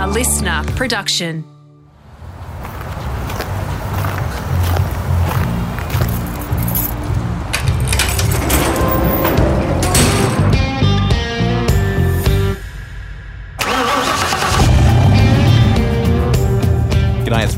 A 0.00 0.06
listener 0.06 0.64
production. 0.76 1.44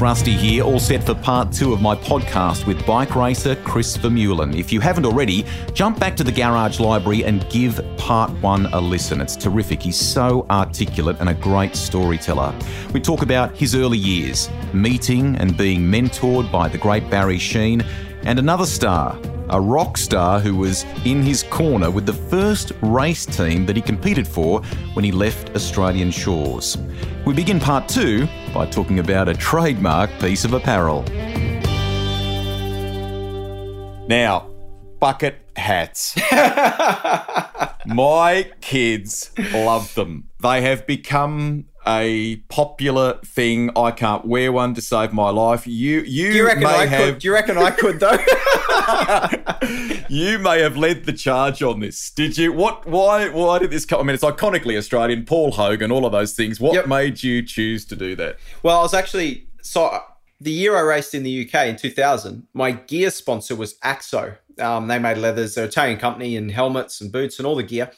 Rusty 0.03 0.33
here, 0.33 0.65
all 0.65 0.81
set 0.81 1.05
for 1.05 1.15
part 1.15 1.53
two 1.53 1.73
of 1.73 1.81
my 1.81 1.95
podcast 1.95 2.67
with 2.67 2.85
bike 2.85 3.15
racer 3.15 3.55
Chris 3.55 3.97
Vermeulen. 3.97 4.59
If 4.59 4.73
you 4.73 4.81
haven't 4.81 5.07
already, 5.07 5.47
jump 5.75 6.01
back 6.01 6.17
to 6.17 6.25
the 6.25 6.33
Garage 6.33 6.81
Library 6.81 7.25
and 7.25 7.49
give 7.51 7.81
part 7.99 8.33
one 8.43 8.67
a 8.73 8.81
listen. 8.81 9.21
It's 9.21 9.37
terrific. 9.37 9.81
He's 9.81 9.97
so 9.97 10.45
articulate 10.51 11.19
and 11.21 11.29
a 11.29 11.35
great 11.35 11.77
storyteller. 11.77 12.53
We 12.93 13.01
talk 13.01 13.23
about 13.23 13.57
his 13.57 13.77
early 13.77 13.97
years, 13.97 14.51
meeting 14.73 15.37
and 15.37 15.57
being 15.57 15.83
mentored 15.83 16.51
by 16.51 16.67
the 16.67 16.79
great 16.79 17.09
Barry 17.09 17.39
Sheene, 17.39 17.87
and 18.25 18.41
another 18.41 18.67
star, 18.67 19.17
a 19.53 19.61
rock 19.61 19.99
star 19.99 20.41
who 20.41 20.57
was 20.57 20.85
in 21.05 21.23
his 21.23 21.43
corner 21.45 21.91
with 21.91 22.07
the 22.07 22.13
first 22.13 22.73
race 22.81 23.27
team 23.27 23.67
that 23.67 23.77
he 23.77 23.83
competed 23.83 24.27
for 24.27 24.63
when 24.95 25.05
he 25.05 25.13
left 25.13 25.55
Australian 25.55 26.11
shores. 26.11 26.79
We 27.27 27.35
begin 27.35 27.61
part 27.61 27.87
two 27.87 28.27
by 28.55 28.67
talking 28.67 28.99
about 28.99 29.29
a 29.29 29.35
trademark 29.35 30.11
piece 30.19 30.47
of 30.47 30.55
apparel. 30.55 31.03
Now, 34.09 34.51
bucket 34.99 35.37
hats. 35.55 36.17
My 37.87 38.51
kids 38.61 39.33
love 39.53 39.95
them. 39.95 40.29
They 40.41 40.63
have 40.63 40.87
become 40.87 41.67
a 41.87 42.37
popular 42.49 43.15
thing. 43.25 43.71
I 43.77 43.91
can't 43.91 44.25
wear 44.25 44.53
one 44.53 44.75
to 44.75 44.81
save 44.81 45.13
my 45.13 45.31
life. 45.31 45.67
You, 45.67 46.01
you, 46.01 46.31
Do 46.31 46.37
you 46.37 46.47
reckon 46.47 46.63
may 46.63 46.69
I 46.69 46.87
have, 46.87 47.01
could? 47.01 47.19
Do 47.21 47.29
you 47.29 47.35
reckon 47.35 47.59
I 47.59 47.71
could 47.71 48.01
though? 48.01 48.19
you 50.09 50.39
may 50.39 50.61
have 50.61 50.77
led 50.77 51.05
the 51.05 51.13
charge 51.13 51.63
on 51.63 51.81
this. 51.81 52.11
Did 52.11 52.37
you? 52.39 52.53
What? 52.53 52.87
Why? 52.87 53.29
Why 53.29 53.59
did 53.59 53.71
this 53.71 53.85
come? 53.85 54.01
I 54.01 54.03
mean, 54.05 54.15
it's 54.15 54.25
iconically 54.25 54.77
Australian. 54.77 55.25
Paul 55.25 55.53
Hogan, 55.53 55.91
all 55.91 56.07
of 56.07 56.13
those 56.13 56.35
things. 56.35 56.61
What 56.61 56.75
Yep. 56.75 56.87
made 56.87 57.23
you 57.23 57.43
choose 57.43 57.85
to 57.87 57.97
do 57.97 58.15
that? 58.17 58.37
well, 58.63 58.79
I 58.79 58.83
was 58.83 58.95
actually 58.95 59.47
so 59.63 59.99
the 60.41 60.51
year 60.51 60.77
I 60.77 60.81
raced 60.81 61.15
in 61.15 61.23
the 61.23 61.47
UK 61.47 61.69
in 61.69 61.77
2000. 61.77 62.47
My 62.53 62.73
gear 62.73 63.11
sponsor 63.11 63.55
was 63.55 63.75
Axo. 63.79 64.37
Um, 64.59 64.89
they 64.89 64.99
made 64.99 65.19
leathers. 65.19 65.55
They're 65.55 65.65
an 65.65 65.71
Italian 65.71 65.99
company 65.99 66.37
and 66.37 66.51
helmets 66.51 67.01
and 67.01 67.11
boots 67.13 67.39
and 67.39 67.47
all 67.47 67.55
the 67.55 67.63
gear. 67.63 67.91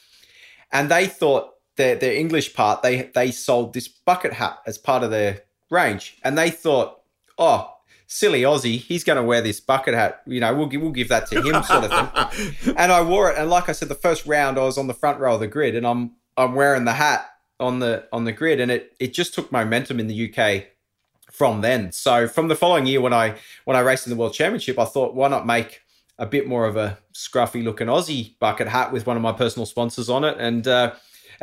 And 0.73 0.91
they 0.91 1.07
thought 1.07 1.54
their 1.77 1.97
their 1.97 2.15
English 2.15 2.55
part 2.55 2.83
they 2.83 3.11
they 3.15 3.31
sold 3.31 3.75
this 3.75 3.89
bucket 3.89 4.33
hat 4.33 4.59
as 4.67 4.79
part 4.79 5.03
of 5.03 5.11
their 5.11 5.43
range, 5.71 6.19
and 6.25 6.37
they 6.39 6.51
thought, 6.51 7.01
oh. 7.39 7.71
Silly 8.07 8.43
Aussie, 8.43 8.79
he's 8.79 9.03
going 9.03 9.17
to 9.17 9.23
wear 9.25 9.41
this 9.41 9.61
bucket 9.61 9.95
hat. 9.95 10.23
You 10.27 10.39
know, 10.39 10.55
we'll 10.55 10.67
give, 10.67 10.83
we'll 10.83 10.93
give 10.93 11.09
that 11.09 11.27
to 11.29 11.41
him, 11.41 11.63
sort 11.65 11.85
of 11.85 11.91
thing. 11.91 12.75
and 12.77 12.93
I 12.93 13.03
wore 13.03 13.31
it. 13.31 13.39
And 13.39 13.49
like 13.51 13.69
I 13.69 13.73
said, 13.73 13.89
the 13.89 13.95
first 13.95 14.27
round 14.27 14.59
I 14.59 14.63
was 14.63 14.79
on 14.79 14.87
the 14.87 14.95
front 14.95 15.19
row 15.19 15.35
of 15.35 15.41
the 15.41 15.49
grid, 15.49 15.75
and 15.75 15.87
I'm 15.87 16.13
I'm 16.37 16.55
wearing 16.55 16.85
the 16.85 16.93
hat 16.93 17.29
on 17.59 17.79
the 17.79 18.07
on 18.13 18.25
the 18.25 18.33
grid, 18.33 18.61
and 18.61 18.71
it 18.71 18.95
it 19.01 19.15
just 19.15 19.35
took 19.35 19.51
momentum 19.51 19.99
in 19.99 20.07
the 20.07 20.33
UK 20.33 20.67
from 21.33 21.63
then. 21.63 21.91
So 21.93 22.29
from 22.29 22.49
the 22.49 22.55
following 22.55 22.87
year, 22.87 23.01
when 23.01 23.13
I 23.13 23.37
when 23.65 23.77
I 23.77 23.81
raced 23.81 24.07
in 24.07 24.11
the 24.11 24.17
World 24.17 24.35
Championship, 24.35 24.79
I 24.79 24.85
thought, 24.85 25.15
why 25.15 25.29
not 25.29 25.47
make 25.47 25.81
a 26.19 26.27
bit 26.27 26.47
more 26.47 26.67
of 26.67 26.77
a 26.77 26.99
scruffy 27.13 27.65
looking 27.65 27.89
Aussie 27.89 28.39
bucket 28.39 28.69
hat 28.69 28.93
with 28.93 29.07
one 29.07 29.17
of 29.17 29.23
my 29.23 29.33
personal 29.33 29.67
sponsors 29.67 30.09
on 30.09 30.25
it, 30.25 30.37
and 30.39 30.69
uh, 30.69 30.93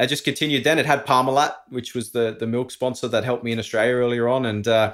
I 0.02 0.08
just 0.08 0.24
continued. 0.24 0.64
Then 0.64 0.80
it 0.80 0.86
had 0.86 1.06
Parmalat, 1.06 1.54
which 1.70 1.94
was 1.94 2.12
the 2.12 2.36
the 2.38 2.48
milk 2.48 2.72
sponsor 2.72 3.08
that 3.10 3.24
helped 3.24 3.44
me 3.44 3.52
in 3.52 3.60
Australia 3.60 3.94
earlier 3.94 4.28
on, 4.28 4.46
and. 4.46 4.68
Uh, 4.68 4.94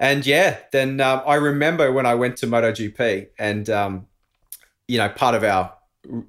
and 0.00 0.26
yeah, 0.26 0.58
then 0.72 1.00
um, 1.00 1.22
I 1.24 1.36
remember 1.36 1.92
when 1.92 2.06
I 2.06 2.16
went 2.16 2.36
to 2.38 2.46
MotoGP, 2.48 3.28
and 3.38 3.70
um, 3.70 4.08
you 4.88 4.98
know, 4.98 5.08
part 5.08 5.36
of 5.36 5.44
our 5.44 5.74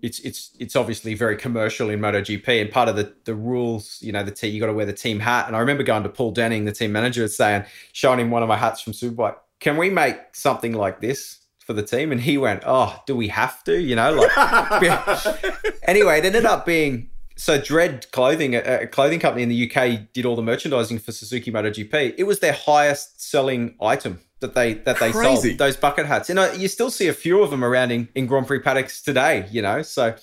it's 0.01 0.19
it's 0.19 0.51
it's 0.59 0.75
obviously 0.75 1.15
very 1.15 1.35
commercial 1.35 1.89
in 1.89 1.99
MotoGP, 1.99 2.61
and 2.61 2.71
part 2.71 2.87
of 2.87 2.95
the 2.95 3.15
the 3.25 3.33
rules, 3.33 3.97
you 4.01 4.11
know, 4.11 4.23
the 4.23 4.31
team 4.31 4.53
you 4.53 4.59
got 4.59 4.67
to 4.67 4.73
wear 4.73 4.85
the 4.85 4.93
team 4.93 5.19
hat. 5.19 5.47
And 5.47 5.55
I 5.55 5.59
remember 5.59 5.83
going 5.83 6.03
to 6.03 6.09
Paul 6.09 6.31
Denning, 6.31 6.65
the 6.65 6.71
team 6.71 6.91
manager, 6.91 7.27
saying, 7.27 7.65
showing 7.91 8.19
him 8.19 8.29
one 8.29 8.43
of 8.43 8.49
my 8.49 8.57
hats 8.57 8.81
from 8.81 8.93
Superbike. 8.93 9.37
Can 9.59 9.77
we 9.77 9.89
make 9.89 10.17
something 10.33 10.73
like 10.73 11.01
this 11.01 11.39
for 11.59 11.73
the 11.73 11.83
team? 11.83 12.11
And 12.11 12.21
he 12.21 12.37
went, 12.37 12.63
Oh, 12.65 13.01
do 13.07 13.15
we 13.15 13.29
have 13.29 13.63
to? 13.63 13.81
You 13.81 13.95
know, 13.95 14.13
like. 14.13 14.93
anyway, 15.83 16.19
it 16.19 16.25
ended 16.25 16.45
up 16.45 16.65
being 16.65 17.09
so 17.35 17.59
Dread 17.59 18.11
Clothing, 18.11 18.55
a, 18.55 18.87
clothing 18.87 19.19
company 19.19 19.43
in 19.43 19.49
the 19.49 19.71
UK, 19.71 20.13
did 20.13 20.25
all 20.25 20.35
the 20.35 20.41
merchandising 20.41 20.99
for 20.99 21.11
Suzuki 21.11 21.51
MotoGP. 21.51 22.15
It 22.17 22.23
was 22.23 22.39
their 22.39 22.53
highest 22.53 23.21
selling 23.21 23.75
item 23.81 24.21
that 24.39 24.53
they 24.53 24.75
that 24.75 24.99
they 24.99 25.11
Crazy. 25.11 25.49
sold. 25.49 25.57
Those 25.57 25.77
bucket 25.77 26.05
hats. 26.05 26.29
You 26.29 26.35
know, 26.35 26.51
you 26.51 26.67
still 26.67 26.91
see 26.91 27.07
a 27.07 27.13
few 27.13 27.41
of 27.41 27.49
them 27.49 27.63
around 27.63 27.91
in, 27.91 28.09
in 28.13 28.27
Grand 28.27 28.45
Prix 28.47 28.59
paddocks 28.59 29.01
today. 29.01 29.47
You 29.51 29.61
know, 29.61 29.81
so 29.81 30.15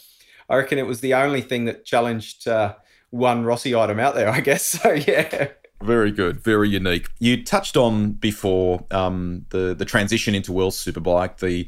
I 0.48 0.56
reckon 0.56 0.78
it 0.78 0.86
was 0.86 1.00
the 1.00 1.14
only 1.14 1.40
thing 1.40 1.64
that 1.64 1.84
challenged 1.84 2.46
uh, 2.46 2.74
one 3.10 3.44
Rossi 3.44 3.74
item 3.74 3.98
out 3.98 4.14
there. 4.14 4.28
I 4.30 4.40
guess 4.40 4.64
so. 4.64 4.92
Yeah. 4.92 5.48
Very 5.82 6.12
good, 6.12 6.44
very 6.44 6.68
unique. 6.68 7.08
You 7.20 7.42
touched 7.42 7.74
on 7.74 8.12
before 8.12 8.84
um, 8.90 9.46
the 9.48 9.74
the 9.74 9.86
transition 9.86 10.34
into 10.34 10.52
World 10.52 10.74
Superbike, 10.74 11.38
the 11.38 11.66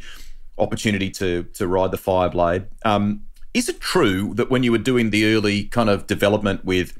opportunity 0.58 1.10
to 1.10 1.44
to 1.54 1.66
ride 1.66 1.90
the 1.90 1.96
Fireblade. 1.96 2.66
Um, 2.84 3.22
is 3.54 3.68
it 3.68 3.80
true 3.80 4.32
that 4.34 4.50
when 4.50 4.62
you 4.62 4.72
were 4.72 4.78
doing 4.78 5.10
the 5.10 5.24
early 5.34 5.64
kind 5.64 5.88
of 5.90 6.06
development 6.06 6.64
with 6.64 6.98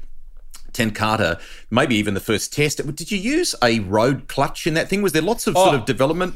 Ten 0.71 0.91
Kate, 0.91 1.37
maybe 1.69 1.95
even 1.95 2.13
the 2.13 2.19
first 2.19 2.53
test, 2.53 2.77
did 2.95 3.11
you 3.11 3.17
use 3.17 3.53
a 3.63 3.79
road 3.79 4.27
clutch 4.27 4.65
in 4.67 4.73
that 4.73 4.89
thing? 4.89 5.01
Was 5.01 5.13
there 5.13 5.21
lots 5.21 5.47
of 5.47 5.55
sort 5.55 5.73
Oh. 5.73 5.77
of 5.77 5.85
development? 5.85 6.35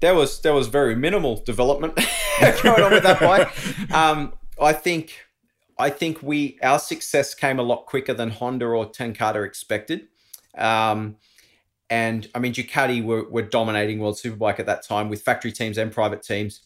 there 0.00 0.14
was 0.14 0.40
there 0.42 0.52
was 0.52 0.66
very 0.68 0.94
minimal 0.94 1.42
development 1.44 1.94
going 2.62 2.82
on 2.82 2.92
with 2.92 3.02
that 3.02 3.18
bike. 3.18 3.90
Um, 3.94 4.34
I 4.60 4.74
think 4.74 5.14
I 5.78 5.88
think 5.88 6.22
we 6.22 6.58
our 6.62 6.78
success 6.78 7.34
came 7.34 7.58
a 7.58 7.62
lot 7.62 7.86
quicker 7.86 8.12
than 8.12 8.28
Honda 8.30 8.66
or 8.66 8.86
Ten 8.86 9.14
Kate 9.14 9.36
expected. 9.36 10.08
Um, 10.56 11.16
and 11.88 12.28
I 12.34 12.40
mean 12.40 12.52
Ducati 12.52 13.02
were, 13.02 13.28
were 13.30 13.42
dominating 13.42 13.98
World 13.98 14.16
Superbike 14.16 14.58
at 14.60 14.66
that 14.66 14.82
time 14.86 15.08
with 15.08 15.22
factory 15.22 15.50
teams 15.52 15.78
and 15.78 15.90
private 15.90 16.22
teams. 16.22 16.60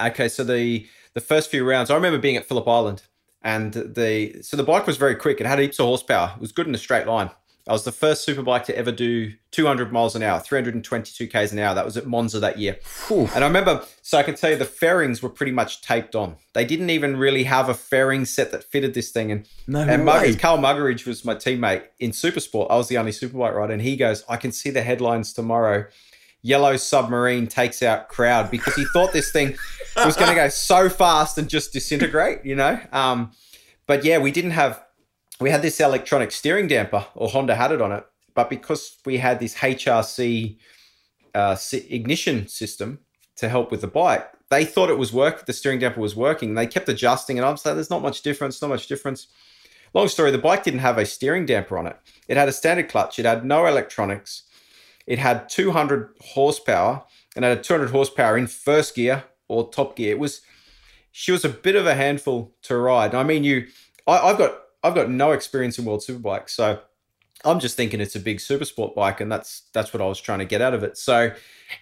Okay, 0.00 0.28
so 0.28 0.44
the 0.44 0.86
the 1.14 1.20
first 1.20 1.50
few 1.50 1.68
rounds, 1.68 1.90
I 1.90 1.94
remember 1.94 2.18
being 2.18 2.36
at 2.36 2.46
Phillip 2.46 2.66
Island, 2.68 3.02
and 3.42 3.72
the 3.72 4.42
so 4.42 4.56
the 4.56 4.62
bike 4.62 4.86
was 4.86 4.96
very 4.96 5.14
quick. 5.14 5.40
It 5.40 5.46
had 5.46 5.58
heaps 5.58 5.78
of 5.78 5.86
horsepower. 5.86 6.32
It 6.36 6.40
was 6.40 6.52
good 6.52 6.66
in 6.66 6.74
a 6.74 6.78
straight 6.78 7.06
line. 7.06 7.30
I 7.68 7.72
was 7.72 7.84
the 7.84 7.92
first 7.92 8.26
superbike 8.26 8.64
to 8.64 8.76
ever 8.76 8.90
do 8.90 9.34
200 9.52 9.92
miles 9.92 10.16
an 10.16 10.22
hour, 10.24 10.40
322 10.40 11.28
k's 11.28 11.52
an 11.52 11.60
hour. 11.60 11.76
That 11.76 11.84
was 11.84 11.96
at 11.96 12.06
Monza 12.08 12.40
that 12.40 12.58
year. 12.58 12.76
And 13.36 13.44
I 13.44 13.46
remember, 13.46 13.84
so 14.00 14.18
I 14.18 14.24
can 14.24 14.34
tell 14.34 14.50
you 14.50 14.56
the 14.56 14.64
fairings 14.64 15.22
were 15.22 15.28
pretty 15.28 15.52
much 15.52 15.80
taped 15.80 16.16
on. 16.16 16.38
They 16.54 16.64
didn't 16.64 16.90
even 16.90 17.16
really 17.16 17.44
have 17.44 17.68
a 17.68 17.74
fairing 17.74 18.24
set 18.24 18.50
that 18.50 18.64
fitted 18.64 18.94
this 18.94 19.12
thing. 19.12 19.30
And 19.30 19.48
No 19.68 19.78
and. 19.82 20.02
Muggeridge, 20.02 20.40
Karl 20.40 20.58
Muggeridge 20.58 21.06
was 21.06 21.24
my 21.24 21.36
teammate 21.36 21.84
in 22.00 22.10
Supersport. 22.10 22.66
I 22.68 22.76
was 22.76 22.88
the 22.88 22.98
only 22.98 23.12
superbike 23.12 23.54
rider, 23.54 23.72
and 23.72 23.82
he 23.82 23.96
goes, 23.96 24.24
"I 24.28 24.38
can 24.38 24.50
see 24.50 24.70
the 24.70 24.82
headlines 24.82 25.32
tomorrow." 25.32 25.86
Yellow 26.44 26.76
submarine 26.76 27.46
takes 27.46 27.80
out 27.84 28.08
crowd 28.08 28.50
because 28.50 28.74
he 28.74 28.84
thought 28.92 29.12
this 29.12 29.30
thing 29.30 29.56
was 29.96 30.16
going 30.16 30.28
to 30.28 30.34
go 30.34 30.48
so 30.48 30.88
fast 30.88 31.38
and 31.38 31.48
just 31.48 31.72
disintegrate, 31.72 32.44
you 32.44 32.54
know. 32.54 32.80
Um, 32.92 33.32
but 33.86 34.04
yeah, 34.04 34.18
we 34.18 34.30
didn't 34.30 34.52
have 34.52 34.82
we 35.40 35.50
had 35.50 35.62
this 35.62 35.80
electronic 35.80 36.30
steering 36.30 36.68
damper, 36.68 37.06
or 37.14 37.28
Honda 37.28 37.54
had 37.54 37.72
it 37.72 37.82
on 37.82 37.92
it, 37.92 38.04
but 38.34 38.48
because 38.48 38.96
we 39.04 39.18
had 39.18 39.40
this 39.40 39.56
HRC 39.56 40.56
uh, 41.34 41.56
ignition 41.90 42.46
system 42.48 43.00
to 43.36 43.48
help 43.48 43.70
with 43.70 43.80
the 43.80 43.88
bike, 43.88 44.30
they 44.50 44.64
thought 44.64 44.90
it 44.90 44.98
was 44.98 45.12
work. 45.12 45.46
The 45.46 45.52
steering 45.52 45.80
damper 45.80 46.00
was 46.00 46.14
working. 46.14 46.54
They 46.54 46.66
kept 46.66 46.88
adjusting, 46.88 47.38
and 47.38 47.46
I'm 47.46 47.56
saying 47.56 47.76
there's 47.76 47.90
not 47.90 48.02
much 48.02 48.22
difference. 48.22 48.62
Not 48.62 48.68
much 48.68 48.86
difference. 48.86 49.26
Long 49.94 50.08
story: 50.08 50.30
the 50.30 50.38
bike 50.38 50.62
didn't 50.62 50.80
have 50.80 50.98
a 50.98 51.06
steering 51.06 51.46
damper 51.46 51.76
on 51.76 51.86
it. 51.86 51.96
It 52.28 52.36
had 52.36 52.48
a 52.48 52.52
standard 52.52 52.88
clutch. 52.88 53.18
It 53.18 53.24
had 53.24 53.44
no 53.44 53.66
electronics. 53.66 54.44
It 55.06 55.18
had 55.18 55.48
200 55.48 56.14
horsepower 56.20 57.02
and 57.34 57.44
had 57.44 57.64
200 57.64 57.90
horsepower 57.90 58.38
in 58.38 58.46
first 58.46 58.94
gear 58.94 59.24
or 59.52 59.70
top 59.70 59.96
gear. 59.96 60.12
It 60.12 60.18
was 60.18 60.40
she 61.12 61.30
was 61.30 61.44
a 61.44 61.48
bit 61.48 61.76
of 61.76 61.86
a 61.86 61.94
handful 61.94 62.54
to 62.62 62.76
ride. 62.76 63.14
I 63.14 63.22
mean, 63.22 63.44
you, 63.44 63.66
I, 64.06 64.18
I've 64.18 64.38
got 64.38 64.58
I've 64.82 64.94
got 64.94 65.10
no 65.10 65.32
experience 65.32 65.78
in 65.78 65.84
world 65.84 66.00
superbikes, 66.00 66.50
so 66.50 66.80
I'm 67.44 67.60
just 67.60 67.76
thinking 67.76 68.00
it's 68.00 68.16
a 68.16 68.20
big 68.20 68.40
super 68.40 68.64
sport 68.64 68.94
bike, 68.94 69.20
and 69.20 69.30
that's 69.30 69.62
that's 69.72 69.92
what 69.92 70.00
I 70.00 70.06
was 70.06 70.20
trying 70.20 70.40
to 70.40 70.44
get 70.44 70.62
out 70.62 70.74
of 70.74 70.82
it. 70.82 70.96
So, 70.96 71.32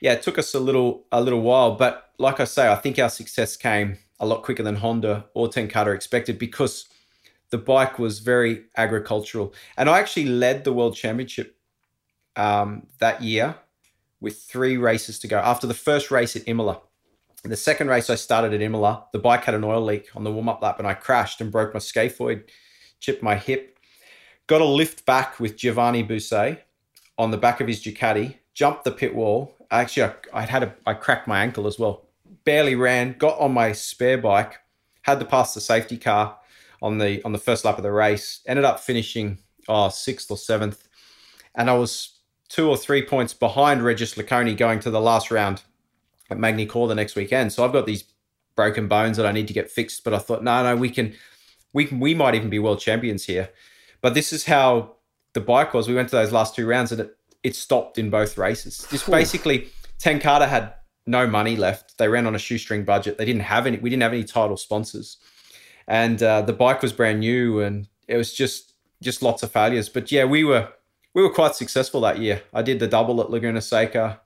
yeah, 0.00 0.12
it 0.12 0.22
took 0.22 0.38
us 0.38 0.54
a 0.54 0.60
little 0.60 1.04
a 1.12 1.20
little 1.20 1.40
while, 1.40 1.76
but 1.76 2.10
like 2.18 2.40
I 2.40 2.44
say, 2.44 2.70
I 2.70 2.76
think 2.76 2.98
our 2.98 3.08
success 3.08 3.56
came 3.56 3.98
a 4.18 4.26
lot 4.26 4.42
quicker 4.42 4.62
than 4.62 4.76
Honda 4.76 5.26
or 5.34 5.48
Ten 5.48 5.68
Kate 5.68 5.88
expected 5.88 6.38
because 6.38 6.86
the 7.50 7.58
bike 7.58 7.98
was 7.98 8.18
very 8.18 8.64
agricultural, 8.76 9.54
and 9.76 9.88
I 9.88 9.98
actually 9.98 10.26
led 10.26 10.64
the 10.64 10.72
world 10.72 10.96
championship 10.96 11.56
um, 12.36 12.86
that 12.98 13.22
year 13.22 13.56
with 14.20 14.42
three 14.42 14.76
races 14.76 15.18
to 15.20 15.28
go. 15.28 15.38
After 15.38 15.66
the 15.66 15.74
first 15.74 16.10
race 16.10 16.36
at 16.36 16.46
Imola, 16.46 16.80
the 17.44 17.56
second 17.56 17.88
race 17.88 18.10
I 18.10 18.16
started 18.16 18.52
at 18.52 18.60
Imola, 18.60 19.06
the 19.12 19.18
bike 19.18 19.44
had 19.44 19.54
an 19.54 19.64
oil 19.64 19.82
leak 19.82 20.08
on 20.14 20.24
the 20.24 20.32
warm 20.32 20.48
up 20.48 20.60
lap, 20.62 20.78
and 20.78 20.86
I 20.86 20.94
crashed 20.94 21.40
and 21.40 21.50
broke 21.50 21.72
my 21.72 21.80
scaphoid, 21.80 22.44
chipped 22.98 23.22
my 23.22 23.36
hip. 23.36 23.78
got 24.46 24.60
a 24.60 24.66
lift 24.66 25.06
back 25.06 25.40
with 25.40 25.56
Giovanni 25.56 26.04
Bussei 26.04 26.58
on 27.16 27.30
the 27.30 27.38
back 27.38 27.60
of 27.60 27.68
his 27.68 27.82
Ducati, 27.82 28.36
jumped 28.52 28.84
the 28.84 28.90
pit 28.90 29.14
wall. 29.14 29.56
Actually, 29.70 30.12
I, 30.32 30.40
I 30.40 30.42
had 30.42 30.62
a, 30.62 30.74
I 30.86 30.94
cracked 30.94 31.28
my 31.28 31.40
ankle 31.40 31.66
as 31.66 31.78
well. 31.78 32.08
Barely 32.44 32.74
ran, 32.74 33.16
got 33.16 33.38
on 33.38 33.52
my 33.52 33.72
spare 33.72 34.18
bike, 34.18 34.56
had 35.02 35.18
to 35.20 35.24
pass 35.24 35.54
the 35.54 35.60
safety 35.60 35.96
car 35.96 36.38
on 36.82 36.98
the 36.98 37.22
on 37.24 37.32
the 37.32 37.38
first 37.38 37.64
lap 37.64 37.78
of 37.78 37.82
the 37.82 37.92
race. 37.92 38.40
Ended 38.46 38.64
up 38.64 38.80
finishing 38.80 39.38
oh, 39.68 39.88
sixth 39.88 40.30
or 40.30 40.36
seventh, 40.36 40.88
and 41.54 41.70
I 41.70 41.74
was 41.74 42.18
two 42.48 42.68
or 42.68 42.76
three 42.76 43.04
points 43.04 43.32
behind 43.32 43.82
Regis 43.82 44.14
Laconi 44.14 44.56
going 44.56 44.80
to 44.80 44.90
the 44.90 45.00
last 45.00 45.30
round 45.30 45.62
at 46.30 46.38
Magny-Cours 46.38 46.88
the 46.88 46.94
next 46.94 47.16
weekend. 47.16 47.52
So 47.52 47.64
I've 47.64 47.72
got 47.72 47.86
these 47.86 48.04
broken 48.56 48.88
bones 48.88 49.16
that 49.16 49.26
I 49.26 49.32
need 49.32 49.48
to 49.48 49.54
get 49.54 49.70
fixed. 49.70 50.04
But 50.04 50.14
I 50.14 50.18
thought, 50.18 50.42
no, 50.42 50.62
no, 50.62 50.76
we 50.76 50.90
can, 50.90 51.14
we 51.72 51.84
can, 51.84 52.00
we 52.00 52.14
might 52.14 52.34
even 52.34 52.50
be 52.50 52.58
world 52.58 52.80
champions 52.80 53.24
here. 53.24 53.50
But 54.00 54.14
this 54.14 54.32
is 54.32 54.46
how 54.46 54.96
the 55.34 55.40
bike 55.40 55.74
was. 55.74 55.88
We 55.88 55.94
went 55.94 56.08
to 56.10 56.16
those 56.16 56.32
last 56.32 56.54
two 56.54 56.66
rounds 56.66 56.92
and 56.92 57.02
it, 57.02 57.16
it 57.42 57.56
stopped 57.56 57.98
in 57.98 58.10
both 58.10 58.38
races. 58.38 58.86
Just 58.90 59.10
basically, 59.10 59.68
Ten 59.98 60.18
Kate 60.18 60.42
had 60.42 60.74
no 61.06 61.26
money 61.26 61.56
left. 61.56 61.98
They 61.98 62.08
ran 62.08 62.26
on 62.26 62.34
a 62.34 62.38
shoestring 62.38 62.84
budget. 62.84 63.18
They 63.18 63.24
didn't 63.24 63.42
have 63.42 63.66
any. 63.66 63.78
We 63.78 63.90
didn't 63.90 64.02
have 64.02 64.12
any 64.12 64.24
title 64.24 64.56
sponsors, 64.56 65.16
and 65.86 66.22
uh, 66.22 66.42
the 66.42 66.52
bike 66.52 66.82
was 66.82 66.92
brand 66.92 67.20
new, 67.20 67.60
and 67.60 67.88
it 68.08 68.16
was 68.16 68.32
just 68.32 68.74
just 69.02 69.22
lots 69.22 69.42
of 69.42 69.50
failures. 69.50 69.88
But 69.88 70.12
yeah, 70.12 70.24
we 70.24 70.44
were 70.44 70.68
we 71.14 71.22
were 71.22 71.30
quite 71.30 71.54
successful 71.54 72.00
that 72.02 72.18
year. 72.18 72.42
I 72.52 72.62
did 72.62 72.78
the 72.78 72.86
double 72.86 73.20
at 73.20 73.30
Laguna 73.30 73.60
Seca. 73.60 74.20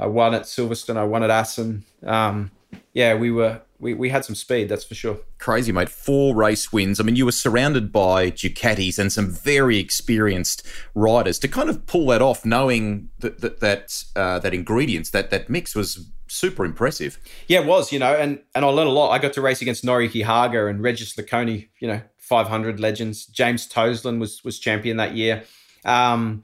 I 0.00 0.06
won 0.06 0.34
at 0.34 0.42
Silverstone. 0.42 0.96
I 0.96 1.04
won 1.04 1.22
at 1.22 1.30
Assen. 1.30 1.84
Um, 2.04 2.50
yeah, 2.94 3.14
we 3.14 3.30
were 3.30 3.60
we, 3.80 3.94
we 3.94 4.10
had 4.10 4.24
some 4.24 4.34
speed, 4.34 4.68
that's 4.68 4.84
for 4.84 4.94
sure. 4.94 5.18
Crazy, 5.38 5.72
mate. 5.72 5.88
Four 5.88 6.34
race 6.34 6.72
wins. 6.72 7.00
I 7.00 7.02
mean, 7.02 7.16
you 7.16 7.24
were 7.24 7.32
surrounded 7.32 7.92
by 7.92 8.30
Ducatis 8.30 8.98
and 8.98 9.10
some 9.10 9.30
very 9.30 9.78
experienced 9.78 10.66
riders 10.94 11.38
to 11.40 11.48
kind 11.48 11.70
of 11.70 11.86
pull 11.86 12.06
that 12.06 12.20
off, 12.20 12.44
knowing 12.44 13.08
that 13.20 13.40
that 13.40 13.60
that, 13.60 14.04
uh, 14.16 14.38
that 14.40 14.52
ingredients, 14.52 15.10
that 15.10 15.30
that 15.30 15.48
mix 15.48 15.74
was 15.74 16.10
super 16.28 16.64
impressive. 16.64 17.18
Yeah, 17.48 17.60
it 17.60 17.66
was, 17.66 17.92
you 17.92 17.98
know, 17.98 18.14
and 18.14 18.40
and 18.54 18.64
I 18.64 18.68
learned 18.68 18.90
a 18.90 18.92
lot. 18.92 19.10
I 19.10 19.18
got 19.18 19.32
to 19.34 19.42
race 19.42 19.62
against 19.62 19.84
Noriyuki 19.84 20.24
Haga 20.24 20.66
and 20.66 20.82
Regis 20.82 21.14
Laconi, 21.14 21.68
you 21.80 21.88
know, 21.88 22.00
500 22.18 22.80
legends. 22.80 23.26
James 23.26 23.66
Toseland 23.66 24.20
was 24.20 24.44
was 24.44 24.58
champion 24.58 24.98
that 24.98 25.14
year. 25.14 25.44
Um, 25.84 26.42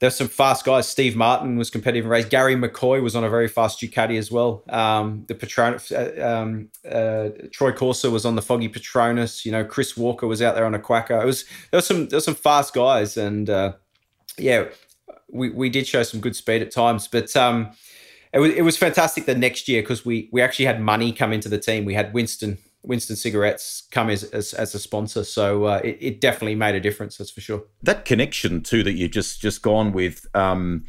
there's 0.00 0.14
some 0.14 0.28
fast 0.28 0.64
guys. 0.64 0.88
Steve 0.88 1.16
Martin 1.16 1.56
was 1.56 1.70
competitive 1.70 2.04
in 2.04 2.10
race. 2.10 2.24
Garry 2.24 2.54
McCoy 2.54 3.02
was 3.02 3.16
on 3.16 3.24
a 3.24 3.28
very 3.28 3.48
fast 3.48 3.80
Ducati 3.80 4.16
as 4.16 4.30
well. 4.30 4.62
Um, 4.68 5.24
the 5.26 5.34
Petronas, 5.34 5.90
uh, 5.90 6.24
um, 6.24 6.68
uh, 6.88 7.30
Troy 7.50 7.72
Corser 7.72 8.10
was 8.10 8.24
on 8.24 8.36
the 8.36 8.42
Foggy 8.42 8.68
Petronas. 8.68 9.44
You 9.44 9.52
know, 9.52 9.64
Chris 9.64 9.96
Walker 9.96 10.26
was 10.26 10.40
out 10.40 10.54
there 10.54 10.66
on 10.66 10.74
a 10.74 10.78
Quacker. 10.78 11.20
It 11.20 11.26
was 11.26 11.44
there 11.70 11.78
was 11.78 11.86
some 11.86 12.08
there 12.08 12.18
was 12.18 12.24
some 12.24 12.36
fast 12.36 12.74
guys, 12.74 13.16
and 13.16 13.50
uh, 13.50 13.72
yeah, 14.36 14.66
we 15.30 15.50
we 15.50 15.68
did 15.68 15.86
show 15.86 16.04
some 16.04 16.20
good 16.20 16.36
speed 16.36 16.62
at 16.62 16.70
times, 16.70 17.08
but. 17.08 17.34
Um, 17.36 17.72
it 18.30 18.40
was, 18.40 18.52
it 18.52 18.60
was 18.60 18.76
fantastic 18.76 19.24
the 19.24 19.34
next 19.34 19.68
year 19.68 19.80
because 19.80 20.04
we 20.04 20.28
we 20.30 20.42
actually 20.42 20.66
had 20.66 20.82
money 20.82 21.12
come 21.12 21.32
into 21.32 21.48
the 21.48 21.56
team. 21.56 21.86
We 21.86 21.94
had 21.94 22.12
Winston 22.12 22.58
Winston 22.88 23.16
Cigarettes 23.16 23.86
come 23.90 24.08
as, 24.08 24.24
as, 24.24 24.54
as 24.54 24.74
a 24.74 24.78
sponsor. 24.78 25.22
So 25.22 25.64
uh, 25.64 25.80
it, 25.84 25.98
it, 26.00 26.20
definitely 26.20 26.54
made 26.54 26.74
a 26.74 26.80
difference, 26.80 27.18
that's 27.18 27.30
for 27.30 27.42
sure. 27.42 27.64
That 27.82 28.06
connection, 28.06 28.62
too, 28.62 28.82
that 28.82 28.94
you 28.94 29.08
just 29.08 29.40
just 29.40 29.62
gone 29.62 29.92
with. 29.92 30.26
Um, 30.34 30.86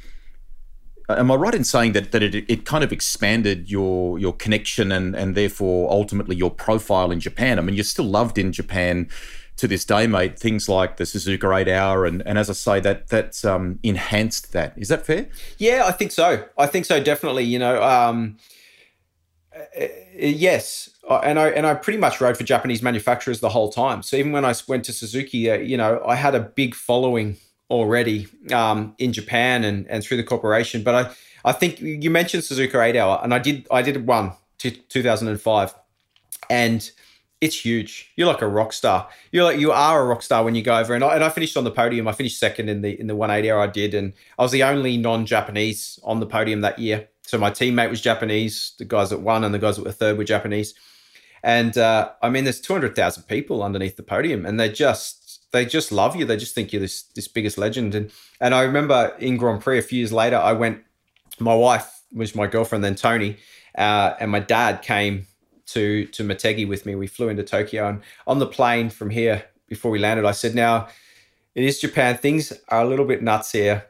am 1.10 1.30
I 1.30 1.36
right 1.36 1.54
in 1.54 1.66
saying 1.66 1.92
that 1.92 2.12
that 2.14 2.24
it, 2.24 2.36
it 2.50 2.66
kind 2.66 2.84
of 2.84 2.94
expanded 2.94 3.70
your 3.70 4.18
your 4.18 4.34
connection 4.34 4.92
and 4.92 5.16
and 5.16 5.36
therefore 5.36 5.92
ultimately 5.92 6.38
your 6.38 6.50
profile 6.52 7.12
in 7.12 7.20
Japan? 7.20 7.60
I 7.60 7.62
mean, 7.62 7.76
you're 7.76 7.84
still 7.84 8.06
loved 8.06 8.38
in 8.38 8.54
Japan 8.54 9.10
to 9.58 9.68
this 9.68 9.84
day, 9.84 10.08
mate. 10.08 10.40
Things 10.40 10.70
like 10.70 10.96
the 10.96 11.04
Suzuka 11.04 11.60
Eight 11.60 11.68
Hour, 11.68 12.06
and 12.06 12.24
and 12.26 12.38
as 12.38 12.50
I 12.50 12.54
say, 12.54 12.80
that 12.80 13.10
that's 13.10 13.44
um, 13.44 13.80
enhanced 13.84 14.54
that. 14.54 14.74
Is 14.78 14.88
that 14.88 15.06
fair? 15.06 15.28
Yeah, 15.58 15.84
I 15.86 15.92
think 15.92 16.14
so. 16.14 16.46
I 16.58 16.66
think 16.66 16.86
so. 16.86 17.04
Definitely. 17.04 17.44
You 17.44 17.60
know. 17.60 17.84
Um, 17.84 18.38
yes, 20.16 20.90
and 21.10 21.40
I 21.40 21.50
and 21.50 21.66
I 21.66 21.74
pretty 21.74 22.00
much 22.00 22.22
rode 22.22 22.38
for 22.38 22.44
Japanese 22.44 22.82
manufacturers 22.82 23.40
the 23.40 23.50
whole 23.50 23.72
time. 23.72 24.04
So 24.04 24.18
even 24.18 24.32
when 24.32 24.46
I 24.46 24.54
went 24.68 24.86
to 24.86 24.94
Suzuki, 24.94 25.50
uh, 25.50 25.58
you 25.58 25.78
know, 25.78 26.02
I 26.06 26.16
had 26.16 26.36
a 26.36 26.40
big 26.40 26.76
following 26.76 27.38
already 27.70 28.28
um, 28.54 28.96
in 28.98 29.14
Japan 29.14 29.64
and 29.64 29.88
and 29.88 30.04
through 30.04 30.18
the 30.18 30.24
corporation. 30.24 30.84
But 30.84 30.96
I 30.96 31.12
I 31.46 31.52
think 31.52 31.80
you 31.82 32.10
mentioned 32.10 32.44
Suzuka 32.44 32.84
Eight 32.84 32.96
Hour, 32.96 33.20
and 33.24 33.34
I 33.34 33.40
did 33.40 33.68
I 33.72 33.82
did 33.82 34.06
one 34.06 34.34
to 34.60 34.72
2005, 34.72 35.74
and 36.50 36.92
it's 37.42 37.64
huge. 37.64 38.12
You're 38.16 38.28
like 38.28 38.42
a 38.42 38.48
rock 38.48 38.74
star. 38.74 39.08
You're 39.32 39.46
like 39.46 39.60
you 39.60 39.72
are 39.72 40.02
a 40.02 40.06
rock 40.06 40.22
star 40.22 40.44
when 40.44 40.56
you 40.56 40.62
go 40.62 40.78
over. 40.78 40.94
And 40.94 41.04
I, 41.04 41.16
and 41.16 41.24
I 41.24 41.30
finished 41.30 41.56
on 41.56 41.64
the 41.64 41.72
podium. 41.72 42.08
I 42.08 42.12
finished 42.12 42.40
second 42.40 42.70
in 42.70 42.82
the 42.82 43.00
in 43.00 43.08
the 43.08 43.16
180 43.16 43.52
hour 43.52 43.62
I 43.62 43.68
did, 43.68 43.94
and 43.94 44.14
I 44.38 44.44
was 44.44 44.52
the 44.52 44.64
only 44.64 44.98
non-Japanese 44.98 46.00
on 46.04 46.20
the 46.20 46.26
podium 46.26 46.62
that 46.62 46.80
year. 46.80 47.08
So 47.30 47.38
my 47.38 47.52
teammate 47.52 47.92
was 47.92 48.02
Japanese. 48.02 48.74
The 48.80 48.86
guys 48.86 49.12
that 49.12 49.20
won 49.20 49.44
and 49.44 49.54
the 49.54 49.60
guys 49.60 49.76
that 49.76 49.86
were 49.86 49.92
third 49.92 50.18
were 50.18 50.24
Japanese. 50.24 50.74
And 51.44 51.78
uh, 51.78 52.10
I 52.24 52.30
mean, 52.30 52.44
there's 52.44 52.60
200,000 52.60 53.24
people 53.24 53.62
underneath 53.62 53.98
the 53.98 54.04
podium, 54.04 54.48
and 54.48 54.60
they 54.60 54.68
just 54.68 55.46
they 55.52 55.64
just 55.64 55.92
love 55.92 56.16
you. 56.16 56.26
They 56.26 56.38
just 56.38 56.56
think 56.56 56.74
you're 56.74 56.82
this 56.82 57.04
this 57.04 57.28
biggest 57.28 57.60
legend. 57.60 57.94
And 57.94 58.12
and 58.42 58.56
I 58.56 58.64
remember 58.64 59.16
in 59.20 59.38
Grand 59.38 59.62
Prix 59.62 59.78
a 59.78 59.84
few 59.84 60.00
years 60.00 60.12
later, 60.12 60.38
I 60.38 60.54
went. 60.54 60.82
My 61.40 61.54
wife 61.54 62.02
was 62.12 62.34
my 62.34 62.48
girlfriend, 62.48 62.84
then 62.84 62.96
Tony, 62.96 63.38
uh, 63.78 64.16
and 64.20 64.32
my 64.32 64.40
dad 64.40 64.82
came 64.82 65.28
to 65.68 66.06
to 66.08 66.24
Motegi 66.24 66.68
with 66.68 66.88
me. 66.88 66.96
We 66.96 67.06
flew 67.06 67.30
into 67.30 67.44
Tokyo, 67.44 67.88
and 67.88 68.02
on 68.26 68.40
the 68.40 68.48
plane 68.48 68.90
from 68.90 69.12
here 69.12 69.46
before 69.68 69.92
we 69.92 70.00
landed, 70.00 70.26
I 70.26 70.32
said, 70.32 70.56
"Now, 70.56 70.88
it 71.54 71.64
is 71.64 71.80
Japan. 71.80 72.18
Things 72.18 72.52
are 72.70 72.82
a 72.82 72.88
little 72.88 73.06
bit 73.06 73.22
nuts 73.22 73.52
here 73.52 73.86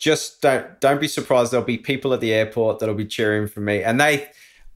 just 0.00 0.40
don't 0.40 0.80
don't 0.80 1.00
be 1.00 1.06
surprised. 1.06 1.52
There'll 1.52 1.64
be 1.64 1.78
people 1.78 2.12
at 2.12 2.20
the 2.20 2.32
airport 2.32 2.80
that'll 2.80 2.94
be 2.96 3.06
cheering 3.06 3.46
for 3.46 3.60
me, 3.60 3.84
and 3.84 4.00
they 4.00 4.28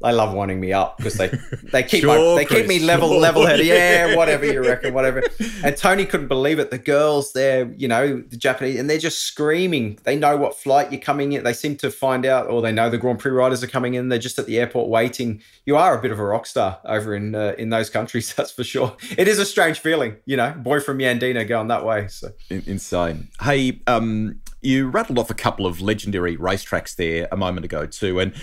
they 0.03 0.13
love 0.13 0.35
winding 0.35 0.61
me 0.61 0.73
up 0.73 0.99
because 0.99 1.15
they 1.15 1.29
they 1.73 1.83
keep 1.83 2.01
sure, 2.03 2.35
my, 2.35 2.41
they 2.41 2.45
Chris, 2.45 2.61
keep 2.61 2.69
me 2.69 2.79
level 2.81 3.09
sure. 3.09 3.21
level 3.21 3.47
headed. 3.47 3.65
Yeah, 3.75 4.17
whatever 4.17 4.45
you 4.45 4.63
reckon, 4.63 4.93
whatever. 4.93 5.23
And 5.63 5.75
Tony 5.77 6.05
couldn't 6.05 6.29
believe 6.29 6.59
it. 6.59 6.71
The 6.71 6.79
girls 6.79 7.33
there, 7.33 7.73
you 7.77 7.89
know, 7.89 8.21
the 8.21 8.37
Japanese, 8.37 8.79
and 8.79 8.91
they're 8.91 8.99
just 8.99 9.21
screaming. 9.21 9.99
They 10.05 10.17
know 10.17 10.37
what 10.37 10.55
flight 10.55 10.93
you're 10.93 11.01
coming 11.01 11.33
in. 11.33 11.43
They 11.45 11.55
seem 11.55 11.77
to 11.77 11.91
find 11.91 12.27
out, 12.27 12.49
or 12.49 12.61
they 12.61 12.73
know 12.73 12.91
the 12.91 12.99
Grand 12.99 13.19
Prix 13.19 13.31
riders 13.31 13.65
are 13.65 13.69
coming 13.69 13.95
in. 13.95 14.11
They're 14.11 14.19
just 14.19 14.39
at 14.39 14.45
the 14.45 14.59
airport 14.59 14.91
waiting. 14.91 15.41
You 15.65 15.77
are 15.77 15.99
a 15.99 16.03
bit 16.03 16.11
of 16.11 16.19
a 16.19 16.25
rock 16.25 16.45
star 16.45 16.81
over 16.85 17.15
in 17.15 17.35
uh, 17.35 17.55
in 17.57 17.71
those 17.71 17.89
countries, 17.89 18.35
that's 18.37 18.53
for 18.53 18.65
sure. 18.65 18.95
It 19.17 19.27
is 19.27 19.39
a 19.39 19.47
strange 19.47 19.79
feeling, 19.79 20.17
you 20.27 20.37
know, 20.37 20.51
boy 20.53 20.81
from 20.81 20.99
Yandina 20.99 21.49
going 21.49 21.69
that 21.69 21.85
way. 21.87 22.09
So 22.09 22.33
insane. 22.51 23.29
Hey, 23.41 23.81
um, 23.87 24.41
you 24.65 24.89
rattled 24.89 25.19
off 25.19 25.31
a 25.31 25.35
couple 25.35 25.67
of 25.67 25.81
legendary 25.81 26.37
racetracks 26.37 26.97
there 26.97 27.29
a 27.31 27.37
moment 27.37 27.65
ago 27.65 27.87
too, 27.87 28.19
and 28.19 28.35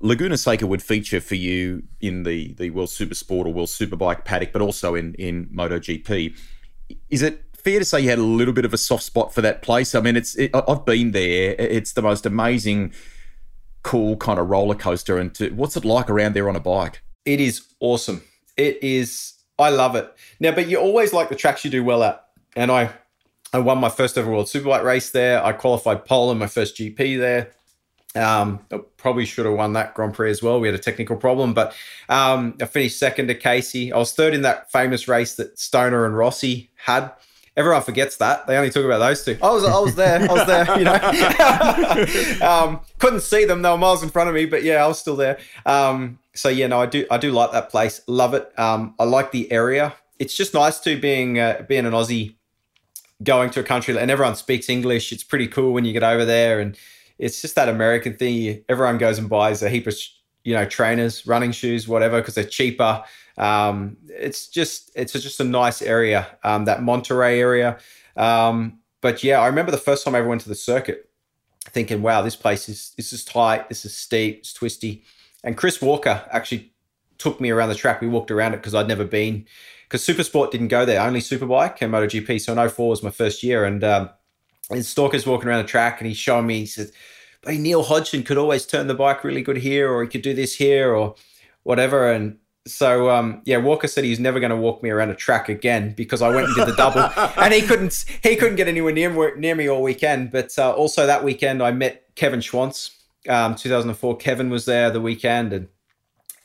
Laguna 0.00 0.36
Seca 0.36 0.66
would 0.66 0.82
feature 0.82 1.20
for 1.20 1.34
you 1.34 1.82
in 2.00 2.22
the 2.22 2.54
the 2.54 2.70
World 2.70 2.90
Super 2.90 3.14
Sport 3.14 3.46
or 3.46 3.52
World 3.52 3.68
Superbike 3.68 4.24
paddock, 4.24 4.52
but 4.52 4.62
also 4.62 4.94
in 4.94 5.14
in 5.14 5.46
MotoGP. 5.46 6.36
Is 7.10 7.22
it 7.22 7.44
fair 7.54 7.78
to 7.78 7.84
say 7.84 8.00
you 8.00 8.08
had 8.08 8.18
a 8.18 8.22
little 8.22 8.54
bit 8.54 8.64
of 8.64 8.72
a 8.72 8.78
soft 8.78 9.02
spot 9.02 9.34
for 9.34 9.40
that 9.42 9.62
place? 9.62 9.94
I 9.94 10.00
mean, 10.00 10.16
it's 10.16 10.36
it, 10.36 10.50
I've 10.54 10.84
been 10.84 11.12
there. 11.12 11.54
It's 11.58 11.92
the 11.92 12.02
most 12.02 12.26
amazing, 12.26 12.92
cool 13.82 14.16
kind 14.16 14.38
of 14.38 14.48
roller 14.48 14.74
coaster. 14.74 15.18
And 15.18 15.34
to, 15.36 15.50
what's 15.50 15.76
it 15.76 15.84
like 15.84 16.08
around 16.08 16.34
there 16.34 16.48
on 16.48 16.56
a 16.56 16.60
bike? 16.60 17.02
It 17.24 17.40
is 17.40 17.66
awesome. 17.80 18.22
It 18.56 18.82
is. 18.82 19.34
I 19.58 19.70
love 19.70 19.96
it. 19.96 20.12
Now, 20.38 20.52
but 20.52 20.68
you 20.68 20.78
always 20.78 21.12
like 21.12 21.28
the 21.28 21.34
tracks 21.34 21.64
you 21.64 21.70
do 21.70 21.82
well 21.82 22.04
at, 22.04 22.24
and 22.54 22.70
I 22.70 22.90
I 23.52 23.58
won 23.58 23.78
my 23.78 23.88
first 23.88 24.18
ever 24.18 24.30
World 24.30 24.46
Superbike 24.46 24.84
race 24.84 25.10
there. 25.10 25.44
I 25.44 25.52
qualified 25.52 26.04
pole 26.04 26.30
in 26.30 26.38
my 26.38 26.46
first 26.46 26.76
GP 26.76 27.18
there. 27.18 27.52
Um, 28.14 28.60
I 28.72 28.78
probably 28.96 29.24
should 29.24 29.46
have 29.46 29.54
won 29.54 29.74
that 29.74 29.94
Grand 29.94 30.14
Prix 30.14 30.30
as 30.30 30.42
well. 30.42 30.60
We 30.60 30.68
had 30.68 30.74
a 30.74 30.82
technical 30.82 31.16
problem, 31.16 31.54
but 31.54 31.74
um, 32.08 32.56
I 32.60 32.66
finished 32.66 32.98
second 32.98 33.28
to 33.28 33.34
Casey. 33.34 33.92
I 33.92 33.98
was 33.98 34.12
third 34.12 34.34
in 34.34 34.42
that 34.42 34.70
famous 34.72 35.08
race 35.08 35.36
that 35.36 35.58
Stoner 35.58 36.04
and 36.04 36.16
Rossi 36.16 36.70
had. 36.76 37.12
Everyone 37.56 37.82
forgets 37.82 38.16
that 38.18 38.46
they 38.46 38.56
only 38.56 38.70
talk 38.70 38.84
about 38.84 38.98
those 38.98 39.24
two. 39.24 39.36
I 39.42 39.50
was, 39.50 39.64
I 39.64 39.78
was 39.80 39.94
there. 39.96 40.30
I 40.30 40.32
was 40.32 40.46
there. 40.46 40.78
You 40.78 40.84
know, 40.84 42.46
um, 42.46 42.80
couldn't 42.98 43.22
see 43.22 43.44
them. 43.44 43.62
They 43.62 43.68
were 43.68 43.76
miles 43.76 44.02
in 44.02 44.10
front 44.10 44.28
of 44.28 44.34
me, 44.34 44.46
but 44.46 44.62
yeah, 44.62 44.84
I 44.84 44.86
was 44.86 44.98
still 44.98 45.16
there. 45.16 45.38
Um, 45.66 46.20
so 46.34 46.48
yeah, 46.48 46.68
no, 46.68 46.80
I 46.80 46.86
do, 46.86 47.04
I 47.10 47.18
do 47.18 47.32
like 47.32 47.50
that 47.52 47.68
place. 47.68 48.00
Love 48.06 48.34
it. 48.34 48.56
Um, 48.58 48.94
I 48.98 49.04
like 49.04 49.32
the 49.32 49.50
area. 49.50 49.94
It's 50.20 50.36
just 50.36 50.54
nice 50.54 50.78
to 50.80 51.00
being 51.00 51.40
uh, 51.40 51.64
being 51.68 51.84
an 51.84 51.92
Aussie 51.92 52.36
going 53.22 53.50
to 53.50 53.60
a 53.60 53.64
country 53.64 53.96
and 53.96 54.10
everyone 54.10 54.36
speaks 54.36 54.68
English. 54.68 55.12
It's 55.12 55.24
pretty 55.24 55.48
cool 55.48 55.72
when 55.72 55.84
you 55.84 55.92
get 55.92 56.02
over 56.02 56.24
there, 56.24 56.60
and 56.60 56.76
it's 57.18 57.40
just 57.40 57.54
that 57.56 57.68
American 57.68 58.16
thing. 58.16 58.64
Everyone 58.68 58.98
goes 58.98 59.18
and 59.18 59.28
buys 59.28 59.62
a 59.62 59.70
heap 59.70 59.86
of 59.86 59.94
you 60.44 60.54
know 60.54 60.64
trainers, 60.64 61.26
running 61.26 61.52
shoes, 61.52 61.88
whatever, 61.88 62.20
because 62.20 62.34
they're 62.34 62.44
cheaper. 62.44 63.04
Um, 63.36 63.96
it's 64.08 64.48
just 64.48 64.90
it's 64.94 65.12
just 65.12 65.40
a 65.40 65.44
nice 65.44 65.82
area, 65.82 66.26
um, 66.44 66.64
that 66.66 66.82
Monterey 66.82 67.40
area. 67.40 67.78
Um, 68.16 68.80
but 69.00 69.22
yeah, 69.22 69.40
I 69.40 69.46
remember 69.46 69.70
the 69.70 69.78
first 69.78 70.04
time 70.04 70.14
I 70.14 70.18
ever 70.18 70.28
went 70.28 70.40
to 70.42 70.48
the 70.48 70.54
circuit, 70.54 71.08
thinking, 71.66 72.02
"Wow, 72.02 72.22
this 72.22 72.36
place 72.36 72.68
is 72.68 72.92
this 72.96 73.12
is 73.12 73.24
tight, 73.24 73.68
this 73.68 73.84
is 73.84 73.96
steep, 73.96 74.38
it's 74.38 74.52
twisty." 74.52 75.04
And 75.44 75.56
Chris 75.56 75.80
Walker 75.80 76.24
actually 76.32 76.72
took 77.18 77.40
me 77.40 77.50
around 77.50 77.68
the 77.68 77.74
track. 77.74 78.00
We 78.00 78.08
walked 78.08 78.30
around 78.30 78.54
it 78.54 78.58
because 78.58 78.74
I'd 78.74 78.88
never 78.88 79.04
been, 79.04 79.46
because 79.88 80.04
Supersport 80.04 80.50
didn't 80.50 80.68
go 80.68 80.84
there, 80.84 81.00
only 81.00 81.20
Superbike 81.20 81.78
and 81.80 81.92
MotoGP. 81.92 82.40
So 82.40 82.52
in 82.52 82.68
04 82.68 82.88
was 82.90 83.02
my 83.02 83.10
first 83.10 83.42
year. 83.42 83.64
And, 83.64 83.82
um, 83.82 84.10
and 84.70 84.84
Stalker's 84.84 85.26
walking 85.26 85.48
around 85.48 85.62
the 85.62 85.68
track 85.68 85.98
and 86.00 86.06
he's 86.06 86.18
showing 86.18 86.46
me, 86.46 86.60
he 86.60 86.66
says, 86.66 86.92
hey, 87.46 87.56
Neil 87.56 87.82
Hodgson 87.82 88.22
could 88.22 88.36
always 88.36 88.66
turn 88.66 88.86
the 88.86 88.94
bike 88.94 89.24
really 89.24 89.40
good 89.40 89.56
here, 89.56 89.90
or 89.90 90.02
he 90.02 90.08
could 90.08 90.22
do 90.22 90.34
this 90.34 90.54
here, 90.54 90.94
or 90.94 91.14
whatever. 91.62 92.12
And 92.12 92.36
so 92.66 93.08
um, 93.08 93.40
yeah, 93.46 93.56
Walker 93.56 93.88
said 93.88 94.04
he's 94.04 94.20
never 94.20 94.40
going 94.40 94.50
to 94.50 94.56
walk 94.56 94.82
me 94.82 94.90
around 94.90 95.10
a 95.10 95.14
track 95.14 95.48
again 95.48 95.94
because 95.94 96.20
I 96.20 96.28
went 96.28 96.48
and 96.48 96.56
did 96.56 96.68
the 96.68 96.76
double, 96.76 97.00
and 97.42 97.54
he 97.54 97.62
couldn't 97.62 98.04
he 98.22 98.36
couldn't 98.36 98.56
get 98.56 98.68
anywhere 98.68 98.92
near 98.92 99.36
near 99.36 99.54
me 99.54 99.68
all 99.68 99.82
weekend. 99.82 100.30
But 100.30 100.58
uh, 100.58 100.72
also 100.72 101.06
that 101.06 101.24
weekend, 101.24 101.62
I 101.62 101.70
met 101.70 102.14
Kevin 102.14 102.40
Schwantz, 102.40 102.90
um, 103.28 103.54
2004. 103.54 104.18
Kevin 104.18 104.50
was 104.50 104.66
there 104.66 104.90
the 104.90 105.00
weekend 105.00 105.52
and 105.52 105.68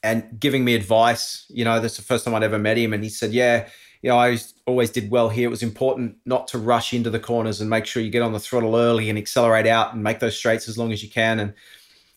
and 0.04 0.40
giving 0.40 0.64
me 0.66 0.76
advice. 0.76 1.46
You 1.50 1.66
know, 1.66 1.80
that's 1.80 1.98
the 1.98 2.04
first 2.04 2.26
time 2.26 2.36
I'd 2.36 2.44
ever 2.44 2.60
met 2.60 2.78
him, 2.78 2.94
and 2.94 3.04
he 3.04 3.10
said, 3.10 3.32
"Yeah, 3.32 3.68
you 4.02 4.10
know, 4.10 4.18
I 4.18 4.38
always 4.68 4.90
did 4.90 5.10
well 5.10 5.30
here. 5.30 5.48
It 5.48 5.52
was 5.52 5.64
important 5.64 6.18
not 6.26 6.48
to 6.50 6.58
rush 6.58 6.94
into 6.94 7.10
the 7.10 7.20
corners 7.20 7.62
and 7.62 7.70
make 7.70 7.86
sure 7.86 8.04
you 8.04 8.12
get 8.12 8.22
on 8.22 8.34
the 8.34 8.40
throttle 8.40 8.76
early 8.76 9.10
and 9.10 9.18
accelerate 9.18 9.68
out 9.68 9.94
and 9.94 10.04
make 10.04 10.20
those 10.20 10.38
straights 10.38 10.68
as 10.70 10.78
long 10.78 10.92
as 10.92 11.02
you 11.02 11.10
can." 11.10 11.40
And 11.40 11.54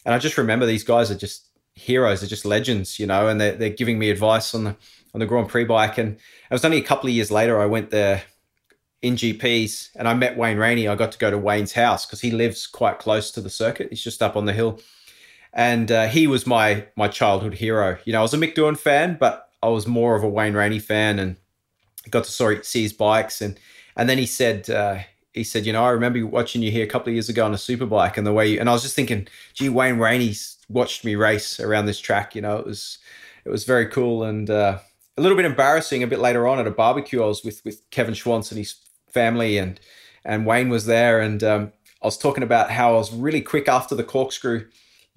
and 0.05 0.14
I 0.14 0.19
just 0.19 0.38
remember 0.38 0.66
these 0.66 0.85
guys 0.85 1.11
are 1.11 1.16
just 1.16 1.47
heroes. 1.75 2.21
They're 2.21 2.28
just 2.28 2.45
legends, 2.45 2.99
you 2.99 3.07
know, 3.07 3.28
and 3.28 3.40
they're, 3.40 3.52
they're 3.52 3.71
giving 3.71 3.99
me 3.99 4.11
advice 4.11 4.55
on 4.55 4.64
the 4.64 4.76
on 5.14 5.21
the 5.21 5.26
Grand 5.26 5.49
Prix 5.49 5.64
bike. 5.64 5.99
And 5.99 6.14
it 6.14 6.55
was 6.55 6.64
only 6.64 6.78
a 6.78 6.83
couple 6.83 7.09
of 7.09 7.14
years 7.14 7.31
later 7.31 7.61
I 7.61 7.66
went 7.66 7.90
there 7.90 8.23
in 9.02 9.14
GPs 9.16 9.90
and 9.97 10.07
I 10.09 10.14
met 10.14 10.37
Wayne 10.37 10.59
Rainey. 10.59 10.88
I 10.88 10.95
got 10.95 11.12
to 11.12 11.19
go 11.19 11.31
to 11.31 11.38
Wayne's 11.38 11.73
house 11.73 12.05
because 12.05 12.21
he 12.21 12.31
lives 12.31 12.66
quite 12.66 12.99
close 12.99 13.31
to 13.33 13.40
the 13.40 13.50
circuit. 13.50 13.88
He's 13.90 14.02
just 14.02 14.23
up 14.23 14.37
on 14.37 14.45
the 14.45 14.52
hill, 14.52 14.81
and 15.57 15.91
uh, 15.91 16.07
he 16.07 16.27
was 16.29 16.47
my 16.47 16.87
my 16.95 17.09
childhood 17.09 17.55
hero. 17.55 17.99
You 18.05 18.13
know, 18.13 18.21
I 18.21 18.23
was 18.23 18.35
a 18.35 18.37
Mick 18.37 18.55
Doohan 18.55 18.79
fan, 18.79 19.17
but 19.19 19.49
I 19.63 19.69
was 19.69 19.87
more 19.87 20.15
of 20.15 20.23
a 20.23 20.29
Wayne 20.29 20.55
Rainey 20.55 20.79
fan, 20.79 21.19
and 21.19 21.37
got 22.11 22.25
to 22.25 22.63
see 22.63 22.83
his 22.83 22.93
bikes. 22.93 23.41
and 23.41 23.59
And 23.97 24.09
then 24.09 24.19
he 24.19 24.27
said. 24.27 24.71
Uh, 24.71 24.99
he 25.33 25.45
said, 25.45 25.67
you 25.67 25.73
know, 25.75 25.85
I 25.85 25.91
remember 25.91 26.27
watching 26.27 26.63
you 26.63 26.71
here 26.71 26.83
a 26.83 26.89
couple 26.89 27.11
of 27.11 27.15
years 27.15 27.29
ago 27.29 27.45
on 27.45 27.53
a 27.53 27.59
superbike 27.59 28.17
and 28.17 28.27
the 28.27 28.33
way 28.33 28.53
you, 28.53 28.59
and 28.59 28.71
I 28.71 28.73
was 28.73 28.81
just 28.81 28.97
thinking, 28.97 29.29
gee, 29.53 29.69
Wayne 29.69 29.99
Rainey's 29.99 30.57
watched 30.71 31.05
me 31.05 31.15
race 31.15 31.61
around 31.61 31.85
this 31.85 32.01
track. 32.01 32.35
You 32.35 32.41
know, 32.41 32.57
it 32.57 32.65
was 32.65 32.97
it 33.45 33.51
was 33.51 33.65
very 33.65 33.85
cool 33.85 34.25
and 34.25 34.49
uh, 34.49 34.79
a 35.19 35.21
little 35.21 35.37
bit 35.37 35.45
embarrassing. 35.45 36.03
A 36.03 36.07
bit 36.07 36.21
later 36.21 36.49
on 36.49 36.59
at 36.59 36.67
a 36.67 36.71
barbecue, 36.71 37.23
I 37.23 37.27
was 37.27 37.45
with 37.45 37.63
with 37.67 37.83
Kevin 37.91 38.15
Schwantz 38.15 38.51
and 38.51 38.57
his 38.57 38.77
family, 39.11 39.59
and 39.59 39.79
and 40.25 40.47
Wayne 40.47 40.71
was 40.71 40.87
there, 40.87 41.21
and 41.21 41.45
um, 41.45 41.73
I 42.03 42.07
was 42.07 42.17
talking 42.17 42.43
about 42.43 42.71
how 42.71 42.95
I 42.95 42.97
was 42.97 43.13
really 43.13 43.43
quick 43.43 43.69
after 43.69 43.95
the 43.95 44.05
corkscrew 44.05 44.65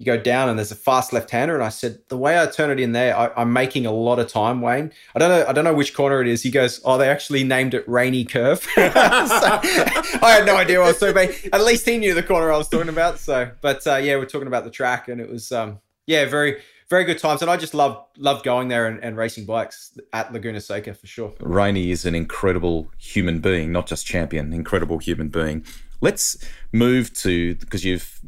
you 0.00 0.06
go 0.06 0.16
down 0.16 0.48
and 0.48 0.58
there's 0.58 0.72
a 0.72 0.76
fast 0.76 1.12
left 1.12 1.30
hander. 1.30 1.54
And 1.54 1.62
I 1.62 1.68
said, 1.68 1.98
the 2.08 2.16
way 2.16 2.40
I 2.40 2.46
turn 2.46 2.70
it 2.70 2.80
in 2.80 2.92
there, 2.92 3.14
I, 3.14 3.42
am 3.42 3.52
making 3.52 3.84
a 3.84 3.92
lot 3.92 4.18
of 4.18 4.28
time, 4.28 4.62
Wayne. 4.62 4.92
I 5.14 5.18
don't 5.18 5.28
know, 5.28 5.44
I 5.46 5.52
don't 5.52 5.62
know 5.62 5.74
which 5.74 5.92
corner 5.92 6.22
it 6.22 6.26
is. 6.26 6.42
He 6.42 6.50
goes, 6.50 6.80
Oh, 6.86 6.96
they 6.96 7.10
actually 7.10 7.44
named 7.44 7.74
it 7.74 7.86
Rainey 7.86 8.24
Curve. 8.24 8.62
so, 8.74 8.80
I 8.82 10.36
had 10.38 10.46
no 10.46 10.56
idea 10.56 10.80
I 10.80 10.86
was 10.86 10.98
talking 10.98 11.10
about. 11.10 11.28
At 11.52 11.62
least 11.62 11.84
he 11.84 11.98
knew 11.98 12.14
the 12.14 12.22
corner 12.22 12.50
I 12.50 12.56
was 12.56 12.66
talking 12.66 12.88
about. 12.88 13.18
So, 13.18 13.50
but 13.60 13.86
uh, 13.86 13.96
yeah, 13.96 14.16
we're 14.16 14.24
talking 14.24 14.48
about 14.48 14.64
the 14.64 14.70
track 14.70 15.08
and 15.08 15.20
it 15.20 15.28
was 15.28 15.52
um, 15.52 15.80
yeah, 16.06 16.24
very 16.24 16.62
very 16.88 17.04
good 17.04 17.18
times. 17.18 17.42
And 17.42 17.50
I 17.50 17.58
just 17.58 17.74
love 17.74 18.02
loved 18.16 18.42
going 18.42 18.68
there 18.68 18.86
and, 18.86 19.04
and 19.04 19.18
racing 19.18 19.44
bikes 19.44 19.98
at 20.14 20.32
Laguna 20.32 20.62
Seca 20.62 20.94
for 20.94 21.06
sure. 21.06 21.34
Rainey 21.40 21.90
is 21.90 22.06
an 22.06 22.14
incredible 22.14 22.90
human 22.96 23.40
being, 23.40 23.70
not 23.70 23.86
just 23.86 24.06
champion, 24.06 24.54
incredible 24.54 24.96
human 24.96 25.28
being. 25.28 25.62
Let's 26.00 26.42
move 26.72 27.12
to 27.18 27.54
because 27.56 27.84
you've 27.84 28.18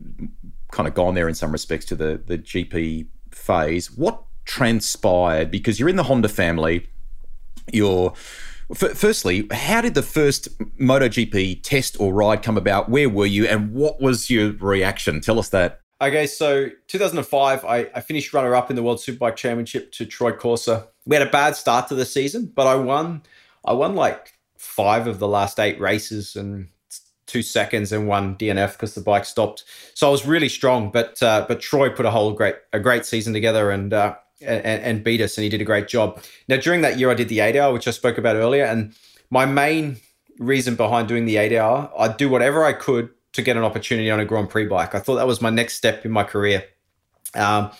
kind 0.73 0.89
of 0.89 0.95
gone 0.95 1.15
there 1.15 1.29
in 1.29 1.35
some 1.37 1.53
respects 1.53 1.87
to 1.87 1.95
the 1.95 2.21
the 2.27 2.37
GP 2.37 3.07
phase. 3.31 3.93
What 3.93 4.25
transpired 4.45 5.53
because 5.53 5.79
you're 5.79 5.89
in 5.89 5.97
the 5.97 6.03
Honda 6.05 6.29
family? 6.29 6.89
You're 7.73 8.13
f- 8.71 8.97
firstly, 8.97 9.47
how 9.53 9.83
did 9.83 9.95
the 9.95 10.03
first 10.03 10.59
MotoGP 10.81 11.63
test 11.63 11.97
or 12.01 12.13
ride 12.13 12.43
come 12.43 12.57
about? 12.57 12.89
Where 12.89 13.09
were 13.09 13.27
you, 13.27 13.47
and 13.47 13.73
what 13.73 14.01
was 14.01 14.29
your 14.29 14.53
reaction? 14.53 15.21
Tell 15.21 15.39
us 15.39 15.51
that. 15.51 15.81
Okay, 16.01 16.27
so 16.27 16.69
2005, 16.89 17.65
I, 17.65 17.89
I 17.95 18.01
finished 18.01 18.33
runner 18.33 18.57
up 18.57 18.71
in 18.71 18.77
the 18.77 18.83
World 18.83 18.99
Superbike 18.99 19.37
Championship 19.37 19.93
to 19.93 20.05
Troy 20.05 20.33
Corser. 20.33 20.89
We 21.07 21.15
had 21.15 21.25
a 21.25 21.31
bad 21.31 21.55
start 21.55 21.87
to 21.89 21.95
the 21.95 22.05
season, 22.05 22.47
but 22.47 22.67
I 22.67 22.75
won. 22.75 23.23
I 23.65 23.73
won 23.75 23.95
like 23.95 24.33
five 24.57 25.07
of 25.07 25.21
the 25.21 25.29
last 25.29 25.61
eight 25.61 25.79
races, 25.79 26.35
and 26.35 26.69
two 27.33 27.43
seconds 27.43 27.93
and 27.93 28.07
one 28.07 28.37
DNF 28.37 28.73
because 28.73 28.95
the 28.95 29.01
bike 29.01 29.25
stopped. 29.25 29.65
So 29.95 30.07
I 30.07 30.11
was 30.11 30.27
really 30.27 30.51
strong, 30.51 30.91
but 30.91 31.23
uh, 31.23 31.47
but 31.49 31.61
Troy 31.61 31.89
put 31.89 32.05
a 32.05 32.11
whole 32.11 32.33
great 32.33 32.57
a 32.75 32.79
great 32.79 33.07
season 33.07 33.33
together 33.33 33.71
and, 33.71 33.93
uh, 33.95 34.17
and 34.43 34.61
and 34.67 35.03
beat 35.03 35.23
us, 35.23 35.39
and 35.39 35.43
he 35.43 35.49
did 35.49 35.63
a 35.63 35.65
great 35.65 35.89
job. 35.89 36.23
Now 36.49 36.59
during 36.59 36.83
that 36.83 36.99
year, 36.99 37.11
I 37.11 37.15
did 37.15 37.31
the 37.31 37.41
eight 37.41 37.57
hour, 37.57 37.73
which 37.73 37.89
I 37.89 37.91
spoke 37.91 38.19
about 38.19 38.37
earlier, 38.37 38.67
and 38.67 38.95
my 39.31 39.47
main 39.47 39.97
reason 40.39 40.75
behind 40.75 41.09
doing 41.09 41.25
the 41.25 41.39
eight 41.39 41.57
hour, 41.57 41.91
I'd 41.99 42.19
do 42.19 42.29
whatever 42.29 42.65
I 42.65 42.75
could 42.75 43.09
to 43.33 43.41
get 43.41 43.57
an 43.57 43.65
opportunity 43.65 44.11
on 44.11 44.21
a 44.21 44.27
Grand 44.27 44.51
Prix 44.51 44.67
bike. 44.67 44.95
I 44.95 44.99
thought 44.99 45.15
that 45.17 45.27
was 45.27 45.41
my 45.41 45.49
next 45.51 45.77
step 45.79 46.05
in 46.05 46.11
my 46.11 46.25
career. 46.25 46.65
Um, 47.35 47.71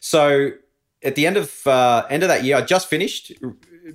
so 0.00 0.50
at 1.04 1.14
the 1.14 1.28
end 1.28 1.36
of 1.36 1.64
uh, 1.64 2.06
end 2.10 2.24
of 2.24 2.28
that 2.28 2.42
year, 2.42 2.56
I 2.56 2.62
just 2.62 2.88
finished, 2.88 3.32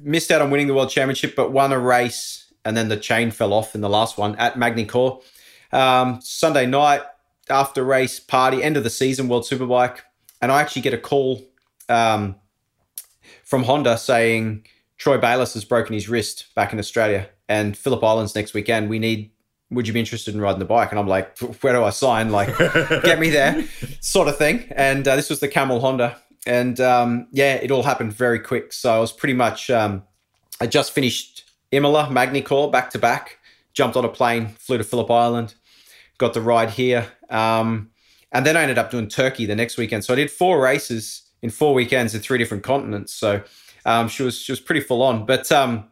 missed 0.01 0.31
out 0.31 0.41
on 0.41 0.51
winning 0.51 0.67
the 0.67 0.73
world 0.73 0.89
championship, 0.89 1.35
but 1.35 1.51
won 1.51 1.73
a 1.73 1.79
race 1.79 2.40
and 2.65 2.75
then 2.75 2.89
the 2.89 2.97
chain 2.97 3.31
fell 3.31 3.53
off 3.53 3.75
in 3.75 3.81
the 3.81 3.89
last 3.89 4.17
one 4.17 4.35
at 4.35 4.57
Magny-Cours. 4.57 5.23
Um, 5.71 6.19
Sunday 6.21 6.65
night 6.65 7.01
after 7.49 7.83
race 7.83 8.19
party, 8.19 8.63
end 8.63 8.77
of 8.77 8.83
the 8.83 8.89
season, 8.89 9.27
World 9.27 9.43
Superbike, 9.43 9.99
and 10.41 10.51
I 10.51 10.61
actually 10.61 10.81
get 10.81 10.93
a 10.93 10.97
call 10.97 11.41
um, 11.89 12.35
from 13.43 13.63
Honda 13.63 13.97
saying 13.97 14.65
Troy 14.97 15.17
Bayliss 15.17 15.53
has 15.53 15.65
broken 15.65 15.93
his 15.93 16.09
wrist 16.09 16.47
back 16.55 16.73
in 16.73 16.79
Australia, 16.79 17.29
and 17.49 17.77
Phillip 17.77 18.03
Islands 18.03 18.35
next 18.35 18.53
weekend. 18.53 18.89
We 18.89 18.99
need. 18.99 19.31
Would 19.71 19.87
you 19.87 19.93
be 19.93 20.01
interested 20.01 20.35
in 20.35 20.41
riding 20.41 20.59
the 20.59 20.65
bike? 20.65 20.91
And 20.91 20.99
I'm 20.99 21.07
like, 21.07 21.37
where 21.61 21.71
do 21.71 21.81
I 21.81 21.91
sign? 21.91 22.29
Like, 22.29 22.55
get 22.57 23.19
me 23.19 23.29
there, 23.29 23.65
sort 24.01 24.27
of 24.27 24.37
thing. 24.37 24.67
And 24.75 25.07
uh, 25.07 25.15
this 25.15 25.29
was 25.29 25.39
the 25.39 25.47
Camel 25.47 25.79
Honda, 25.79 26.17
and 26.45 26.79
um, 26.79 27.27
yeah, 27.31 27.55
it 27.55 27.71
all 27.71 27.83
happened 27.83 28.13
very 28.13 28.39
quick. 28.39 28.73
So 28.73 28.93
I 28.93 28.99
was 28.99 29.11
pretty 29.11 29.33
much. 29.33 29.69
Um, 29.69 30.03
I 30.59 30.67
just 30.67 30.91
finished 30.91 31.50
Imola, 31.71 32.09
Magny-Cours, 32.09 32.71
back 32.71 32.89
to 32.91 32.99
back. 32.99 33.37
Jumped 33.73 33.95
on 33.95 34.03
a 34.03 34.09
plane, 34.09 34.49
flew 34.59 34.77
to 34.77 34.83
Phillip 34.83 35.09
Island, 35.09 35.55
got 36.17 36.33
the 36.33 36.41
ride 36.41 36.71
here. 36.71 37.07
Um, 37.29 37.91
and 38.33 38.45
then 38.45 38.57
I 38.57 38.61
ended 38.63 38.77
up 38.77 38.91
doing 38.91 39.07
Turkey 39.07 39.45
the 39.45 39.55
next 39.55 39.77
weekend. 39.77 40.03
So 40.03 40.13
I 40.13 40.17
did 40.17 40.29
four 40.29 40.61
races 40.61 41.23
in 41.41 41.49
four 41.49 41.73
weekends 41.73 42.13
in 42.13 42.21
three 42.21 42.37
different 42.37 42.63
continents. 42.63 43.13
So 43.13 43.43
um, 43.85 44.09
she 44.09 44.23
was 44.23 44.37
she 44.37 44.51
was 44.51 44.59
pretty 44.59 44.81
full 44.81 45.01
on. 45.01 45.25
But 45.25 45.51
um, 45.51 45.85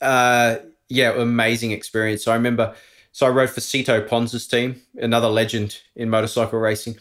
uh, 0.00 0.56
yeah, 0.88 1.12
amazing 1.12 1.72
experience. 1.72 2.24
So 2.24 2.32
I 2.32 2.36
remember, 2.36 2.74
so 3.12 3.26
I 3.26 3.30
rode 3.30 3.50
for 3.50 3.60
Sito 3.60 4.06
Pons's 4.08 4.46
team, 4.46 4.80
another 4.96 5.28
legend 5.28 5.80
in 5.96 6.10
motorcycle 6.10 6.58
racing 6.58 6.96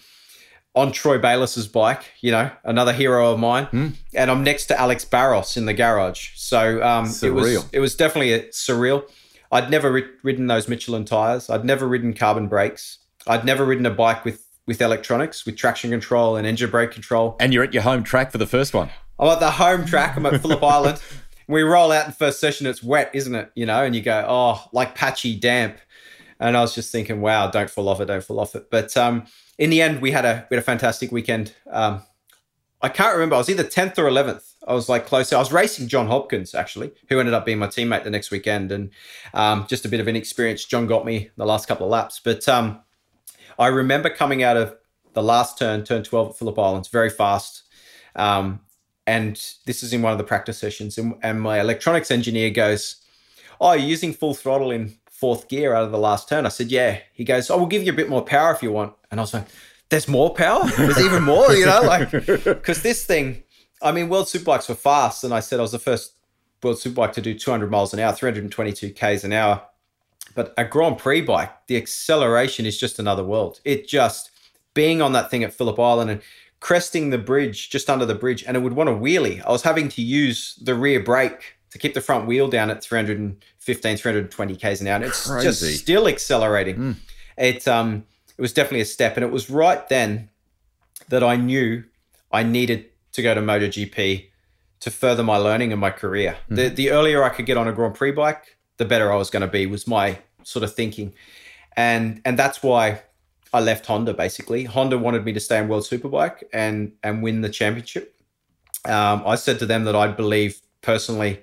on 0.75 0.91
Troy 0.91 1.17
Bayliss's 1.17 1.67
bike, 1.67 2.03
you 2.21 2.31
know, 2.31 2.51
another 2.63 2.93
hero 2.93 3.31
of 3.33 3.39
mine, 3.39 3.65
mm. 3.67 3.95
and 4.13 4.31
I'm 4.31 4.43
next 4.43 4.67
to 4.67 4.79
Alex 4.79 5.03
Barros 5.03 5.57
in 5.57 5.65
the 5.65 5.73
garage. 5.73 6.31
So 6.35 6.81
um, 6.83 7.11
it 7.21 7.31
was 7.31 7.65
it 7.71 7.79
was 7.79 7.95
definitely 7.95 8.33
a, 8.33 8.43
surreal. 8.49 9.09
I'd 9.51 9.71
never 9.71 9.91
ri- 9.91 10.09
ridden 10.23 10.47
those 10.47 10.67
Michelin 10.67 11.05
tires. 11.05 11.49
I'd 11.49 11.65
never 11.65 11.87
ridden 11.87 12.13
carbon 12.13 12.47
brakes. 12.47 12.99
I'd 13.25 13.45
never 13.45 13.65
ridden 13.65 13.85
a 13.85 13.91
bike 13.91 14.23
with 14.23 14.45
with 14.67 14.81
electronics, 14.81 15.47
with 15.47 15.57
traction 15.57 15.89
control 15.89 16.35
and 16.35 16.45
engine 16.45 16.69
brake 16.69 16.91
control. 16.91 17.35
And 17.39 17.53
you're 17.53 17.63
at 17.63 17.73
your 17.73 17.81
home 17.81 18.03
track 18.03 18.31
for 18.31 18.37
the 18.37 18.45
first 18.45 18.73
one. 18.73 18.91
I'm 19.17 19.27
at 19.27 19.39
the 19.39 19.49
home 19.49 19.85
track. 19.85 20.15
I'm 20.15 20.25
at 20.27 20.41
Phillip 20.41 20.63
Island. 20.63 21.01
We 21.47 21.63
roll 21.63 21.91
out 21.91 22.05
in 22.05 22.11
first 22.11 22.39
session. 22.39 22.67
It's 22.67 22.83
wet, 22.83 23.09
isn't 23.13 23.33
it? 23.33 23.51
You 23.55 23.65
know, 23.65 23.83
and 23.83 23.95
you 23.95 24.03
go, 24.03 24.23
oh, 24.29 24.63
like 24.71 24.93
patchy, 24.93 25.35
damp. 25.35 25.79
And 26.39 26.55
I 26.55 26.61
was 26.61 26.75
just 26.75 26.91
thinking, 26.91 27.19
wow, 27.19 27.49
don't 27.49 27.69
fall 27.69 27.89
off 27.89 27.99
it, 27.99 28.05
don't 28.05 28.23
fall 28.23 28.39
off 28.39 28.55
it. 28.55 28.69
But 28.69 28.95
um, 28.95 29.25
in 29.59 29.69
the 29.69 29.81
end, 29.81 30.01
we 30.01 30.09
had 30.09 30.25
a 30.25 30.47
we 30.49 30.55
had 30.55 30.63
a 30.63 30.65
fantastic 30.65 31.11
weekend. 31.11 31.53
Um, 31.69 32.01
I 32.81 32.87
can't 32.87 33.13
remember. 33.13 33.35
I 33.35 33.39
was 33.39 33.49
either 33.49 33.65
tenth 33.65 33.99
or 33.99 34.07
eleventh. 34.07 34.55
I 34.65 34.73
was 34.73 34.87
like 34.87 35.05
close. 35.05 35.31
I 35.33 35.37
was 35.37 35.51
racing 35.51 35.89
John 35.89 36.07
Hopkins 36.07 36.55
actually, 36.55 36.91
who 37.09 37.19
ended 37.19 37.35
up 37.35 37.45
being 37.45 37.59
my 37.59 37.67
teammate 37.67 38.05
the 38.05 38.09
next 38.09 38.31
weekend, 38.31 38.71
and 38.71 38.89
um, 39.33 39.67
just 39.69 39.85
a 39.85 39.89
bit 39.89 39.99
of 39.99 40.07
inexperience. 40.07 40.63
John 40.63 40.87
got 40.87 41.05
me 41.05 41.29
the 41.35 41.45
last 41.45 41.67
couple 41.67 41.85
of 41.85 41.91
laps, 41.91 42.21
but 42.23 42.47
um, 42.47 42.79
I 43.59 43.67
remember 43.67 44.09
coming 44.09 44.43
out 44.43 44.55
of 44.55 44.75
the 45.13 45.21
last 45.21 45.59
turn, 45.59 45.83
turn 45.83 46.03
twelve 46.03 46.29
at 46.29 46.37
Phillip 46.37 46.57
Islands, 46.57 46.87
very 46.87 47.09
fast. 47.09 47.63
Um, 48.15 48.61
and 49.05 49.35
this 49.65 49.83
is 49.83 49.91
in 49.91 50.01
one 50.01 50.13
of 50.13 50.17
the 50.17 50.23
practice 50.23 50.57
sessions, 50.57 50.97
and, 50.97 51.15
and 51.21 51.41
my 51.41 51.59
electronics 51.59 52.11
engineer 52.11 52.49
goes, 52.49 52.95
"Oh, 53.59 53.73
you're 53.73 53.89
using 53.89 54.13
full 54.13 54.33
throttle 54.33 54.71
in 54.71 54.98
fourth 55.19 55.47
gear 55.47 55.73
out 55.73 55.83
of 55.83 55.91
the 55.91 55.97
last 55.97 56.29
turn. 56.29 56.45
I 56.45 56.49
said, 56.49 56.71
yeah. 56.71 56.99
He 57.13 57.23
goes, 57.23 57.49
oh, 57.49 57.57
we'll 57.57 57.67
give 57.67 57.83
you 57.83 57.91
a 57.91 57.95
bit 57.95 58.09
more 58.09 58.23
power 58.23 58.53
if 58.53 58.63
you 58.63 58.71
want. 58.71 58.93
And 59.11 59.19
I 59.19 59.23
was 59.23 59.33
like, 59.33 59.47
there's 59.89 60.07
more 60.07 60.33
power? 60.33 60.65
There's 60.77 60.99
even 60.99 61.23
more, 61.23 61.51
you 61.53 61.65
know, 61.65 61.81
like, 61.81 62.11
because 62.43 62.81
this 62.81 63.05
thing, 63.05 63.43
I 63.81 63.91
mean, 63.91 64.07
World 64.07 64.27
Superbikes 64.27 64.69
were 64.69 64.75
fast. 64.75 65.23
And 65.23 65.33
I 65.33 65.41
said 65.41 65.59
I 65.59 65.63
was 65.63 65.73
the 65.73 65.79
first 65.79 66.13
World 66.63 66.77
Superbike 66.77 67.13
to 67.13 67.21
do 67.21 67.37
200 67.37 67.69
miles 67.69 67.93
an 67.93 67.99
hour, 67.99 68.13
322 68.13 68.93
Ks 68.93 69.23
an 69.23 69.33
hour. 69.33 69.61
But 70.35 70.53
a 70.57 70.63
Grand 70.63 70.97
Prix 70.99 71.21
bike, 71.21 71.51
the 71.67 71.75
acceleration 71.75 72.65
is 72.65 72.77
just 72.77 72.99
another 72.99 73.23
world. 73.23 73.59
It 73.65 73.87
just, 73.87 74.31
being 74.73 75.01
on 75.01 75.11
that 75.13 75.29
thing 75.29 75.43
at 75.43 75.53
Phillip 75.53 75.79
Island 75.79 76.11
and 76.11 76.21
cresting 76.59 77.09
the 77.09 77.17
bridge, 77.17 77.69
just 77.69 77.89
under 77.89 78.05
the 78.05 78.15
bridge, 78.15 78.43
and 78.45 78.55
it 78.55 78.61
would 78.61 78.73
want 78.73 78.87
to 78.87 78.95
wheelie. 78.95 79.43
I 79.45 79.51
was 79.51 79.63
having 79.63 79.89
to 79.89 80.01
use 80.01 80.55
the 80.61 80.75
rear 80.75 81.01
brake 81.01 81.55
to 81.71 81.77
keep 81.77 81.93
the 81.93 82.01
front 82.01 82.27
wheel 82.27 82.47
down 82.47 82.69
at 82.69 82.81
315, 83.73 83.97
320 83.97 84.55
k's 84.55 84.81
an 84.81 84.87
hour. 84.87 84.95
And 84.95 85.05
it's 85.05 85.27
Crazy. 85.27 85.47
just 85.47 85.79
still 85.79 86.07
accelerating. 86.07 86.75
Mm. 86.75 86.95
It 87.37 87.67
um 87.67 88.05
it 88.37 88.41
was 88.41 88.53
definitely 88.53 88.81
a 88.81 88.85
step, 88.85 89.17
and 89.17 89.23
it 89.23 89.31
was 89.31 89.49
right 89.49 89.87
then 89.89 90.29
that 91.09 91.23
I 91.23 91.35
knew 91.35 91.83
I 92.31 92.43
needed 92.43 92.85
to 93.13 93.21
go 93.21 93.33
to 93.33 93.41
MotoGP 93.41 94.27
to 94.81 94.91
further 94.91 95.23
my 95.23 95.37
learning 95.37 95.71
and 95.71 95.81
my 95.81 95.89
career. 95.89 96.37
Mm. 96.49 96.55
The 96.55 96.69
the 96.69 96.91
earlier 96.91 97.23
I 97.23 97.29
could 97.29 97.45
get 97.45 97.57
on 97.57 97.67
a 97.67 97.73
Grand 97.73 97.95
Prix 97.95 98.11
bike, 98.11 98.57
the 98.77 98.85
better 98.85 99.11
I 99.11 99.15
was 99.15 99.29
going 99.29 99.41
to 99.41 99.47
be. 99.47 99.65
Was 99.65 99.87
my 99.87 100.19
sort 100.43 100.63
of 100.63 100.73
thinking, 100.73 101.13
and 101.75 102.21
and 102.25 102.37
that's 102.37 102.63
why 102.63 103.01
I 103.53 103.59
left 103.61 103.85
Honda. 103.85 104.13
Basically, 104.13 104.63
Honda 104.63 104.97
wanted 104.97 105.25
me 105.25 105.33
to 105.33 105.39
stay 105.39 105.59
in 105.59 105.67
World 105.67 105.83
Superbike 105.83 106.43
and 106.53 106.93
and 107.03 107.23
win 107.23 107.41
the 107.41 107.49
championship. 107.49 108.15
Um, 108.85 109.23
I 109.25 109.35
said 109.35 109.59
to 109.59 109.65
them 109.65 109.83
that 109.83 109.95
I 109.95 110.07
believe 110.07 110.61
personally 110.81 111.41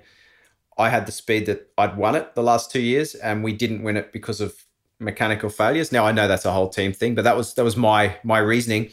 I 0.77 0.89
had 0.89 1.05
the 1.05 1.11
speed 1.11 1.45
that 1.47 1.71
I'd 1.77 1.97
won 1.97 2.15
it 2.15 2.35
the 2.35 2.43
last 2.43 2.71
two 2.71 2.81
years, 2.81 3.15
and 3.15 3.43
we 3.43 3.53
didn't 3.53 3.83
win 3.83 3.97
it 3.97 4.13
because 4.13 4.41
of 4.41 4.53
mechanical 4.99 5.49
failures. 5.49 5.91
Now 5.91 6.05
I 6.05 6.11
know 6.11 6.27
that's 6.27 6.45
a 6.45 6.51
whole 6.51 6.69
team 6.69 6.93
thing, 6.93 7.15
but 7.15 7.23
that 7.23 7.37
was 7.37 7.53
that 7.55 7.63
was 7.63 7.77
my 7.77 8.15
my 8.23 8.39
reasoning. 8.39 8.89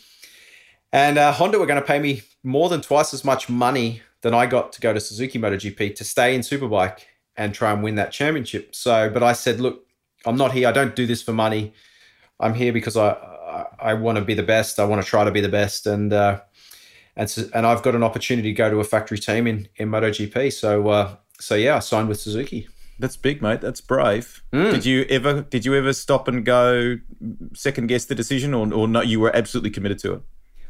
And 0.92 1.18
uh, 1.18 1.32
Honda 1.32 1.58
were 1.58 1.66
going 1.66 1.80
to 1.80 1.86
pay 1.86 1.98
me 1.98 2.22
more 2.44 2.68
than 2.68 2.80
twice 2.80 3.12
as 3.12 3.24
much 3.24 3.48
money 3.48 4.00
than 4.20 4.32
I 4.32 4.46
got 4.46 4.72
to 4.74 4.80
go 4.80 4.92
to 4.92 5.00
Suzuki 5.00 5.38
MotoGP 5.38 5.96
to 5.96 6.04
stay 6.04 6.34
in 6.34 6.42
Superbike 6.42 7.00
and 7.36 7.52
try 7.52 7.72
and 7.72 7.82
win 7.82 7.96
that 7.96 8.12
championship. 8.12 8.74
So, 8.74 9.10
but 9.10 9.22
I 9.22 9.32
said, 9.32 9.60
look, 9.60 9.84
I'm 10.24 10.36
not 10.36 10.52
here. 10.52 10.68
I 10.68 10.72
don't 10.72 10.94
do 10.94 11.04
this 11.04 11.20
for 11.20 11.32
money. 11.32 11.74
I'm 12.38 12.54
here 12.54 12.72
because 12.72 12.96
I 12.96 13.10
I, 13.10 13.66
I 13.90 13.94
want 13.94 14.18
to 14.18 14.24
be 14.24 14.34
the 14.34 14.42
best. 14.42 14.80
I 14.80 14.84
want 14.84 15.02
to 15.02 15.08
try 15.08 15.24
to 15.24 15.30
be 15.30 15.40
the 15.40 15.48
best, 15.48 15.86
and 15.86 16.12
uh, 16.12 16.40
and 17.16 17.28
so, 17.30 17.48
and 17.54 17.66
I've 17.66 17.82
got 17.82 17.94
an 17.94 18.02
opportunity 18.02 18.50
to 18.50 18.56
go 18.56 18.70
to 18.70 18.80
a 18.80 18.84
factory 18.84 19.18
team 19.18 19.46
in 19.46 19.68
in 19.76 19.90
MotoGP. 19.90 20.52
So 20.52 20.88
uh, 20.88 21.16
so 21.40 21.54
yeah, 21.54 21.76
I 21.76 21.78
signed 21.80 22.08
with 22.08 22.20
Suzuki. 22.20 22.68
That's 22.98 23.16
big, 23.16 23.42
mate. 23.42 23.60
That's 23.60 23.80
brave. 23.80 24.42
Mm. 24.52 24.70
Did 24.70 24.86
you 24.86 25.04
ever 25.10 25.42
did 25.42 25.64
you 25.64 25.74
ever 25.74 25.92
stop 25.92 26.28
and 26.28 26.44
go 26.44 26.98
second 27.54 27.88
guess 27.88 28.04
the 28.04 28.14
decision, 28.14 28.54
or 28.54 28.72
or 28.72 28.86
no? 28.86 29.00
You 29.00 29.20
were 29.20 29.34
absolutely 29.34 29.70
committed 29.70 29.98
to 30.00 30.14
it. 30.14 30.22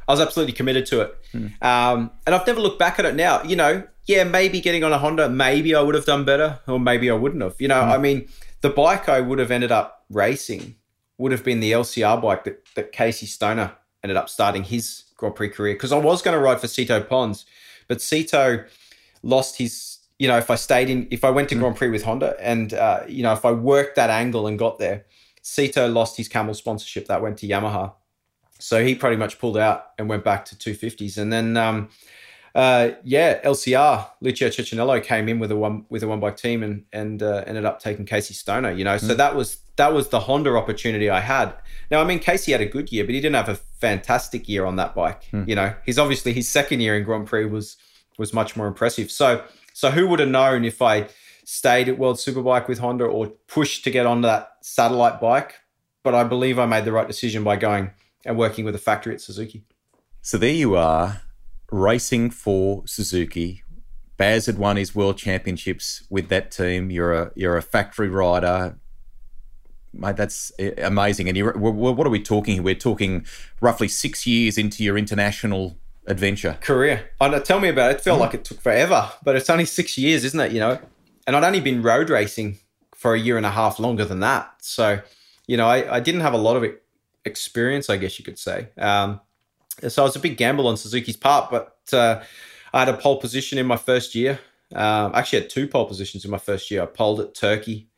I 0.09 0.13
was 0.13 0.21
absolutely 0.21 0.53
committed 0.53 0.87
to 0.87 1.01
it. 1.01 1.19
Um, 1.63 2.11
and 2.27 2.35
I've 2.35 2.47
never 2.47 2.61
looked 2.61 2.79
back 2.79 2.99
at 2.99 3.05
it 3.05 3.15
now. 3.15 3.43
You 3.43 3.57
know, 3.57 3.85
yeah, 4.07 4.25
maybe 4.25 4.61
getting 4.61 4.85
on 4.85 4.93
a 4.93 4.99
Honda, 4.99 5.29
maybe 5.29 5.75
I 5.75 5.81
would 5.81 5.95
have 5.95 6.05
done 6.05 6.25
better, 6.25 6.61
or 6.67 6.79
maybe 6.79 7.11
I 7.11 7.15
wouldn't 7.15 7.43
have. 7.43 7.57
You 7.59 7.69
know, 7.69 7.81
I 7.81 7.99
mean, 7.99 8.29
the 8.61 8.71
bike 8.71 9.09
I 9.09 9.21
would 9.21 9.39
have 9.39 9.51
ended 9.51 9.73
up 9.73 10.05
racing 10.11 10.77
would 11.17 11.33
have 11.33 11.45
been 11.45 11.61
the 11.61 11.73
LCR 11.73 12.21
bike 12.21 12.45
that, 12.45 12.65
that 12.75 12.93
Casey 12.93 13.27
Stoner 13.27 13.73
ended 14.03 14.17
up 14.17 14.29
starting 14.29 14.65
his 14.65 15.05
Grand 15.17 15.35
Prix 15.35 15.51
career. 15.51 15.75
Because 15.75 15.93
I 15.93 15.99
was 15.99 16.23
going 16.23 16.37
to 16.37 16.43
ride 16.43 16.61
for 16.61 16.67
Sito 16.67 17.07
Pons, 17.09 17.47
but 17.89 17.99
Sito 17.99 18.67
lost 19.23 19.59
his. 19.59 19.94
You 20.19 20.29
know, 20.29 20.39
if 20.39 20.51
I 20.51 20.55
stayed 20.55 20.91
in, 20.91 21.09
if 21.11 21.25
I 21.25 21.31
went 21.31 21.49
to 21.49 21.55
Grand 21.57 21.77
Prix 21.77 21.91
with 21.91 22.05
Honda, 22.05 22.37
and 22.39 22.73
uh, 22.73 23.03
you 23.09 23.23
know, 23.23 23.33
if 23.33 23.45
I 23.45 23.53
worked 23.53 23.97
that 23.97 24.11
angle 24.11 24.47
and 24.47 24.59
got 24.59 24.79
there, 24.79 25.07
Sito 25.43 25.93
lost 25.93 26.17
his 26.17 26.29
Camel 26.29 26.55
sponsorship 26.55 27.07
that 27.09 27.21
went 27.21 27.39
to 27.39 27.49
Yamaha. 27.49 27.93
So 28.59 28.85
he 28.85 28.95
pretty 28.95 29.17
much 29.17 29.39
pulled 29.39 29.59
out 29.59 29.87
and 29.99 30.09
went 30.09 30.25
back 30.25 30.45
to 30.47 30.57
250s. 30.57 31.19
And 31.19 31.33
then, 31.33 31.57
um, 31.57 31.91
uh, 32.55 32.93
yeah, 33.03 33.43
LCR, 33.43 34.09
Lucio 34.21 34.49
Cecchinello 34.49 35.03
came 35.03 35.29
in 35.29 35.39
with 35.41 35.51
a 35.51 35.57
one 35.57 35.85
with 35.91 36.03
a 36.03 36.09
one 36.09 36.21
bike 36.21 36.37
team 36.37 36.63
and 36.63 36.85
and 36.93 37.23
uh, 37.23 37.43
ended 37.47 37.65
up 37.65 37.81
taking 37.81 38.07
Casey 38.07 38.33
Stoner. 38.33 38.71
You 38.71 38.85
know, 38.85 38.97
so 38.97 39.15
that 39.15 39.35
was 39.35 39.59
that 39.77 39.93
was 39.93 40.09
the 40.09 40.21
Honda 40.21 40.57
opportunity 40.57 41.11
I 41.11 41.21
had. 41.21 41.53
Now, 41.91 42.01
I 42.01 42.05
mean, 42.05 42.21
Casey 42.21 42.53
had 42.53 42.61
a 42.61 42.67
good 42.67 42.93
year, 42.93 43.05
but 43.05 43.15
he 43.15 43.21
didn't 43.21 43.35
have 43.35 43.49
a 43.49 43.57
fantastic 43.57 44.49
year 44.49 44.65
on 44.65 44.77
that 44.77 44.95
bike. 44.95 45.25
You 45.49 45.57
know, 45.57 45.75
he's 45.85 45.99
obviously 45.99 46.33
his 46.33 46.49
second 46.49 46.81
year 46.81 46.97
in 46.97 47.03
Grand 47.03 47.27
Prix 47.27 47.47
was 47.47 47.77
was 48.19 48.33
much 48.33 48.57
more 48.57 48.69
impressive. 48.69 49.11
So 49.11 49.45
so 49.75 49.91
who 49.91 50.07
would 50.07 50.21
have 50.21 50.29
known 50.29 50.65
if 50.65 50.81
I 50.81 51.09
stayed 51.45 51.89
at 51.89 51.99
World 51.99 52.17
Superbike 52.17 52.69
with 52.69 52.79
Honda 52.79 53.05
or 53.05 53.27
pushed 53.27 53.83
to 53.85 53.91
get 53.91 54.07
onto 54.07 54.23
that 54.23 54.53
satellite 54.63 55.21
bike? 55.21 55.57
But 56.05 56.15
I 56.15 56.23
believe 56.23 56.61
I 56.61 56.65
made 56.65 56.85
the 56.85 56.93
right 56.93 57.09
decision 57.09 57.43
by 57.43 57.57
going 57.57 57.91
and 58.25 58.39
working 58.39 58.65
with 58.65 58.77
a 58.77 58.79
factory 58.79 59.15
at 59.15 59.21
Suzuki. 59.21 59.65
So 60.23 60.39
there 60.39 60.53
you 60.53 60.77
are, 60.77 61.23
racing 61.73 62.31
for 62.31 62.87
Suzuki. 62.87 63.65
Baz 64.17 64.47
had 64.47 64.59
won 64.59 64.77
his 64.77 64.95
world 64.95 65.19
championships 65.19 66.05
with 66.09 66.29
that 66.29 66.53
team. 66.53 66.93
You're 66.93 67.13
a 67.13 67.33
you're 67.35 67.57
a 67.57 67.63
factory 67.63 68.09
rider, 68.09 68.79
mate. 69.93 70.17
That's 70.17 70.53
amazing. 70.79 71.27
And 71.27 71.37
you're, 71.37 71.59
what 71.59 72.07
are 72.07 72.11
we 72.11 72.23
talking? 72.23 72.63
We're 72.63 72.77
talking 72.77 73.27
roughly 73.61 73.89
six 73.89 74.25
years 74.25 74.57
into 74.57 74.85
your 74.85 74.97
international 74.97 75.77
adventure. 76.07 76.59
Career. 76.61 77.11
I 77.21 77.39
tell 77.41 77.61
me 77.61 77.69
about 77.69 77.91
it. 77.91 77.97
It 77.97 78.01
felt 78.03 78.21
like 78.21 78.35
it 78.35 78.45
took 78.45 78.61
forever, 78.61 79.11
but 79.23 79.37
it's 79.37 79.51
only 79.51 79.65
six 79.65 79.97
years, 79.97 80.25
isn't 80.25 80.41
it? 80.41 80.53
You 80.53 80.61
know, 80.61 80.79
and 81.27 81.37
I'd 81.37 81.45
only 81.45 81.61
been 81.61 81.83
road 81.83 82.11
racing 82.11 82.59
for 82.95 83.15
a 83.15 83.19
year 83.19 83.37
and 83.37 83.47
a 83.47 83.51
half 83.51 83.79
longer 83.79 84.05
than 84.05 84.21
that. 84.21 84.51
So, 84.61 85.01
you 85.47 85.57
know, 85.57 85.67
I, 85.67 85.97
I 85.97 86.01
didn't 86.01 86.23
have 86.23 86.33
a 86.33 86.39
lot 86.39 86.57
of 86.57 86.65
experience, 87.25 87.91
I 87.91 87.97
guess 87.97 88.19
you 88.19 88.25
could 88.25 88.39
say. 88.39 88.69
Um, 88.79 89.21
so 89.89 90.03
it 90.03 90.07
was 90.07 90.17
a 90.17 90.21
big 90.21 90.37
gamble 90.37 90.69
on 90.69 90.77
Suzuki's 90.77 91.17
part, 91.17 91.51
but 91.51 91.77
uh, 91.93 92.23
I 92.73 92.81
had 92.81 92.89
a 92.89 92.97
pole 92.97 93.21
position 93.21 93.59
in 93.59 93.67
my 93.67 93.77
first 93.77 94.15
year. 94.15 94.39
Um, 94.75 95.13
I 95.15 95.21
actually 95.21 95.41
had 95.41 95.51
two 95.51 95.69
pole 95.69 95.87
positions 95.87 96.25
in 96.25 96.31
my 96.31 96.39
first 96.39 96.71
year. 96.71 96.83
I 96.83 96.87
poled 96.87 97.21
at 97.21 97.35
Turkey, 97.35 97.89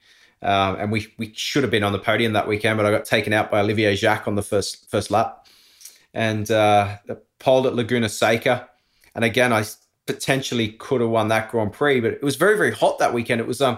um, 0.42 0.76
and 0.76 0.92
we 0.92 1.12
we 1.18 1.32
should 1.34 1.62
have 1.62 1.70
been 1.70 1.84
on 1.84 1.92
the 1.92 1.98
podium 1.98 2.32
that 2.32 2.48
weekend, 2.48 2.76
but 2.76 2.86
I 2.86 2.90
got 2.90 3.04
taken 3.04 3.32
out 3.32 3.50
by 3.50 3.60
Olivier 3.60 3.94
Jacques 3.94 4.28
on 4.28 4.34
the 4.34 4.42
first 4.42 4.90
first 4.90 5.10
lap, 5.10 5.45
and 6.16 6.50
uh, 6.50 6.96
poled 7.38 7.66
at 7.66 7.74
Laguna 7.74 8.08
Seca. 8.08 8.68
And 9.14 9.24
again, 9.24 9.52
I 9.52 9.64
potentially 10.06 10.68
could 10.72 11.00
have 11.00 11.10
won 11.10 11.28
that 11.28 11.50
Grand 11.50 11.72
Prix, 11.72 12.00
but 12.00 12.12
it 12.12 12.22
was 12.22 12.36
very 12.36 12.56
very 12.56 12.72
hot 12.72 12.98
that 12.98 13.14
weekend. 13.14 13.40
It 13.40 13.46
was 13.46 13.60
um 13.60 13.76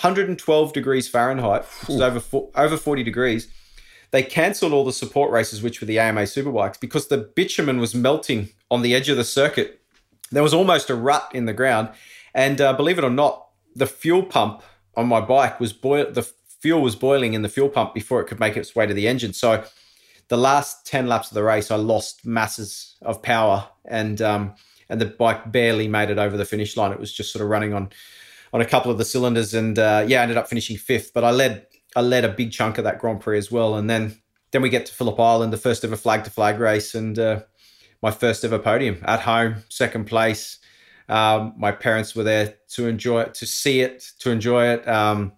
112 0.00 0.72
degrees 0.72 1.08
Fahrenheit, 1.08 1.64
which 1.64 1.96
is 1.96 2.00
over 2.00 2.48
over 2.54 2.76
40 2.76 3.02
degrees 3.02 3.48
they 4.10 4.22
cancelled 4.22 4.72
all 4.72 4.84
the 4.84 4.92
support 4.92 5.30
races, 5.30 5.62
which 5.62 5.80
were 5.80 5.86
the 5.86 5.98
AMA 5.98 6.22
Superbikes, 6.22 6.80
because 6.80 7.08
the 7.08 7.18
bitumen 7.18 7.78
was 7.78 7.94
melting 7.94 8.50
on 8.70 8.82
the 8.82 8.94
edge 8.94 9.08
of 9.08 9.16
the 9.16 9.24
circuit. 9.24 9.80
There 10.32 10.42
was 10.42 10.54
almost 10.54 10.90
a 10.90 10.94
rut 10.94 11.30
in 11.32 11.46
the 11.46 11.52
ground, 11.52 11.90
and 12.34 12.60
uh, 12.60 12.72
believe 12.72 12.98
it 12.98 13.04
or 13.04 13.10
not, 13.10 13.48
the 13.74 13.86
fuel 13.86 14.24
pump 14.24 14.62
on 14.96 15.06
my 15.06 15.20
bike 15.20 15.60
was 15.60 15.72
boil. 15.72 16.10
The 16.10 16.22
fuel 16.60 16.82
was 16.82 16.96
boiling 16.96 17.34
in 17.34 17.42
the 17.42 17.48
fuel 17.48 17.68
pump 17.68 17.94
before 17.94 18.20
it 18.20 18.26
could 18.26 18.40
make 18.40 18.56
its 18.56 18.74
way 18.74 18.86
to 18.86 18.94
the 18.94 19.06
engine. 19.06 19.32
So, 19.32 19.64
the 20.30 20.38
last 20.38 20.86
ten 20.86 21.08
laps 21.08 21.28
of 21.28 21.34
the 21.34 21.42
race, 21.42 21.70
I 21.70 21.76
lost 21.76 22.24
masses 22.24 22.96
of 23.02 23.20
power, 23.20 23.68
and 23.84 24.22
um, 24.22 24.54
and 24.88 25.00
the 25.00 25.06
bike 25.06 25.52
barely 25.52 25.88
made 25.88 26.08
it 26.08 26.18
over 26.18 26.36
the 26.36 26.44
finish 26.44 26.76
line. 26.76 26.92
It 26.92 27.00
was 27.00 27.12
just 27.12 27.32
sort 27.32 27.42
of 27.42 27.50
running 27.50 27.74
on 27.74 27.90
on 28.52 28.60
a 28.60 28.64
couple 28.64 28.90
of 28.90 28.98
the 28.98 29.04
cylinders, 29.04 29.52
and 29.52 29.78
uh, 29.78 30.04
yeah, 30.06 30.20
I 30.20 30.22
ended 30.22 30.38
up 30.38 30.48
finishing 30.48 30.76
fifth. 30.78 31.12
But 31.12 31.24
I 31.24 31.32
led 31.32 31.66
I 31.96 32.00
led 32.00 32.24
a 32.24 32.28
big 32.28 32.52
chunk 32.52 32.78
of 32.78 32.84
that 32.84 33.00
Grand 33.00 33.20
Prix 33.20 33.38
as 33.38 33.50
well. 33.50 33.74
And 33.74 33.90
then 33.90 34.16
then 34.52 34.62
we 34.62 34.68
get 34.68 34.86
to 34.86 34.94
Phillip 34.94 35.18
Island, 35.18 35.52
the 35.52 35.58
first 35.58 35.84
ever 35.84 35.96
flag 35.96 36.24
to 36.24 36.30
flag 36.30 36.60
race, 36.60 36.94
and 36.94 37.18
uh, 37.18 37.40
my 38.00 38.12
first 38.12 38.44
ever 38.44 38.58
podium 38.58 39.02
at 39.04 39.20
home, 39.20 39.56
second 39.68 40.06
place. 40.06 40.58
Um, 41.08 41.54
my 41.58 41.72
parents 41.72 42.14
were 42.14 42.22
there 42.22 42.54
to 42.68 42.86
enjoy 42.86 43.22
it, 43.22 43.34
to 43.34 43.46
see 43.46 43.80
it, 43.80 44.12
to 44.20 44.30
enjoy 44.30 44.68
it. 44.68 44.86
Um, 44.86 45.32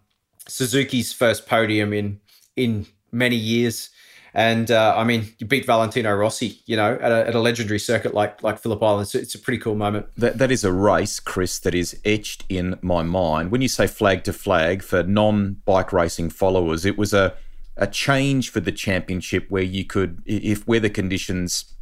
Suzuki's 0.46 1.14
first 1.14 1.46
podium 1.46 1.94
in 1.94 2.20
in 2.56 2.86
many 3.10 3.36
years. 3.36 3.88
And 4.34 4.70
uh, 4.70 4.94
I 4.96 5.04
mean, 5.04 5.26
you 5.38 5.46
beat 5.46 5.66
Valentino 5.66 6.14
Rossi, 6.14 6.60
you 6.64 6.76
know, 6.76 6.98
at 7.00 7.12
a, 7.12 7.28
at 7.28 7.34
a 7.34 7.40
legendary 7.40 7.78
circuit 7.78 8.14
like 8.14 8.42
like 8.42 8.58
Phillip 8.58 8.82
Island. 8.82 9.08
So 9.08 9.18
it's 9.18 9.34
a 9.34 9.38
pretty 9.38 9.58
cool 9.58 9.74
moment. 9.74 10.06
That, 10.16 10.38
that 10.38 10.50
is 10.50 10.64
a 10.64 10.72
race, 10.72 11.20
Chris, 11.20 11.58
that 11.60 11.74
is 11.74 12.00
etched 12.04 12.44
in 12.48 12.78
my 12.80 13.02
mind. 13.02 13.50
When 13.50 13.60
you 13.60 13.68
say 13.68 13.86
flag 13.86 14.24
to 14.24 14.32
flag 14.32 14.82
for 14.82 15.02
non 15.02 15.58
bike 15.66 15.92
racing 15.92 16.30
followers, 16.30 16.86
it 16.86 16.96
was 16.96 17.12
a, 17.12 17.34
a 17.76 17.86
change 17.86 18.50
for 18.50 18.60
the 18.60 18.72
championship 18.72 19.46
where 19.50 19.62
you 19.62 19.84
could, 19.84 20.22
if 20.24 20.66
weather 20.66 20.88
conditions 20.88 21.74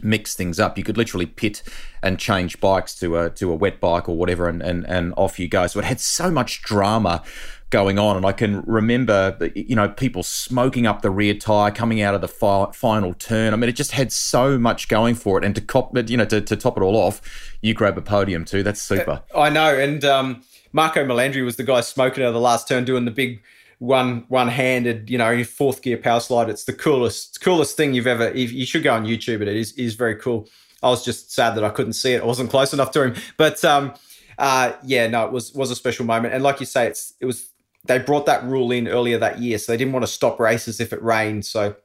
mix 0.00 0.34
things 0.34 0.60
up, 0.60 0.78
you 0.78 0.84
could 0.84 0.96
literally 0.96 1.26
pit 1.26 1.62
and 2.02 2.18
change 2.18 2.60
bikes 2.60 2.94
to 3.00 3.16
a 3.16 3.30
to 3.30 3.50
a 3.50 3.54
wet 3.54 3.80
bike 3.80 4.08
or 4.08 4.16
whatever, 4.16 4.48
and 4.48 4.62
and, 4.62 4.86
and 4.86 5.14
off 5.16 5.38
you 5.38 5.48
go. 5.48 5.66
So 5.66 5.80
it 5.80 5.84
had 5.84 6.00
so 6.00 6.30
much 6.30 6.62
drama 6.62 7.22
going 7.70 7.98
on. 7.98 8.16
And 8.16 8.24
I 8.24 8.32
can 8.32 8.62
remember, 8.62 9.36
you 9.54 9.76
know, 9.76 9.88
people 9.88 10.22
smoking 10.22 10.86
up 10.86 11.02
the 11.02 11.10
rear 11.10 11.34
tire 11.34 11.70
coming 11.70 12.00
out 12.00 12.14
of 12.14 12.20
the 12.20 12.28
fi- 12.28 12.70
final 12.72 13.14
turn. 13.14 13.52
I 13.52 13.56
mean, 13.56 13.68
it 13.68 13.76
just 13.76 13.92
had 13.92 14.12
so 14.12 14.58
much 14.58 14.88
going 14.88 15.14
for 15.14 15.38
it. 15.38 15.44
And 15.44 15.54
to 15.54 15.60
cop, 15.60 15.96
you 16.08 16.16
know, 16.16 16.24
to, 16.26 16.40
to 16.40 16.56
top 16.56 16.76
it 16.76 16.82
all 16.82 16.96
off, 16.96 17.20
you 17.60 17.74
grab 17.74 17.98
a 17.98 18.02
podium 18.02 18.44
too. 18.44 18.62
That's 18.62 18.82
super. 18.82 19.22
I 19.36 19.50
know. 19.50 19.76
And 19.76 20.04
um, 20.04 20.42
Marco 20.72 21.04
Melandri 21.04 21.44
was 21.44 21.56
the 21.56 21.64
guy 21.64 21.80
smoking 21.80 22.24
out 22.24 22.28
of 22.28 22.34
the 22.34 22.40
last 22.40 22.68
turn, 22.68 22.84
doing 22.84 23.04
the 23.04 23.10
big 23.10 23.42
one 23.78 24.24
one 24.28 24.48
handed, 24.48 25.08
you 25.08 25.18
know, 25.18 25.44
fourth 25.44 25.82
gear 25.82 25.96
power 25.96 26.20
slide. 26.20 26.48
It's 26.48 26.64
the 26.64 26.72
coolest 26.72 27.40
coolest 27.40 27.76
thing 27.76 27.94
you've 27.94 28.06
ever. 28.06 28.36
You 28.36 28.66
should 28.66 28.82
go 28.82 28.92
on 28.92 29.04
YouTube. 29.04 29.40
It 29.40 29.48
is 29.48 29.72
is 29.72 29.94
very 29.94 30.16
cool. 30.16 30.48
I 30.82 30.88
was 30.88 31.04
just 31.04 31.32
sad 31.32 31.54
that 31.56 31.64
I 31.64 31.70
couldn't 31.70 31.94
see 31.94 32.12
it. 32.12 32.22
I 32.22 32.26
wasn't 32.26 32.50
close 32.50 32.72
enough 32.72 32.90
to 32.92 33.02
him. 33.02 33.14
But 33.36 33.64
um, 33.64 33.94
uh, 34.38 34.72
yeah, 34.84 35.06
no, 35.06 35.26
it 35.26 35.32
was 35.32 35.52
was 35.52 35.70
a 35.70 35.76
special 35.76 36.04
moment. 36.06 36.34
And 36.34 36.42
like 36.42 36.60
you 36.60 36.66
say, 36.66 36.86
it's 36.86 37.14
it 37.20 37.26
was 37.26 37.50
they 37.84 37.98
brought 37.98 38.26
that 38.26 38.44
rule 38.44 38.70
in 38.72 38.88
earlier 38.88 39.18
that 39.18 39.38
year, 39.38 39.58
so 39.58 39.72
they 39.72 39.76
didn't 39.76 39.92
want 39.92 40.04
to 40.04 40.12
stop 40.12 40.40
races 40.40 40.80
if 40.80 40.92
it 40.92 41.02
rained. 41.02 41.44
So 41.46 41.76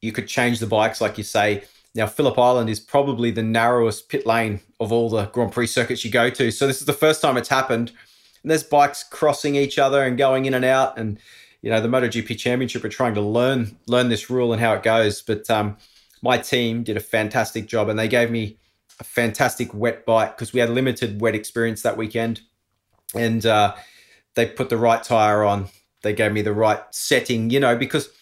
you 0.00 0.12
could 0.12 0.28
change 0.28 0.60
the 0.60 0.66
bikes, 0.66 1.00
like 1.00 1.16
you 1.18 1.24
say, 1.24 1.64
Now, 1.94 2.06
Phillip 2.06 2.38
Island 2.38 2.68
is 2.68 2.80
probably 2.80 3.30
the 3.30 3.42
narrowest 3.42 4.08
pit 4.08 4.26
lane 4.26 4.60
of 4.80 4.92
all 4.92 5.08
the 5.08 5.26
Grand 5.26 5.52
Prix 5.52 5.68
circuits 5.68 6.04
you 6.04 6.10
go 6.10 6.28
to. 6.30 6.50
So 6.50 6.66
this 6.66 6.80
is 6.80 6.86
the 6.86 6.92
first 6.92 7.22
time 7.22 7.36
it's 7.36 7.48
happened. 7.48 7.92
And 8.42 8.50
there's 8.50 8.62
bikes 8.62 9.02
crossing 9.02 9.54
each 9.54 9.78
other 9.78 10.02
and 10.02 10.18
going 10.18 10.44
in 10.44 10.54
and 10.54 10.64
out. 10.64 10.98
And, 10.98 11.18
you 11.62 11.70
know, 11.70 11.80
the 11.80 11.88
MotoGP 11.88 12.36
Championship 12.36 12.84
are 12.84 12.90
trying 12.90 13.14
to 13.14 13.22
learn 13.22 13.76
learn 13.86 14.10
this 14.10 14.28
rule 14.28 14.52
and 14.52 14.60
how 14.60 14.74
it 14.74 14.82
goes. 14.82 15.22
But 15.22 15.48
um, 15.48 15.78
my 16.20 16.36
team 16.36 16.82
did 16.82 16.96
a 16.96 17.00
fantastic 17.00 17.66
job 17.66 17.88
and 17.88 17.98
they 17.98 18.08
gave 18.08 18.30
me 18.30 18.58
a 19.00 19.04
fantastic 19.04 19.72
wet 19.72 20.04
bike 20.04 20.36
because 20.36 20.52
we 20.52 20.60
had 20.60 20.70
limited 20.70 21.20
wet 21.20 21.34
experience 21.34 21.82
that 21.82 21.96
weekend. 21.96 22.42
And 23.14 23.46
uh, 23.46 23.74
they 24.34 24.46
put 24.46 24.68
the 24.68 24.76
right 24.76 25.02
tire 25.02 25.44
on. 25.44 25.68
They 26.02 26.12
gave 26.12 26.32
me 26.32 26.42
the 26.42 26.52
right 26.52 26.80
setting, 26.90 27.50
you 27.50 27.60
know, 27.60 27.76
because– 27.76 28.08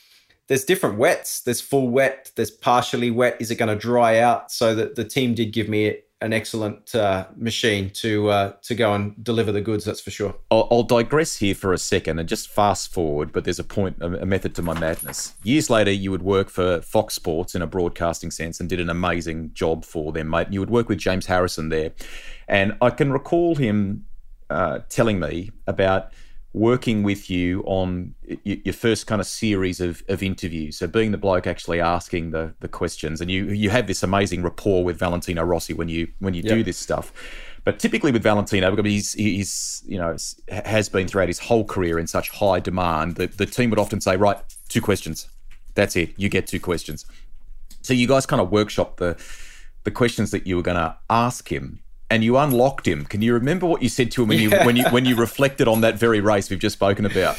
there's 0.52 0.64
different 0.64 0.98
wets. 0.98 1.40
There's 1.40 1.62
full 1.62 1.88
wet. 1.88 2.30
There's 2.36 2.50
partially 2.50 3.10
wet. 3.10 3.36
Is 3.40 3.50
it 3.50 3.56
going 3.56 3.70
to 3.70 3.76
dry 3.76 4.18
out? 4.18 4.50
So 4.50 4.74
that 4.74 4.96
the 4.96 5.04
team 5.04 5.34
did 5.34 5.52
give 5.52 5.66
me 5.68 5.98
an 6.20 6.32
excellent 6.32 6.94
uh, 6.94 7.26
machine 7.36 7.90
to 7.90 8.28
uh, 8.28 8.52
to 8.62 8.74
go 8.74 8.92
and 8.92 9.24
deliver 9.24 9.50
the 9.50 9.62
goods. 9.62 9.84
That's 9.84 10.00
for 10.00 10.10
sure. 10.10 10.34
I'll, 10.50 10.68
I'll, 10.70 10.82
digress 10.82 11.36
here 11.36 11.54
for 11.54 11.72
a 11.72 11.78
second 11.78 12.18
and 12.18 12.28
just 12.28 12.48
fast 12.48 12.92
forward. 12.92 13.32
But 13.32 13.44
there's 13.44 13.58
a 13.58 13.64
point, 13.64 13.96
a 14.02 14.26
method 14.26 14.54
to 14.56 14.62
my 14.62 14.78
madness. 14.78 15.34
Years 15.42 15.70
later, 15.70 15.90
you 15.90 16.10
would 16.10 16.22
work 16.22 16.50
for 16.50 16.82
Fox 16.82 17.14
Sports 17.14 17.54
in 17.54 17.62
a 17.62 17.66
broadcasting 17.66 18.30
sense 18.30 18.60
and 18.60 18.68
did 18.68 18.78
an 18.78 18.90
amazing 18.90 19.52
job 19.54 19.84
for 19.84 20.12
them, 20.12 20.28
mate. 20.30 20.48
You 20.50 20.60
would 20.60 20.70
work 20.70 20.88
with 20.88 20.98
James 20.98 21.26
Harrison 21.26 21.70
there, 21.70 21.92
and 22.46 22.76
I 22.80 22.90
can 22.90 23.10
recall 23.10 23.56
him 23.56 24.04
uh, 24.52 24.80
telling 24.88 25.18
me 25.18 25.50
about 25.66 26.12
working 26.54 27.02
with 27.02 27.30
you 27.30 27.62
on 27.62 28.14
your 28.44 28.74
first 28.74 29.06
kind 29.06 29.20
of 29.20 29.26
series 29.26 29.80
of, 29.80 30.02
of 30.08 30.22
interviews. 30.22 30.76
So 30.76 30.86
being 30.86 31.10
the 31.10 31.18
bloke 31.18 31.46
actually 31.46 31.80
asking 31.80 32.30
the 32.30 32.54
the 32.60 32.68
questions, 32.68 33.20
and 33.20 33.30
you 33.30 33.46
you 33.46 33.70
have 33.70 33.86
this 33.86 34.02
amazing 34.02 34.42
rapport 34.42 34.84
with 34.84 34.98
Valentino 34.98 35.42
Rossi 35.42 35.72
when 35.72 35.88
you 35.88 36.08
when 36.18 36.34
you 36.34 36.42
yep. 36.42 36.54
do 36.54 36.62
this 36.62 36.78
stuff. 36.78 37.12
But 37.64 37.78
typically 37.78 38.10
with 38.10 38.22
Valentino, 38.22 38.70
because 38.70 38.90
he's 38.90 39.12
he's 39.14 39.82
you 39.86 39.98
know 39.98 40.16
has 40.48 40.88
been 40.88 41.08
throughout 41.08 41.28
his 41.28 41.38
whole 41.38 41.64
career 41.64 41.98
in 41.98 42.06
such 42.06 42.30
high 42.30 42.60
demand 42.60 43.16
that 43.16 43.38
the 43.38 43.46
team 43.46 43.70
would 43.70 43.78
often 43.78 44.00
say, 44.00 44.16
right, 44.16 44.38
two 44.68 44.80
questions, 44.80 45.28
that's 45.74 45.96
it, 45.96 46.12
you 46.16 46.28
get 46.28 46.46
two 46.46 46.60
questions. 46.60 47.06
So 47.82 47.94
you 47.94 48.06
guys 48.06 48.26
kind 48.26 48.42
of 48.42 48.50
workshop 48.50 48.98
the 48.98 49.16
the 49.84 49.90
questions 49.90 50.30
that 50.30 50.46
you 50.46 50.56
were 50.56 50.62
going 50.62 50.76
to 50.76 50.96
ask 51.10 51.50
him 51.50 51.80
and 52.12 52.22
you 52.22 52.36
unlocked 52.36 52.86
him. 52.86 53.06
Can 53.06 53.22
you 53.22 53.32
remember 53.32 53.66
what 53.66 53.82
you 53.82 53.88
said 53.88 54.10
to 54.12 54.22
him 54.22 54.28
when 54.28 54.38
yeah. 54.38 54.60
you 54.60 54.66
when 54.66 54.76
you 54.76 54.84
when 54.90 55.06
you 55.06 55.16
reflected 55.16 55.66
on 55.66 55.80
that 55.80 55.96
very 55.96 56.20
race 56.20 56.50
we've 56.50 56.58
just 56.58 56.74
spoken 56.74 57.06
about? 57.06 57.38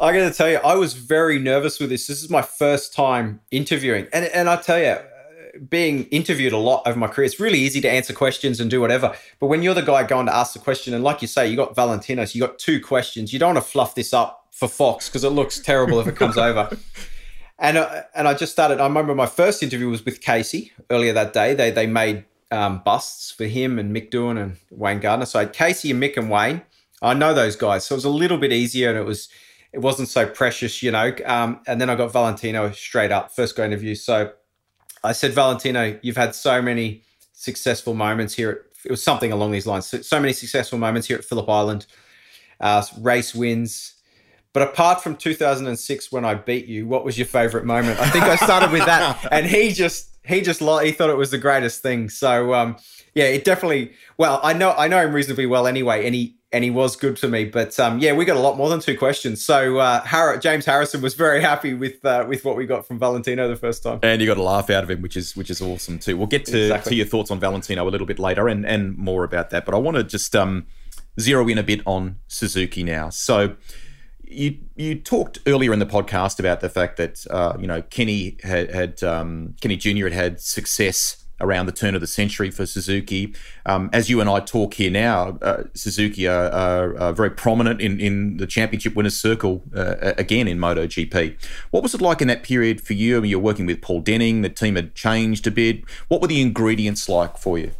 I 0.00 0.12
got 0.12 0.28
to 0.28 0.34
tell 0.34 0.48
you, 0.48 0.58
I 0.58 0.74
was 0.76 0.94
very 0.94 1.38
nervous 1.40 1.80
with 1.80 1.90
this. 1.90 2.06
This 2.06 2.22
is 2.22 2.30
my 2.30 2.42
first 2.42 2.94
time 2.94 3.40
interviewing, 3.50 4.06
and 4.12 4.26
and 4.26 4.48
I 4.48 4.56
tell 4.56 4.78
you, 4.78 4.98
being 5.68 6.04
interviewed 6.06 6.52
a 6.52 6.58
lot 6.58 6.86
over 6.86 6.96
my 6.96 7.08
career, 7.08 7.24
it's 7.24 7.40
really 7.40 7.58
easy 7.58 7.80
to 7.80 7.90
answer 7.90 8.12
questions 8.12 8.60
and 8.60 8.70
do 8.70 8.80
whatever. 8.80 9.16
But 9.40 9.48
when 9.48 9.64
you're 9.64 9.74
the 9.74 9.82
guy 9.82 10.04
going 10.04 10.26
to 10.26 10.34
ask 10.34 10.52
the 10.52 10.60
question, 10.60 10.94
and 10.94 11.02
like 11.02 11.20
you 11.20 11.28
say, 11.28 11.48
you 11.48 11.56
got 11.56 11.74
Valentinos, 11.74 12.28
so 12.28 12.36
you 12.36 12.40
got 12.40 12.60
two 12.60 12.80
questions. 12.80 13.32
You 13.32 13.40
don't 13.40 13.54
want 13.54 13.66
to 13.66 13.70
fluff 13.70 13.96
this 13.96 14.14
up 14.14 14.46
for 14.52 14.68
Fox 14.68 15.08
because 15.08 15.24
it 15.24 15.30
looks 15.30 15.58
terrible 15.58 15.98
if 15.98 16.06
it 16.06 16.14
comes 16.14 16.38
over. 16.38 16.70
And 17.56 17.78
uh, 17.78 18.02
and 18.16 18.26
I 18.26 18.34
just 18.34 18.50
started. 18.50 18.80
I 18.80 18.84
remember 18.84 19.14
my 19.14 19.26
first 19.26 19.62
interview 19.62 19.88
was 19.88 20.04
with 20.04 20.20
Casey 20.20 20.72
earlier 20.90 21.12
that 21.12 21.32
day. 21.32 21.54
They 21.54 21.70
they 21.70 21.86
made 21.86 22.24
um, 22.50 22.82
busts 22.84 23.30
for 23.30 23.44
him 23.44 23.78
and 23.78 23.94
Mick 23.94 24.10
Doohan 24.10 24.40
and 24.40 24.56
Wayne 24.70 25.00
Gardner. 25.00 25.26
So 25.26 25.38
I 25.38 25.44
had 25.44 25.52
Casey 25.52 25.90
and 25.90 26.02
Mick 26.02 26.16
and 26.16 26.30
Wayne. 26.30 26.62
I 27.02 27.14
know 27.14 27.34
those 27.34 27.56
guys, 27.56 27.84
so 27.84 27.94
it 27.94 27.98
was 27.98 28.04
a 28.04 28.10
little 28.10 28.38
bit 28.38 28.52
easier, 28.52 28.88
and 28.88 28.98
it 28.98 29.04
was 29.04 29.28
it 29.72 29.80
wasn't 29.80 30.08
so 30.08 30.26
precious, 30.26 30.82
you 30.82 30.90
know. 30.90 31.12
Um, 31.26 31.60
and 31.66 31.80
then 31.80 31.90
I 31.90 31.96
got 31.96 32.12
Valentino 32.12 32.70
straight 32.70 33.10
up 33.10 33.34
first 33.34 33.56
go 33.56 33.64
interview. 33.64 33.94
So 33.94 34.32
I 35.02 35.12
said, 35.12 35.32
Valentino, 35.32 35.98
you've 36.00 36.16
had 36.16 36.34
so 36.34 36.62
many 36.62 37.02
successful 37.32 37.92
moments 37.94 38.34
here. 38.34 38.50
At, 38.50 38.58
it 38.84 38.90
was 38.90 39.02
something 39.02 39.32
along 39.32 39.52
these 39.52 39.66
lines. 39.66 39.86
So, 39.86 40.00
so 40.02 40.20
many 40.20 40.32
successful 40.32 40.78
moments 40.78 41.08
here 41.08 41.18
at 41.18 41.24
Phillip 41.24 41.48
Island, 41.48 41.86
uh, 42.60 42.84
race 43.00 43.34
wins. 43.34 43.94
But 44.52 44.62
apart 44.62 45.02
from 45.02 45.16
2006 45.16 46.12
when 46.12 46.24
I 46.24 46.34
beat 46.34 46.66
you, 46.66 46.86
what 46.86 47.04
was 47.04 47.18
your 47.18 47.26
favorite 47.26 47.64
moment? 47.64 47.98
I 47.98 48.08
think 48.10 48.24
I 48.24 48.36
started 48.36 48.70
with 48.70 48.84
that, 48.86 49.26
and 49.32 49.46
he 49.46 49.72
just 49.72 50.13
he 50.24 50.40
just 50.40 50.60
he 50.60 50.92
thought 50.92 51.10
it 51.10 51.16
was 51.16 51.30
the 51.30 51.38
greatest 51.38 51.82
thing. 51.82 52.08
So 52.08 52.54
um, 52.54 52.76
yeah, 53.14 53.24
it 53.24 53.44
definitely. 53.44 53.92
Well, 54.16 54.40
I 54.42 54.52
know 54.52 54.72
I 54.72 54.88
know 54.88 55.00
him 55.00 55.12
reasonably 55.12 55.46
well 55.46 55.66
anyway, 55.66 56.06
and 56.06 56.14
he 56.14 56.36
and 56.52 56.62
he 56.62 56.70
was 56.70 56.96
good 56.96 57.16
to 57.16 57.28
me. 57.28 57.44
But 57.44 57.78
um, 57.80 57.98
yeah, 57.98 58.12
we 58.12 58.24
got 58.24 58.36
a 58.36 58.40
lot 58.40 58.56
more 58.56 58.68
than 58.68 58.80
two 58.80 58.96
questions. 58.96 59.44
So 59.44 59.78
uh, 59.78 60.00
Har- 60.02 60.38
James 60.38 60.64
Harrison 60.64 61.02
was 61.02 61.14
very 61.14 61.42
happy 61.42 61.74
with 61.74 62.04
uh, 62.04 62.24
with 62.28 62.44
what 62.44 62.56
we 62.56 62.64
got 62.64 62.86
from 62.86 62.98
Valentino 62.98 63.48
the 63.48 63.56
first 63.56 63.82
time, 63.82 63.98
and 64.02 64.20
you 64.20 64.26
got 64.26 64.38
a 64.38 64.42
laugh 64.42 64.70
out 64.70 64.84
of 64.84 64.90
him, 64.90 65.02
which 65.02 65.16
is 65.16 65.36
which 65.36 65.50
is 65.50 65.60
awesome 65.60 65.98
too. 65.98 66.16
We'll 66.16 66.26
get 66.26 66.46
to, 66.46 66.60
exactly. 66.60 66.90
to 66.90 66.96
your 66.96 67.06
thoughts 67.06 67.30
on 67.30 67.40
Valentino 67.40 67.86
a 67.86 67.90
little 67.90 68.06
bit 68.06 68.18
later, 68.18 68.48
and 68.48 68.64
and 68.64 68.96
more 68.96 69.24
about 69.24 69.50
that. 69.50 69.64
But 69.64 69.74
I 69.74 69.78
want 69.78 69.96
to 69.96 70.04
just 70.04 70.34
um, 70.34 70.66
zero 71.20 71.46
in 71.48 71.58
a 71.58 71.62
bit 71.62 71.80
on 71.86 72.16
Suzuki 72.28 72.82
now. 72.82 73.10
So 73.10 73.56
you 74.34 74.58
you 74.76 74.94
talked 74.96 75.38
earlier 75.46 75.72
in 75.72 75.78
the 75.78 75.86
podcast 75.86 76.38
about 76.38 76.60
the 76.60 76.68
fact 76.68 76.96
that 76.96 77.24
uh, 77.30 77.56
you 77.58 77.66
know 77.66 77.82
Kenny 77.82 78.36
had, 78.42 78.70
had 78.70 79.02
um, 79.02 79.54
Kenny 79.60 79.76
Junior 79.76 80.08
had 80.08 80.12
had 80.12 80.40
success 80.40 81.24
around 81.40 81.66
the 81.66 81.72
turn 81.72 81.94
of 81.94 82.00
the 82.00 82.06
century 82.06 82.50
for 82.50 82.64
Suzuki. 82.64 83.34
Um, 83.66 83.90
as 83.92 84.08
you 84.08 84.20
and 84.20 84.30
I 84.30 84.40
talk 84.40 84.74
here 84.74 84.90
now, 84.90 85.38
uh, 85.42 85.64
Suzuki 85.74 86.28
are, 86.28 86.48
are, 86.50 86.98
are, 86.98 87.12
very 87.12 87.30
prominent 87.30 87.80
in, 87.80 87.98
in 88.00 88.36
the 88.36 88.46
championship 88.46 88.94
winners' 88.94 89.20
circle 89.20 89.62
uh, 89.74 90.14
again 90.16 90.46
in 90.46 90.58
MotoGP. 90.58 91.36
What 91.70 91.82
was 91.82 91.94
it 91.94 92.00
like 92.00 92.22
in 92.22 92.28
that 92.28 92.44
period 92.44 92.80
for 92.80 92.92
you? 92.92 93.18
I 93.18 93.20
mean, 93.20 93.30
you're 93.30 93.40
working 93.40 93.66
with 93.66 93.82
Paul 93.82 94.00
Denning. 94.00 94.42
The 94.42 94.48
team 94.48 94.76
had 94.76 94.94
changed 94.94 95.46
a 95.46 95.50
bit. 95.50 95.82
What 96.08 96.20
were 96.20 96.28
the 96.28 96.40
ingredients 96.40 97.08
like 97.08 97.36
for 97.36 97.58
you? 97.58 97.72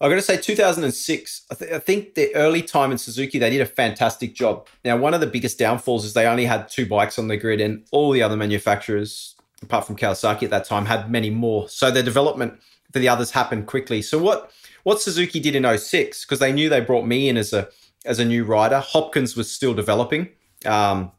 I'm 0.00 0.08
going 0.08 0.18
to 0.20 0.24
say 0.24 0.38
2006. 0.38 1.46
I, 1.50 1.54
th- 1.54 1.72
I, 1.72 1.78
think 1.78 2.14
the 2.14 2.34
early 2.34 2.62
time 2.62 2.90
in 2.90 2.96
Suzuki, 2.96 3.38
they 3.38 3.50
did 3.50 3.60
a 3.60 3.66
fantastic 3.66 4.34
job. 4.34 4.66
Now, 4.82 4.96
one 4.96 5.12
of 5.12 5.20
the 5.20 5.26
biggest 5.26 5.58
downfalls 5.58 6.06
is 6.06 6.14
they 6.14 6.26
only 6.26 6.46
had 6.46 6.68
two 6.68 6.86
bikes 6.86 7.18
on 7.18 7.28
the 7.28 7.36
grid, 7.36 7.60
and 7.60 7.84
all 7.90 8.10
the 8.10 8.22
other 8.22 8.36
manufacturers, 8.36 9.34
apart 9.62 9.86
from 9.86 9.96
Kawasaki 9.96 10.44
at 10.44 10.50
that 10.50 10.64
time, 10.64 10.86
had 10.86 11.10
many 11.10 11.28
more. 11.28 11.68
So 11.68 11.90
their 11.90 12.02
development 12.02 12.58
for 12.92 12.98
the 12.98 13.08
others 13.08 13.30
happened 13.30 13.66
quickly. 13.66 14.00
So 14.00 14.18
what 14.18 14.50
what 14.84 15.02
Suzuki 15.02 15.38
did 15.40 15.54
in 15.54 15.78
06, 15.78 16.24
because 16.24 16.38
they 16.38 16.52
knew 16.52 16.70
they 16.70 16.80
brought 16.80 17.06
me 17.06 17.28
in 17.28 17.36
as 17.36 17.52
a 17.52 17.68
as 18.06 18.18
a 18.18 18.24
new 18.24 18.44
rider, 18.44 18.80
Hopkins 18.80 19.36
was 19.36 19.52
still 19.52 19.74
developing. 19.74 20.30
Um, 20.64 21.12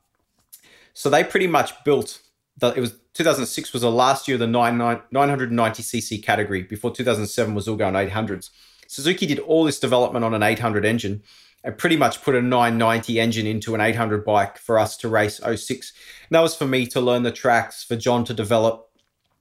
so 0.93 1.09
they 1.09 1.23
pretty 1.23 1.47
much 1.47 1.83
built 1.83 2.19
the, 2.57 2.73
it 2.73 2.79
was 2.79 2.95
2006 3.13 3.73
was 3.73 3.81
the 3.81 3.91
last 3.91 4.27
year 4.27 4.35
of 4.35 4.39
the 4.39 4.45
990cc 4.45 6.23
category 6.23 6.63
before 6.63 6.91
2007 6.91 7.53
was 7.53 7.67
all 7.67 7.75
going 7.75 7.93
800s. 7.93 8.49
Suzuki 8.91 9.25
did 9.25 9.39
all 9.39 9.63
this 9.63 9.79
development 9.79 10.25
on 10.25 10.33
an 10.33 10.43
800 10.43 10.83
engine 10.83 11.23
and 11.63 11.77
pretty 11.77 11.95
much 11.95 12.21
put 12.21 12.35
a 12.35 12.41
990 12.41 13.21
engine 13.21 13.47
into 13.47 13.73
an 13.73 13.79
800 13.79 14.25
bike 14.25 14.57
for 14.57 14.77
us 14.77 14.97
to 14.97 15.07
race 15.07 15.39
06. 15.39 15.93
And 16.27 16.35
that 16.35 16.41
was 16.41 16.57
for 16.57 16.67
me 16.67 16.85
to 16.87 16.99
learn 16.99 17.23
the 17.23 17.31
tracks, 17.31 17.85
for 17.85 17.95
John 17.95 18.25
to 18.25 18.33
develop 18.33 18.89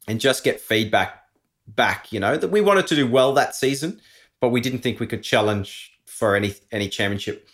and 0.07 0.21
just 0.21 0.45
get 0.45 0.61
feedback 0.61 1.25
back, 1.67 2.13
you 2.13 2.21
know, 2.21 2.37
that 2.37 2.53
we 2.53 2.61
wanted 2.61 2.87
to 2.87 2.95
do 2.95 3.09
well 3.09 3.33
that 3.33 3.57
season, 3.57 4.01
but 4.39 4.51
we 4.51 4.61
didn't 4.61 4.81
think 4.81 5.01
we 5.01 5.09
could 5.09 5.25
challenge 5.25 5.99
for 6.07 6.37
any 6.37 6.55
any 6.71 6.89
championship. 6.89 7.49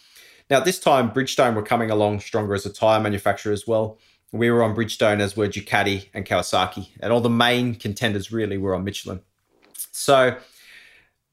Now, 0.50 0.58
at 0.58 0.66
this 0.66 0.78
time, 0.78 1.10
Bridgestone 1.10 1.54
were 1.54 1.62
coming 1.62 1.90
along 1.90 2.20
stronger 2.20 2.52
as 2.52 2.66
a 2.66 2.72
tyre 2.72 3.00
manufacturer 3.00 3.54
as 3.54 3.66
well. 3.66 3.98
We 4.32 4.50
were 4.50 4.62
on 4.62 4.76
Bridgestone 4.76 5.20
as 5.20 5.34
were 5.34 5.48
Ducati 5.48 6.10
and 6.12 6.26
Kawasaki, 6.26 6.90
and 7.00 7.10
all 7.10 7.22
the 7.22 7.30
main 7.30 7.74
contenders 7.74 8.30
really 8.30 8.58
were 8.58 8.74
on 8.74 8.84
Michelin. 8.84 9.20
So 9.92 10.36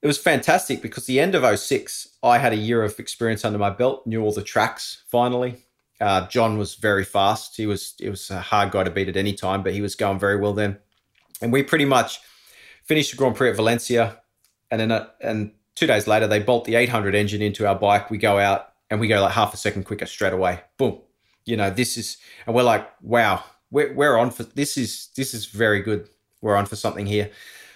it 0.04 0.08
was 0.08 0.18
fantastic 0.18 0.82
because 0.82 1.06
the 1.06 1.22
end 1.22 1.34
of 1.34 1.58
06, 1.58 2.10
I 2.22 2.38
had 2.38 2.52
a 2.52 2.58
year 2.58 2.84
of 2.84 3.00
experience 3.00 3.46
under 3.46 3.58
my 3.58 3.70
belt, 3.70 4.06
knew 4.06 4.22
all 4.22 4.34
the 4.34 4.44
tracks 4.44 5.02
finally. 5.08 5.64
Uh, 6.02 6.28
John 6.28 6.58
was 6.58 6.76
very 6.76 7.06
fast. 7.06 7.56
He 7.56 7.66
was 7.66 7.94
it 8.02 8.10
was 8.10 8.30
a 8.30 8.42
hard 8.42 8.72
guy 8.72 8.84
to 8.84 8.92
beat 8.92 9.08
at 9.08 9.16
any 9.16 9.32
time, 9.32 9.64
but 9.64 9.74
he 9.74 9.80
was 9.80 9.96
going 9.96 10.20
very 10.20 10.36
well 10.36 10.52
then. 10.52 10.78
And 11.42 11.54
we 11.54 11.64
pretty 11.64 11.86
much 11.86 12.20
finished 12.84 13.12
the 13.12 13.18
Grand 13.18 13.38
Prix 13.38 13.52
at 13.52 13.56
Valencia, 13.56 14.20
and 14.70 14.82
then 14.82 14.92
uh, 14.92 15.08
and 15.22 15.54
two 15.76 15.88
days 15.88 16.06
later 16.06 16.28
they 16.28 16.40
bolt 16.40 16.66
the 16.66 16.76
800 16.76 17.16
engine 17.16 17.42
into 17.42 17.66
our 17.66 17.76
bike. 17.76 18.12
We 18.12 18.18
go 18.18 18.40
out 18.40 18.74
and 18.90 19.00
we 19.00 19.08
go 19.08 19.22
like 19.22 19.32
half 19.32 19.54
a 19.54 19.58
second 19.58 19.86
quicker 19.86 20.06
straight 20.06 20.34
away. 20.34 20.60
Boom. 20.78 21.00
You 21.46 21.56
know 21.56 21.70
this 21.70 21.96
is 21.96 22.18
and 22.46 22.54
we're 22.54 22.64
like, 22.64 22.90
wow, 23.02 23.42
we're 23.72 23.94
we're 23.94 24.18
on 24.18 24.32
for 24.32 24.44
this 24.44 24.76
is 24.78 25.08
this 25.16 25.34
is 25.34 25.46
very 25.46 25.82
good. 25.82 26.10
We're 26.42 26.58
on 26.58 26.66
for 26.66 26.76
something 26.76 27.06
here. 27.06 27.32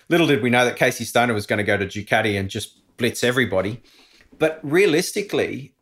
Little 0.10 0.28
did 0.28 0.42
we 0.42 0.50
know 0.50 0.66
that 0.66 0.78
Casey 0.78 1.04
Stoner 1.04 1.34
was 1.34 1.46
going 1.46 1.58
to 1.58 1.64
go 1.64 1.78
to 1.78 1.86
Ducati 1.86 2.40
and 2.40 2.50
just 2.50 2.98
blitz 2.98 3.24
everybody. 3.24 3.82
But 4.38 4.60
realistically, 4.64 5.74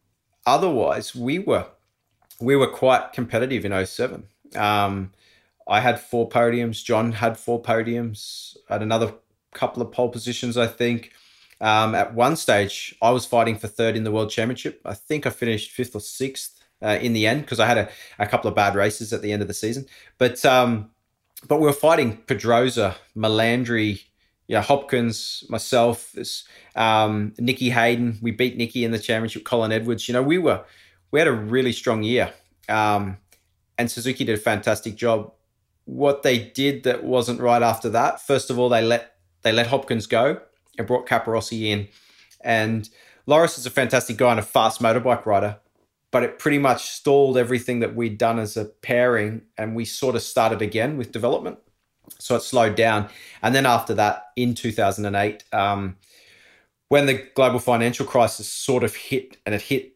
otherwise, 0.46 1.16
we 1.16 1.40
were 1.40 1.68
we 2.40 2.56
were 2.56 2.68
quite 2.68 3.14
competitive 3.14 3.64
in 3.66 3.86
07. 3.86 4.26
Um, 4.56 5.12
I 5.68 5.80
had 5.80 6.00
four 6.00 6.28
podiums. 6.28 6.84
John 6.84 7.14
had 7.14 7.38
four 7.38 7.62
podiums. 7.62 8.58
I 8.70 8.74
had 8.74 8.82
another 8.84 9.14
couple 9.54 9.82
of 9.82 9.92
pole 9.92 10.10
positions, 10.10 10.58
I 10.58 10.68
think. 10.68 11.12
Um, 11.62 11.96
at 11.96 12.14
one 12.14 12.36
stage, 12.36 12.96
I 13.02 13.12
was 13.12 13.26
fighting 13.26 13.58
for 13.58 13.68
third 13.68 13.96
in 13.96 14.04
the 14.04 14.12
world 14.12 14.30
championship. 14.30 14.82
I 14.84 14.94
think 14.94 15.26
I 15.26 15.30
finished 15.30 15.72
fifth 15.72 15.96
or 15.96 16.02
sixth 16.02 16.62
uh, 16.82 17.00
in 17.02 17.14
the 17.14 17.26
end 17.26 17.42
because 17.42 17.60
I 17.60 17.66
had 17.66 17.78
a, 17.78 17.90
a, 18.20 18.28
couple 18.28 18.50
of 18.50 18.56
bad 18.56 18.76
races 18.76 19.14
at 19.14 19.22
the 19.22 19.32
end 19.32 19.42
of 19.42 19.48
the 19.48 19.54
season. 19.54 19.86
But 20.18 20.44
um, 20.44 20.92
but 21.48 21.60
we 21.60 21.66
were 21.66 21.74
fighting 21.74 22.18
Pedrosa, 22.28 22.98
Melandri, 23.16 24.04
yeah, 24.48 24.62
Hopkins, 24.62 25.44
myself, 25.50 26.12
this 26.14 26.44
um, 26.76 27.34
Nicky 27.40 27.70
Hayden. 27.72 28.20
We 28.22 28.32
beat 28.32 28.58
Nicky 28.58 28.86
in 28.86 28.92
the 28.92 29.00
championship. 29.00 29.44
Colin 29.44 29.72
Edwards. 29.72 30.08
You 30.08 30.14
know, 30.14 30.22
we 30.22 30.38
were 30.38 30.64
we 31.12 31.20
had 31.20 31.28
a 31.28 31.34
really 31.34 31.72
strong 31.72 32.04
year, 32.04 32.32
um, 32.70 33.18
and 33.78 33.90
Suzuki 33.90 34.24
did 34.24 34.38
a 34.38 34.42
fantastic 34.42 34.96
job. 34.96 35.32
What 35.86 36.24
they 36.24 36.40
did 36.40 36.84
that 36.84 37.04
wasn't 37.04 37.40
right 37.40 37.62
after 37.62 37.90
that. 37.90 38.22
First 38.22 38.50
of 38.50 38.60
all, 38.60 38.70
they 38.70 38.84
let 38.84 39.16
they 39.42 39.52
let 39.52 39.68
Hopkins 39.68 40.06
go 40.06 40.40
and 40.78 40.86
brought 40.86 41.08
Capirossi 41.08 41.64
in, 41.64 41.88
and 42.42 42.88
Loris 43.26 43.58
is 43.58 43.66
a 43.66 43.72
fantastic 43.72 44.18
guy 44.18 44.32
and 44.32 44.40
a 44.40 44.44
fast 44.44 44.82
motorbike 44.82 45.26
rider. 45.26 45.58
But 46.12 46.24
it 46.24 46.40
pretty 46.40 46.60
much 46.60 46.86
stalled 46.92 47.38
everything 47.38 47.82
that 47.82 47.96
we'd 47.96 48.18
done 48.18 48.40
as 48.40 48.56
a 48.56 48.66
pairing, 48.66 49.42
and 49.58 49.76
we 49.76 49.86
sort 49.86 50.16
of 50.16 50.22
started 50.22 50.62
again 50.62 50.98
with 50.98 51.12
development 51.12 51.58
so 52.20 52.36
it 52.36 52.42
slowed 52.42 52.76
down. 52.76 53.10
And 53.42 53.54
then 53.54 53.66
after 53.66 53.94
that, 53.96 54.28
in 54.36 54.56
2008, 54.56 55.44
um, 55.54 55.98
when 56.90 57.06
the 57.06 57.24
global 57.36 57.60
financial 57.60 58.06
crisis 58.06 58.48
sort 58.48 58.84
of 58.84 58.96
hit, 58.96 59.38
and 59.46 59.56
it 59.56 59.62
hit 59.62 59.94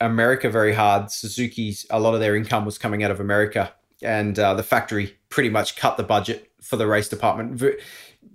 America 0.00 0.50
very 0.50 0.74
hard, 0.74 1.10
Suzuki's 1.10 1.86
a 1.90 2.00
lot 2.00 2.14
of 2.14 2.20
their 2.20 2.36
income 2.36 2.64
was 2.64 2.78
coming 2.78 3.04
out 3.04 3.10
of 3.10 3.20
America, 3.20 3.72
and 4.02 4.38
uh, 4.38 4.54
the 4.54 4.62
factory 4.62 5.16
pretty 5.28 5.48
much 5.48 5.76
cut 5.76 5.96
the 5.96 6.02
budget 6.02 6.50
for 6.60 6.76
the 6.76 6.86
race 6.86 7.08
department. 7.08 7.62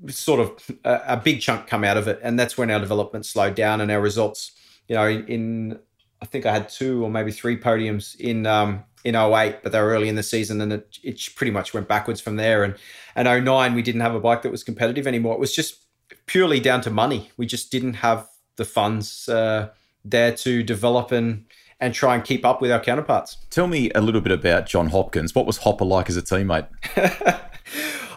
Sort 0.08 0.40
of 0.40 0.72
a, 0.84 1.02
a, 1.08 1.18
big 1.18 1.42
chunk 1.42 1.68
come 1.68 1.84
out 1.84 1.98
of 1.98 2.08
it, 2.08 2.20
and 2.24 2.40
that's 2.40 2.58
when 2.58 2.72
our 2.72 2.80
development 2.80 3.26
slowed 3.26 3.56
down 3.56 3.82
and 3.82 3.92
our 3.92 4.02
results. 4.02 4.52
You 4.88 4.96
know, 4.96 5.08
in, 5.08 5.26
in 5.28 5.80
I 6.22 6.26
think 6.26 6.46
I 6.46 6.54
had 6.54 6.70
two 6.70 7.04
or 7.04 7.12
maybe 7.12 7.32
three 7.32 7.58
podiums 7.58 8.16
in 8.16 8.46
um, 8.46 8.84
in 9.08 9.15
08, 9.15 9.63
but 9.63 9.72
they 9.72 9.80
were 9.80 9.88
early 9.88 10.10
in 10.10 10.15
the 10.15 10.24
season 10.24 10.60
and 10.60 10.74
it, 10.74 11.00
it 11.02 11.30
pretty 11.36 11.52
much 11.52 11.74
went 11.74 11.88
backwards 11.88 12.20
from 12.20 12.36
there. 12.36 12.63
And 12.63 12.76
and 13.15 13.46
09, 13.46 13.74
we 13.74 13.82
didn't 13.82 14.02
have 14.02 14.13
a 14.13 14.20
bike 14.20 14.41
that 14.41 14.52
was 14.52 14.63
competitive 14.63 15.08
anymore. 15.08 15.34
It 15.34 15.39
was 15.39 15.56
just 15.56 15.86
purely 16.26 16.60
down 16.60 16.82
to 16.82 16.91
money. 16.91 17.32
We 17.38 17.46
just 17.46 17.72
didn't 17.72 17.96
have 17.96 18.28
the 18.58 18.65
funds 18.65 19.30
uh, 19.30 19.70
there 20.04 20.34
to 20.36 20.62
develop 20.62 21.12
and 21.12 21.46
and 21.80 21.93
try 21.93 22.15
and 22.15 22.24
keep 22.24 22.43
up 22.43 22.62
with 22.62 22.72
our 22.72 22.80
counterparts. 22.80 23.38
Tell 23.50 23.67
me 23.67 23.91
a 23.93 24.02
little 24.02 24.22
bit 24.22 24.32
about 24.32 24.65
John 24.65 24.88
Hopkins. 24.88 25.34
What 25.36 25.46
was 25.46 25.60
Hopper 25.60 25.86
like 25.86 26.10
as 26.10 26.17
a 26.17 26.24
teammate? 26.24 26.67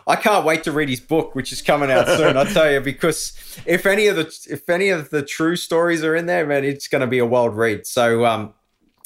I 0.06 0.16
can't 0.16 0.44
wait 0.44 0.64
to 0.64 0.72
read 0.72 0.88
his 0.88 0.98
book, 0.98 1.34
which 1.34 1.52
is 1.52 1.62
coming 1.62 1.90
out 1.90 2.08
soon. 2.08 2.36
I 2.36 2.44
tell 2.44 2.70
you, 2.72 2.80
because 2.80 3.36
if 3.66 3.86
any 3.86 4.06
of 4.08 4.16
the 4.16 4.48
if 4.50 4.68
any 4.68 4.88
of 4.88 5.10
the 5.10 5.22
true 5.22 5.56
stories 5.56 6.02
are 6.02 6.16
in 6.16 6.26
there, 6.26 6.46
man, 6.46 6.64
it's 6.64 6.88
going 6.88 7.02
to 7.02 7.06
be 7.06 7.18
a 7.18 7.26
wild 7.26 7.54
read. 7.54 7.86
So 7.86 8.24
um, 8.24 8.54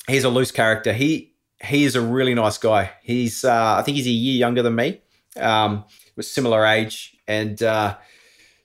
he's 0.06 0.24
a 0.24 0.30
loose 0.30 0.52
character. 0.52 0.92
He 0.92 1.33
he 1.62 1.84
is 1.84 1.96
a 1.96 2.00
really 2.00 2.34
nice 2.34 2.58
guy. 2.58 2.90
He's 3.02 3.44
uh, 3.44 3.76
I 3.78 3.82
think 3.82 3.96
he's 3.96 4.06
a 4.06 4.10
year 4.10 4.36
younger 4.36 4.62
than 4.62 4.74
me. 4.74 5.00
Um, 5.38 5.84
was 6.16 6.30
similar 6.30 6.64
age 6.64 7.16
and 7.26 7.60
uh, 7.62 7.96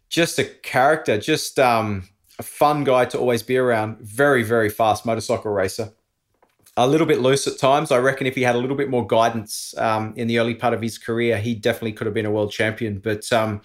just 0.10 0.38
a 0.38 0.46
character, 0.46 1.18
just 1.18 1.58
um, 1.58 2.08
a 2.38 2.44
fun 2.44 2.84
guy 2.84 3.06
to 3.06 3.18
always 3.18 3.44
be 3.44 3.58
around. 3.58 4.00
Very 4.00 4.44
very 4.44 4.70
fast 4.70 5.06
motorcycle 5.06 5.52
racer. 5.52 5.92
A 6.78 6.88
little 6.88 7.08
bit 7.08 7.20
loose 7.20 7.46
at 7.46 7.60
times. 7.60 7.92
I 7.92 7.98
reckon 7.98 8.26
if 8.26 8.36
he 8.36 8.44
had 8.44 8.56
a 8.56 8.58
little 8.58 8.78
bit 8.78 8.90
more 8.90 9.06
guidance 9.06 9.74
um, 9.78 10.14
in 10.16 10.28
the 10.28 10.40
early 10.40 10.56
part 10.56 10.74
of 10.74 10.82
his 10.82 10.98
career, 10.98 11.38
he 11.38 11.54
definitely 11.54 11.92
could 11.92 12.08
have 12.08 12.14
been 12.14 12.26
a 12.26 12.32
world 12.32 12.52
champion. 12.52 13.00
But 13.00 13.32
um, 13.34 13.62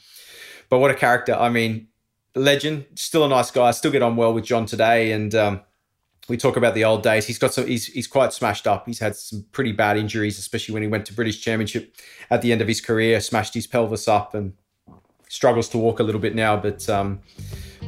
but 0.69 0.79
what 0.79 0.91
a 0.91 0.95
character! 0.95 1.35
I 1.35 1.49
mean, 1.49 1.89
legend. 2.35 2.87
Still 2.95 3.25
a 3.25 3.29
nice 3.29 3.51
guy. 3.51 3.67
I 3.67 3.71
still 3.71 3.93
get 3.93 4.03
on 4.03 4.17
well 4.17 4.35
with 4.35 4.45
John 4.45 4.67
today, 4.67 5.13
and 5.13 5.35
um, 5.35 5.61
we 6.29 6.37
talk 6.37 6.57
about 6.57 6.75
the 6.75 6.85
old 6.85 7.03
days. 7.03 7.27
He's 7.27 7.39
got 7.39 7.53
some. 7.53 7.67
He's 7.67 7.87
he's 7.87 8.07
quite 8.07 8.33
smashed 8.33 8.67
up. 8.67 8.87
He's 8.87 8.99
had 8.99 9.17
some 9.17 9.45
pretty 9.53 9.73
bad 9.73 9.97
injuries, 9.97 10.39
especially 10.39 10.73
when 10.73 10.83
he 10.83 10.89
went 10.89 11.07
to 11.07 11.13
British 11.13 11.41
Championship 11.41 11.97
at 12.31 12.43
the 12.43 12.53
end 12.53 12.61
of 12.61 12.69
his 12.69 12.81
career. 12.81 13.21
Smashed 13.21 13.55
his 13.55 13.67
pelvis 13.67 14.09
up 14.09 14.35
and 14.35 14.55
struggles 15.29 15.69
to 15.71 15.79
walk 15.79 16.01
a 16.01 16.03
little 16.03 16.21
bit 16.21 16.35
now. 16.35 16.57
But 16.57 16.89
um, 16.89 17.21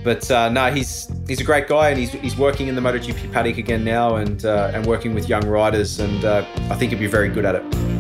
but 0.05 0.31
uh, 0.31 0.49
no, 0.51 0.71
he's 0.71 1.11
he's 1.27 1.41
a 1.41 1.45
great 1.45 1.69
guy, 1.69 1.91
and 1.91 1.99
he's 1.99 2.13
he's 2.13 2.37
working 2.37 2.69
in 2.69 2.75
the 2.75 2.81
MotoGP 2.81 3.33
paddock 3.33 3.59
again 3.59 3.85
now, 3.85 4.17
and 4.17 4.45
uh, 4.45 4.71
and 4.75 4.85
working 4.87 5.15
with 5.15 5.29
young 5.29 5.47
riders, 5.47 5.99
and 6.01 6.25
uh, 6.25 6.45
I 6.71 6.75
think 6.75 6.93
he'd 6.93 7.01
be 7.01 7.07
very 7.07 7.29
good 7.29 7.45
at 7.45 7.55
it. 7.55 7.96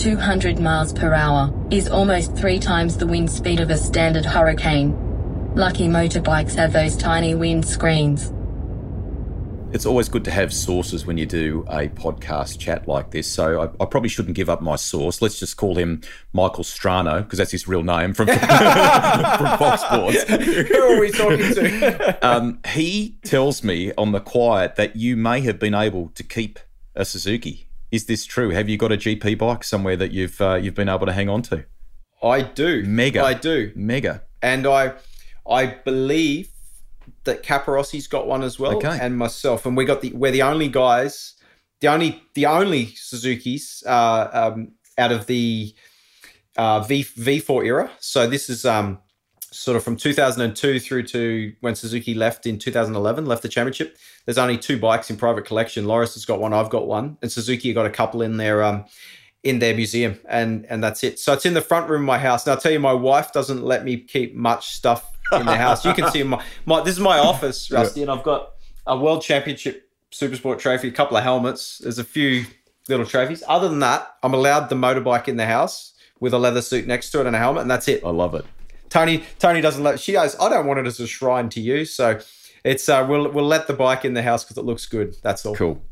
200 0.00 0.58
miles 0.58 0.94
per 0.94 1.12
hour, 1.12 1.52
is 1.70 1.86
almost 1.86 2.34
three 2.34 2.58
times 2.58 2.96
the 2.96 3.06
wind 3.06 3.30
speed 3.30 3.60
of 3.60 3.68
a 3.68 3.76
standard 3.76 4.24
hurricane. 4.24 4.96
Lucky 5.54 5.88
motorbikes 5.88 6.54
have 6.54 6.72
those 6.72 6.96
tiny 6.96 7.34
wind 7.34 7.68
screens. 7.68 8.32
It's 9.74 9.84
always 9.84 10.08
good 10.08 10.24
to 10.24 10.30
have 10.30 10.54
sources 10.54 11.04
when 11.04 11.18
you 11.18 11.26
do 11.26 11.66
a 11.68 11.88
podcast 11.88 12.58
chat 12.58 12.88
like 12.88 13.10
this. 13.10 13.28
So 13.28 13.60
I, 13.60 13.82
I 13.82 13.86
probably 13.86 14.08
shouldn't 14.08 14.36
give 14.36 14.48
up 14.48 14.62
my 14.62 14.76
source. 14.76 15.20
Let's 15.20 15.38
just 15.38 15.58
call 15.58 15.76
him 15.76 16.00
Michael 16.32 16.64
Strano 16.64 17.22
because 17.22 17.38
that's 17.38 17.52
his 17.52 17.68
real 17.68 17.82
name 17.82 18.14
from, 18.14 18.26
from 18.28 18.38
Fox 18.38 19.82
Sports. 19.82 20.22
Who 20.24 20.82
are 20.82 20.98
we 20.98 21.10
talking 21.10 21.54
to? 21.54 22.18
um, 22.26 22.58
he 22.68 23.18
tells 23.22 23.62
me 23.62 23.92
on 23.98 24.12
the 24.12 24.20
quiet 24.20 24.76
that 24.76 24.96
you 24.96 25.14
may 25.14 25.42
have 25.42 25.58
been 25.58 25.74
able 25.74 26.08
to 26.14 26.24
keep 26.24 26.58
a 26.96 27.04
Suzuki 27.04 27.69
is 27.90 28.06
this 28.06 28.24
true? 28.24 28.50
Have 28.50 28.68
you 28.68 28.76
got 28.76 28.92
a 28.92 28.96
GP 28.96 29.38
bike 29.38 29.64
somewhere 29.64 29.96
that 29.96 30.12
you've 30.12 30.40
uh, 30.40 30.54
you've 30.54 30.74
been 30.74 30.88
able 30.88 31.06
to 31.06 31.12
hang 31.12 31.28
on 31.28 31.42
to? 31.42 31.64
I 32.22 32.42
do. 32.42 32.84
Mega. 32.84 33.22
I 33.22 33.34
do. 33.34 33.72
Mega. 33.74 34.22
And 34.42 34.66
I 34.66 34.94
I 35.48 35.66
believe 35.66 36.50
that 37.24 37.42
Capirossi's 37.42 38.06
got 38.06 38.26
one 38.26 38.42
as 38.42 38.58
well, 38.58 38.76
okay. 38.76 38.98
and 39.00 39.16
myself, 39.16 39.66
and 39.66 39.76
we 39.76 39.84
got 39.84 40.00
the 40.00 40.12
we're 40.12 40.32
the 40.32 40.42
only 40.42 40.68
guys, 40.68 41.34
the 41.80 41.88
only 41.88 42.22
the 42.34 42.46
only 42.46 42.86
Suzuki's 42.94 43.82
uh, 43.86 44.28
um, 44.32 44.72
out 44.96 45.12
of 45.12 45.26
the 45.26 45.74
uh, 46.56 46.80
V 46.80 47.04
V4 47.04 47.66
era. 47.66 47.90
So 47.98 48.26
this 48.26 48.48
is 48.48 48.64
um, 48.64 48.98
sort 49.52 49.76
of 49.76 49.82
from 49.82 49.96
2002 49.96 50.80
through 50.80 51.02
to 51.04 51.52
when 51.60 51.74
Suzuki 51.74 52.14
left 52.14 52.46
in 52.46 52.58
2011, 52.58 53.26
left 53.26 53.42
the 53.42 53.48
championship. 53.48 53.96
There's 54.24 54.38
only 54.38 54.58
two 54.58 54.78
bikes 54.78 55.10
in 55.10 55.16
private 55.16 55.44
collection. 55.44 55.86
Loris 55.86 56.14
has 56.14 56.24
got 56.24 56.40
one, 56.40 56.52
I've 56.52 56.70
got 56.70 56.86
one, 56.86 57.16
and 57.22 57.30
Suzuki 57.30 57.72
got 57.72 57.86
a 57.86 57.90
couple 57.90 58.22
in 58.22 58.36
their 58.36 58.62
um, 58.62 58.84
in 59.42 59.58
their 59.58 59.74
museum, 59.74 60.18
and 60.28 60.66
and 60.66 60.82
that's 60.82 61.02
it. 61.02 61.18
So 61.18 61.32
it's 61.32 61.46
in 61.46 61.54
the 61.54 61.62
front 61.62 61.88
room 61.88 62.02
of 62.02 62.06
my 62.06 62.18
house. 62.18 62.46
Now 62.46 62.52
I'll 62.52 62.60
tell 62.60 62.72
you, 62.72 62.80
my 62.80 62.92
wife 62.92 63.32
doesn't 63.32 63.62
let 63.62 63.84
me 63.84 63.96
keep 63.96 64.34
much 64.34 64.74
stuff 64.74 65.16
in 65.32 65.46
the 65.46 65.56
house. 65.56 65.84
You 65.84 65.94
can 65.94 66.10
see 66.10 66.22
my, 66.22 66.42
my 66.66 66.82
this 66.82 66.94
is 66.94 67.00
my 67.00 67.18
office, 67.18 67.70
Rusty, 67.70 68.02
and 68.02 68.10
I've 68.10 68.22
got 68.22 68.50
a 68.86 68.98
world 68.98 69.22
championship 69.22 69.88
supersport 70.12 70.58
trophy, 70.58 70.88
a 70.88 70.92
couple 70.92 71.16
of 71.16 71.22
helmets. 71.22 71.78
There's 71.78 71.98
a 71.98 72.04
few 72.04 72.44
little 72.88 73.06
trophies. 73.06 73.42
Other 73.48 73.68
than 73.68 73.78
that, 73.80 74.14
I'm 74.22 74.34
allowed 74.34 74.68
the 74.68 74.74
motorbike 74.74 75.28
in 75.28 75.36
the 75.36 75.46
house 75.46 75.94
with 76.18 76.34
a 76.34 76.38
leather 76.38 76.62
suit 76.62 76.86
next 76.86 77.10
to 77.10 77.20
it 77.20 77.26
and 77.26 77.34
a 77.34 77.38
helmet, 77.38 77.62
and 77.62 77.70
that's 77.70 77.88
it. 77.88 78.04
I 78.04 78.10
love 78.10 78.34
it. 78.34 78.44
Tony 78.90 79.24
Tony 79.38 79.60
doesn't 79.60 79.82
let 79.82 80.00
she 80.00 80.12
goes. 80.12 80.36
I 80.38 80.48
don't 80.48 80.66
want 80.66 80.80
it 80.80 80.86
as 80.86 81.00
a 81.00 81.06
shrine 81.06 81.48
to 81.50 81.60
you, 81.60 81.84
so 81.84 82.20
it's 82.64 82.88
uh, 82.88 83.06
we'll 83.08 83.30
we'll 83.30 83.46
let 83.46 83.66
the 83.66 83.72
bike 83.72 84.04
in 84.04 84.14
the 84.14 84.22
house 84.22 84.44
because 84.44 84.58
it 84.58 84.64
looks 84.64 84.86
good. 84.86 85.16
That's 85.22 85.44
all. 85.46 85.54
Cool. 85.54 85.82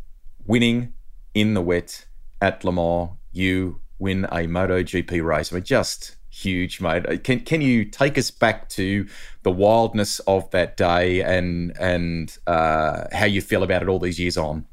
Winning 0.46 0.92
in 1.34 1.54
the 1.54 1.62
wet 1.62 2.06
at 2.40 2.64
Le 2.64 2.72
Mans, 2.72 3.10
you 3.32 3.80
win 3.98 4.24
a 4.26 4.46
MotoGP 4.46 5.24
race. 5.24 5.52
I 5.52 5.56
mean, 5.56 5.64
just 5.64 6.16
huge, 6.30 6.80
mate. 6.80 7.24
Can 7.24 7.40
can 7.40 7.60
you 7.60 7.84
take 7.84 8.16
us 8.18 8.30
back 8.30 8.68
to 8.70 9.06
the 9.42 9.50
wildness 9.50 10.20
of 10.20 10.50
that 10.50 10.76
day 10.76 11.22
and 11.22 11.76
and 11.78 12.36
uh, 12.46 13.04
how 13.12 13.26
you 13.26 13.40
feel 13.40 13.62
about 13.62 13.82
it 13.82 13.88
all 13.88 13.98
these 13.98 14.18
years 14.18 14.36
on? 14.36 14.66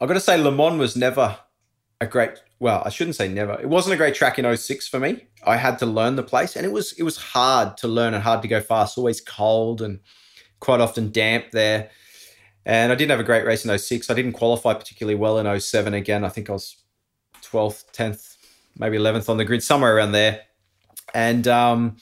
I've 0.00 0.08
got 0.08 0.14
to 0.14 0.20
say, 0.20 0.36
Le 0.36 0.50
Mans 0.52 0.78
was 0.78 0.96
never 0.96 1.38
a 2.00 2.06
great 2.06 2.42
well, 2.60 2.82
I 2.84 2.88
shouldn't 2.88 3.16
say 3.16 3.28
never. 3.28 3.60
It 3.60 3.68
wasn't 3.68 3.94
a 3.94 3.96
great 3.96 4.14
track 4.14 4.38
in 4.38 4.56
06 4.56 4.88
for 4.88 4.98
me. 4.98 5.26
I 5.46 5.56
had 5.56 5.78
to 5.80 5.86
learn 5.86 6.16
the 6.16 6.22
place 6.22 6.56
and 6.56 6.64
it 6.64 6.72
was 6.72 6.92
it 6.92 7.02
was 7.02 7.16
hard 7.16 7.76
to 7.78 7.88
learn 7.88 8.14
and 8.14 8.22
hard 8.22 8.42
to 8.42 8.48
go 8.48 8.60
fast. 8.60 8.96
Always 8.96 9.20
cold 9.20 9.82
and 9.82 10.00
quite 10.64 10.80
often 10.80 11.12
damp 11.12 11.50
there. 11.50 11.90
And 12.66 12.90
I 12.90 12.94
didn't 12.94 13.10
have 13.10 13.20
a 13.20 13.24
great 13.24 13.44
race 13.44 13.64
in 13.64 13.78
06. 13.78 14.08
I 14.08 14.14
didn't 14.14 14.32
qualify 14.32 14.74
particularly 14.74 15.14
well 15.14 15.38
in 15.38 15.60
07 15.60 15.92
again. 15.92 16.24
I 16.24 16.30
think 16.30 16.48
I 16.48 16.54
was 16.54 16.76
12th, 17.42 17.92
10th, 17.92 18.36
maybe 18.78 18.96
11th 18.96 19.28
on 19.28 19.36
the 19.36 19.44
grid, 19.44 19.62
somewhere 19.62 19.94
around 19.94 20.12
there. 20.12 20.40
And 21.12 21.46
um 21.46 21.96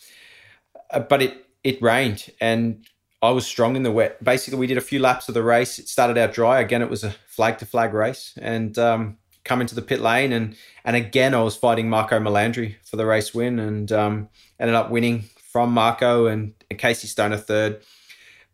uh, 0.91 1.01
but 1.01 1.23
it 1.23 1.47
it 1.65 1.83
rained 1.83 2.31
and 2.41 2.87
I 3.21 3.31
was 3.31 3.47
strong 3.47 3.77
in 3.77 3.83
the 3.85 3.93
wet. 3.93 4.23
Basically, 4.23 4.59
we 4.59 4.67
did 4.67 4.79
a 4.79 4.83
few 4.83 4.99
laps 4.99 5.29
of 5.29 5.35
the 5.35 5.45
race. 5.45 5.79
It 5.79 5.89
started 5.89 6.19
out 6.19 6.33
dry. 6.33 6.61
Again, 6.61 6.83
it 6.83 6.91
was 6.91 7.05
a 7.05 7.15
flag 7.29 7.59
to 7.59 7.67
flag 7.67 7.95
race. 7.95 8.37
And 8.41 8.77
um, 8.79 9.19
come 9.45 9.61
into 9.61 9.75
the 9.75 9.83
pit 9.83 10.01
lane 10.01 10.33
and 10.33 10.57
and 10.85 10.97
again 10.97 11.35
I 11.35 11.43
was 11.43 11.57
fighting 11.57 11.89
Marco 11.89 12.19
Melandri 12.21 12.77
for 12.85 12.97
the 12.97 13.07
race 13.07 13.35
win 13.35 13.59
and 13.59 13.91
um, 13.91 14.29
ended 14.61 14.77
up 14.77 14.91
winning 14.91 15.25
from 15.53 15.73
Marco 15.73 16.27
and, 16.27 16.55
and 16.71 16.79
Casey 16.79 17.07
Stoner 17.07 17.37
third. 17.37 17.83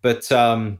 But 0.02 0.30
um, 0.30 0.78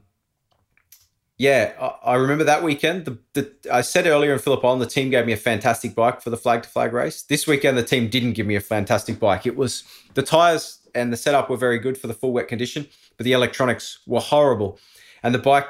yeah, 1.37 1.73
I, 1.79 2.11
I, 2.11 2.15
remember 2.15 2.43
that 2.43 2.63
weekend. 2.63 3.05
The, 3.05 3.17
the, 3.33 3.53
I 3.71 3.81
said 3.81 4.07
earlier 4.07 4.33
in 4.33 4.39
Phillip 4.39 4.63
Island, 4.63 4.81
the 4.81 4.87
team 4.87 5.09
gave 5.09 5.25
me 5.25 5.33
a 5.33 5.37
fantastic 5.37 5.95
bike 5.95 6.21
for 6.21 6.29
the 6.29 6.37
flag 6.37 6.63
to 6.63 6.69
flag 6.69 6.93
race. 6.93 7.23
This 7.23 7.47
weekend, 7.47 7.77
the 7.77 7.83
team 7.83 8.09
didn't 8.09 8.33
give 8.33 8.45
me 8.45 8.55
a 8.55 8.61
fantastic 8.61 9.19
bike. 9.19 9.45
It 9.45 9.55
was 9.55 9.83
the 10.13 10.21
tires 10.21 10.79
and 10.95 11.13
the 11.13 11.17
setup 11.17 11.49
were 11.49 11.57
very 11.57 11.79
good 11.79 11.97
for 11.97 12.07
the 12.07 12.13
full 12.13 12.33
wet 12.33 12.47
condition, 12.47 12.87
but 13.17 13.23
the 13.23 13.33
electronics 13.33 13.99
were 14.05 14.19
horrible. 14.19 14.79
And 15.23 15.33
the 15.33 15.39
bike 15.39 15.67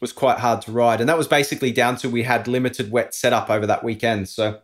was 0.00 0.12
quite 0.12 0.38
hard 0.38 0.62
to 0.62 0.72
ride. 0.72 1.00
And 1.00 1.08
that 1.08 1.18
was 1.18 1.26
basically 1.26 1.72
down 1.72 1.96
to 1.96 2.08
we 2.08 2.22
had 2.22 2.46
limited 2.46 2.90
wet 2.90 3.14
setup 3.14 3.50
over 3.50 3.66
that 3.66 3.82
weekend. 3.82 4.28
So 4.28 4.60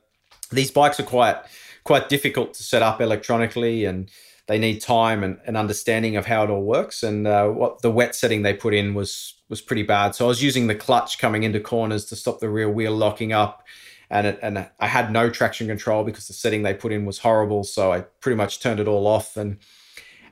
these 0.51 0.71
bikes 0.71 1.01
are 1.01 1.05
quite 1.05 1.39
quite 1.85 2.09
difficult 2.09 2.55
to 2.55 2.63
set 2.63 2.83
up 2.83 3.01
electronically 3.01 3.85
and 3.85 4.11
they 4.47 4.59
need 4.59 4.81
time 4.81 5.25
and, 5.25 5.39
and 5.47 5.57
understanding 5.57 6.17
of 6.17 6.27
how 6.27 6.45
it 6.45 6.51
all 6.51 6.63
works. 6.63 7.03
And 7.03 7.27
uh, 7.27 7.49
what 7.49 7.83
the 7.83 7.91
wet 7.91 8.15
setting 8.15 8.43
they 8.43 8.55
put 8.55 8.75
in 8.75 8.95
was 8.95 9.35
was 9.49 9.61
pretty 9.61 9.83
bad. 9.83 10.15
So 10.15 10.25
I 10.25 10.29
was 10.29 10.43
using 10.43 10.67
the 10.67 10.75
clutch 10.75 11.19
coming 11.19 11.43
into 11.43 11.61
corners 11.61 12.05
to 12.07 12.17
stop 12.17 12.41
the 12.41 12.49
rear 12.49 12.69
wheel 12.69 12.93
locking 12.93 13.33
up, 13.33 13.65
and 14.11 14.27
it, 14.27 14.39
and 14.43 14.69
I 14.79 14.87
had 14.87 15.13
no 15.13 15.31
traction 15.31 15.67
control 15.67 16.05
because 16.05 16.27
the 16.27 16.33
setting 16.33 16.63
they 16.63 16.75
put 16.75 16.93
in 16.93 17.05
was 17.05 17.19
horrible. 17.19 17.65
So 17.65 17.93
I 17.93 18.01
pretty 18.21 18.37
much 18.37 18.61
turned 18.61 18.81
it 18.81 18.89
all 18.89 19.07
off 19.07 19.37
and 19.37 19.59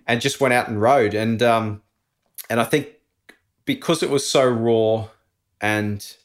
and 0.07 0.21
just 0.21 0.41
went 0.41 0.55
out 0.55 0.69
and 0.69 0.81
rode. 0.81 1.15
And 1.15 1.43
um, 1.43 1.83
and 2.51 2.61
I 2.61 2.65
think 2.65 2.89
because 3.65 4.03
it 4.03 4.11
was 4.11 4.29
so 4.29 4.47
raw 4.47 5.09
and 5.61 6.17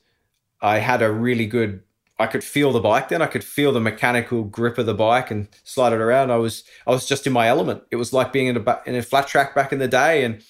I 0.62 0.80
had 0.80 1.02
a 1.02 1.12
really 1.12 1.46
good 1.46 1.84
I 2.20 2.26
could 2.26 2.44
feel 2.44 2.72
the 2.72 2.80
bike 2.80 3.10
then. 3.10 3.22
I 3.22 3.28
could 3.28 3.44
feel 3.44 3.72
the 3.72 3.80
mechanical 3.80 4.44
grip 4.44 4.78
of 4.78 4.88
the 4.88 4.94
bike 4.94 5.30
and 5.30 5.48
slide 5.64 5.94
it 5.94 6.02
around. 6.02 6.32
I 6.32 6.38
was 6.38 6.64
I 6.88 6.92
was 6.92 7.06
just 7.06 7.28
in 7.28 7.34
my 7.34 7.48
element. 7.48 7.84
It 7.92 7.98
was 7.98 8.12
like 8.12 8.34
being 8.34 8.48
in 8.48 8.58
a 8.58 8.82
in 8.86 8.96
a 8.96 9.04
flat 9.04 9.28
track 9.28 9.54
back 9.54 9.72
in 9.72 9.80
the 9.80 9.88
day 9.88 10.24
and 10.24 10.42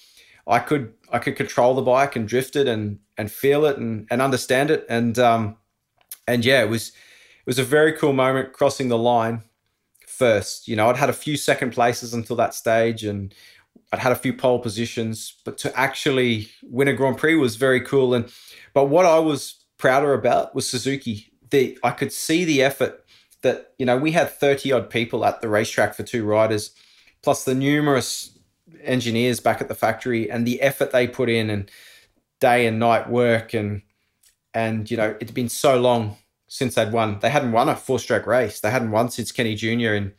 I 0.46 0.60
could 0.60 0.94
I 1.12 1.18
could 1.18 1.36
control 1.36 1.74
the 1.74 1.82
bike 1.82 2.16
and 2.16 2.26
drift 2.26 2.56
it 2.56 2.66
and 2.66 3.00
and 3.18 3.30
feel 3.30 3.66
it 3.66 3.76
and 3.76 4.06
and 4.10 4.22
understand 4.22 4.70
it. 4.70 4.86
And 4.88 5.18
um 5.18 5.56
and 6.26 6.44
yeah 6.44 6.62
it 6.62 6.70
was 6.70 6.88
it 6.88 7.46
was 7.46 7.58
a 7.58 7.64
very 7.64 7.92
cool 7.92 8.12
moment 8.14 8.52
crossing 8.54 8.88
the 8.88 8.98
line 8.98 9.42
first. 10.06 10.68
You 10.68 10.76
know 10.76 10.88
I'd 10.88 10.96
had 10.96 11.10
a 11.10 11.14
few 11.14 11.36
second 11.36 11.72
places 11.72 12.14
until 12.14 12.36
that 12.36 12.54
stage 12.54 13.04
and 13.04 13.34
I'd 13.92 14.00
had 14.00 14.12
a 14.12 14.16
few 14.16 14.32
pole 14.32 14.58
positions, 14.58 15.34
but 15.44 15.56
to 15.58 15.78
actually 15.78 16.48
win 16.62 16.88
a 16.88 16.92
Grand 16.92 17.16
Prix 17.16 17.36
was 17.36 17.56
very 17.56 17.80
cool. 17.80 18.14
And 18.14 18.30
but 18.74 18.86
what 18.86 19.06
I 19.06 19.18
was 19.18 19.64
prouder 19.78 20.12
about 20.12 20.54
was 20.54 20.68
Suzuki. 20.68 21.32
The 21.50 21.78
I 21.82 21.90
could 21.90 22.12
see 22.12 22.44
the 22.44 22.62
effort 22.62 23.04
that 23.42 23.72
you 23.78 23.86
know 23.86 23.96
we 23.96 24.12
had 24.12 24.30
thirty 24.30 24.72
odd 24.72 24.90
people 24.90 25.24
at 25.24 25.40
the 25.40 25.48
racetrack 25.48 25.94
for 25.94 26.02
two 26.02 26.24
riders, 26.24 26.72
plus 27.22 27.44
the 27.44 27.54
numerous 27.54 28.38
engineers 28.82 29.40
back 29.40 29.60
at 29.60 29.68
the 29.68 29.74
factory 29.74 30.30
and 30.30 30.46
the 30.46 30.60
effort 30.60 30.90
they 30.90 31.06
put 31.06 31.28
in 31.28 31.50
and 31.50 31.70
day 32.40 32.66
and 32.66 32.78
night 32.78 33.08
work 33.08 33.54
and 33.54 33.82
and 34.54 34.90
you 34.90 34.96
know 34.96 35.16
it'd 35.20 35.34
been 35.34 35.48
so 35.48 35.80
long 35.80 36.16
since 36.48 36.74
they'd 36.74 36.92
won. 36.92 37.18
They 37.20 37.30
hadn't 37.30 37.52
won 37.52 37.68
a 37.68 37.76
four 37.76 37.98
stroke 37.98 38.26
race. 38.26 38.60
They 38.60 38.70
hadn't 38.70 38.90
won 38.90 39.10
since 39.10 39.30
Kenny 39.30 39.54
Jr. 39.54 39.94
in 39.94 40.12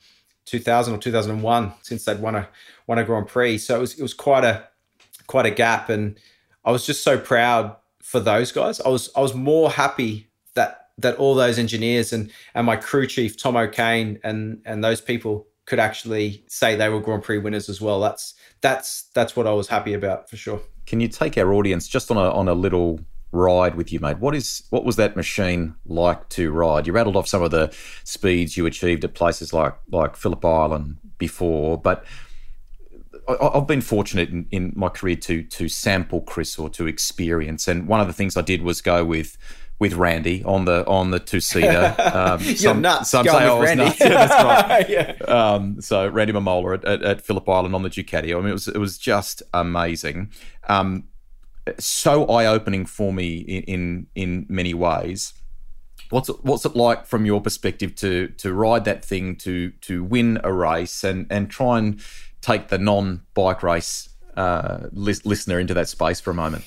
2000 0.45 0.93
or 0.93 0.97
2001 0.97 1.73
since 1.81 2.05
they'd 2.05 2.19
won 2.19 2.35
a 2.35 2.47
won 2.87 2.99
a 2.99 3.03
Grand 3.03 3.27
Prix. 3.27 3.57
So 3.57 3.77
it 3.77 3.81
was 3.81 3.99
it 3.99 4.01
was 4.01 4.13
quite 4.13 4.43
a 4.43 4.67
quite 5.27 5.45
a 5.45 5.51
gap, 5.51 5.89
and 5.89 6.17
I 6.63 6.71
was 6.71 6.85
just 6.85 7.03
so 7.03 7.17
proud 7.17 7.75
for 8.01 8.19
those 8.19 8.51
guys. 8.51 8.79
I 8.81 8.89
was 8.89 9.09
I 9.15 9.21
was 9.21 9.33
more 9.33 9.71
happy 9.71 10.28
that 11.01 11.15
all 11.17 11.35
those 11.35 11.59
engineers 11.59 12.13
and 12.13 12.31
and 12.53 12.65
my 12.65 12.75
crew 12.75 13.07
chief 13.07 13.37
Tom 13.37 13.55
O'Kane 13.55 14.19
and 14.23 14.61
and 14.65 14.83
those 14.83 15.01
people 15.01 15.47
could 15.65 15.79
actually 15.79 16.43
say 16.47 16.75
they 16.75 16.89
were 16.89 16.99
Grand 16.99 17.23
Prix 17.23 17.37
winners 17.37 17.69
as 17.69 17.79
well. 17.79 17.99
That's 17.99 18.33
that's 18.61 19.03
that's 19.13 19.35
what 19.35 19.47
I 19.47 19.51
was 19.51 19.67
happy 19.67 19.93
about 19.93 20.29
for 20.29 20.37
sure. 20.37 20.61
Can 20.85 20.99
you 20.99 21.07
take 21.07 21.37
our 21.37 21.53
audience 21.53 21.87
just 21.87 22.09
on 22.09 22.17
a 22.17 22.31
on 22.31 22.47
a 22.47 22.53
little 22.53 22.99
ride 23.31 23.75
with 23.75 23.91
you, 23.91 23.99
mate. 23.99 24.19
What 24.19 24.35
is 24.35 24.63
what 24.69 24.85
was 24.85 24.95
that 24.95 25.15
machine 25.15 25.75
like 25.85 26.29
to 26.29 26.51
ride? 26.51 26.87
You 26.87 26.93
rattled 26.93 27.15
off 27.15 27.27
some 27.27 27.43
of 27.43 27.51
the 27.51 27.73
speeds 28.03 28.57
you 28.57 28.65
achieved 28.65 29.03
at 29.03 29.13
places 29.13 29.53
like 29.53 29.75
like 29.91 30.15
Phillip 30.15 30.43
Island 30.43 30.97
before, 31.17 31.77
but 31.77 32.05
I, 33.27 33.51
have 33.53 33.67
been 33.67 33.81
fortunate 33.81 34.29
in, 34.29 34.47
in, 34.49 34.73
my 34.75 34.89
career 34.89 35.15
to 35.17 35.43
to 35.43 35.69
sample 35.69 36.21
Chris 36.21 36.57
or 36.57 36.69
to 36.71 36.87
experience, 36.87 37.67
and 37.67 37.87
one 37.87 37.99
of 37.99 38.07
the 38.07 38.13
things 38.13 38.35
I 38.35 38.41
did 38.41 38.63
was 38.63 38.81
go 38.81 39.05
with 39.05 39.37
with 39.79 39.93
Randy 39.93 40.43
on 40.43 40.65
the 40.65 40.85
on 40.85 41.11
the 41.11 41.19
two 41.19 41.39
seater. 41.39 41.95
Um, 42.09 42.41
You're 42.41 42.55
some, 42.55 42.81
nuts. 42.81 43.11
Some 43.11 43.25
say 43.25 43.31
I 43.31 43.53
was 43.53 43.65
Randy. 43.65 43.85
nuts. 43.85 43.99
Yeah, 43.99 44.09
that's 44.09 44.43
right. 44.43 44.89
yeah. 44.89 45.25
um, 45.25 45.79
so 45.79 46.07
Randy 46.07 46.33
Mamola 46.33 46.75
at, 46.75 46.85
at, 46.85 47.03
at, 47.03 47.21
Phillip 47.21 47.47
Island 47.47 47.75
on 47.75 47.83
the 47.83 47.89
Ducati. 47.89 48.35
I 48.35 48.39
mean, 48.39 48.49
it 48.49 48.53
was 48.53 48.67
it 48.67 48.77
was 48.77 48.97
just 48.97 49.43
amazing. 49.53 50.31
Um, 50.67 51.07
so 51.77 52.25
eye 52.25 52.47
opening 52.47 52.85
for 52.85 53.13
me 53.13 53.37
in, 53.37 53.63
in 53.63 54.07
in 54.15 54.45
many 54.49 54.73
ways. 54.73 55.33
What's 56.09 56.29
it, 56.29 56.43
what's 56.43 56.65
it 56.65 56.75
like 56.75 57.05
from 57.05 57.25
your 57.25 57.41
perspective 57.41 57.95
to 57.95 58.29
to 58.29 58.53
ride 58.53 58.85
that 58.85 59.05
thing 59.05 59.35
to 59.37 59.71
to 59.81 60.03
win 60.03 60.39
a 60.43 60.51
race 60.51 61.03
and 61.03 61.27
and 61.29 61.49
try 61.49 61.77
and 61.77 62.01
take 62.41 62.69
the 62.69 62.79
non 62.79 63.21
bike 63.33 63.61
race 63.61 64.09
uh, 64.35 64.87
listener 64.91 65.59
into 65.59 65.73
that 65.75 65.87
space 65.87 66.19
for 66.19 66.31
a 66.31 66.35
moment? 66.35 66.65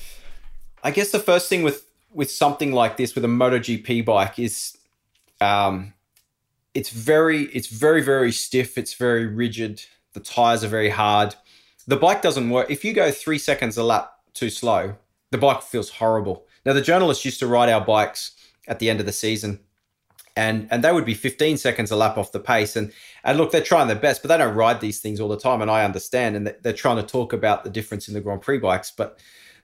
I 0.83 0.91
guess 0.91 1.11
the 1.11 1.19
first 1.19 1.49
thing 1.49 1.63
with 1.63 1.85
with 2.13 2.31
something 2.31 2.71
like 2.71 2.97
this 2.97 3.15
with 3.15 3.25
a 3.25 3.27
MotoGP 3.29 4.05
bike 4.05 4.39
is 4.39 4.77
um, 5.41 5.93
it's 6.73 6.89
very 6.89 7.43
it's 7.45 7.67
very 7.67 8.01
very 8.01 8.31
stiff. 8.31 8.77
It's 8.77 8.93
very 8.93 9.25
rigid. 9.25 9.83
The 10.13 10.19
tires 10.19 10.63
are 10.63 10.69
very 10.69 10.89
hard. 10.89 11.35
The 11.87 11.97
bike 11.97 12.21
doesn't 12.21 12.49
work. 12.49 12.69
If 12.69 12.85
you 12.85 12.93
go 12.93 13.11
three 13.11 13.37
seconds 13.37 13.77
a 13.77 13.83
lap 13.83 14.11
too 14.33 14.49
slow, 14.49 14.95
the 15.31 15.37
bike 15.37 15.61
feels 15.61 15.89
horrible. 15.89 16.45
Now 16.65 16.73
the 16.73 16.81
journalists 16.81 17.25
used 17.25 17.39
to 17.39 17.47
ride 17.47 17.69
our 17.69 17.83
bikes 17.83 18.31
at 18.67 18.79
the 18.79 18.89
end 18.89 18.99
of 18.99 19.05
the 19.05 19.11
season 19.11 19.59
and 20.35 20.67
and 20.71 20.83
they 20.83 20.91
would 20.91 21.05
be 21.05 21.13
15 21.13 21.57
seconds 21.57 21.91
a 21.91 21.95
lap 21.95 22.17
off 22.17 22.31
the 22.31 22.39
pace 22.39 22.75
and 22.75 22.91
and 23.23 23.37
look 23.37 23.51
they're 23.51 23.61
trying 23.61 23.87
their 23.87 23.95
best 23.95 24.21
but 24.21 24.29
they 24.29 24.37
don't 24.37 24.55
ride 24.55 24.81
these 24.81 24.99
things 24.99 25.19
all 25.19 25.29
the 25.29 25.37
time 25.37 25.61
and 25.61 25.69
i 25.69 25.83
understand 25.83 26.35
and 26.35 26.55
they're 26.61 26.73
trying 26.73 26.97
to 26.97 27.03
talk 27.03 27.33
about 27.33 27.63
the 27.63 27.69
difference 27.69 28.07
in 28.07 28.13
the 28.13 28.21
grand 28.21 28.41
prix 28.41 28.57
bikes 28.57 28.91
but 28.91 29.19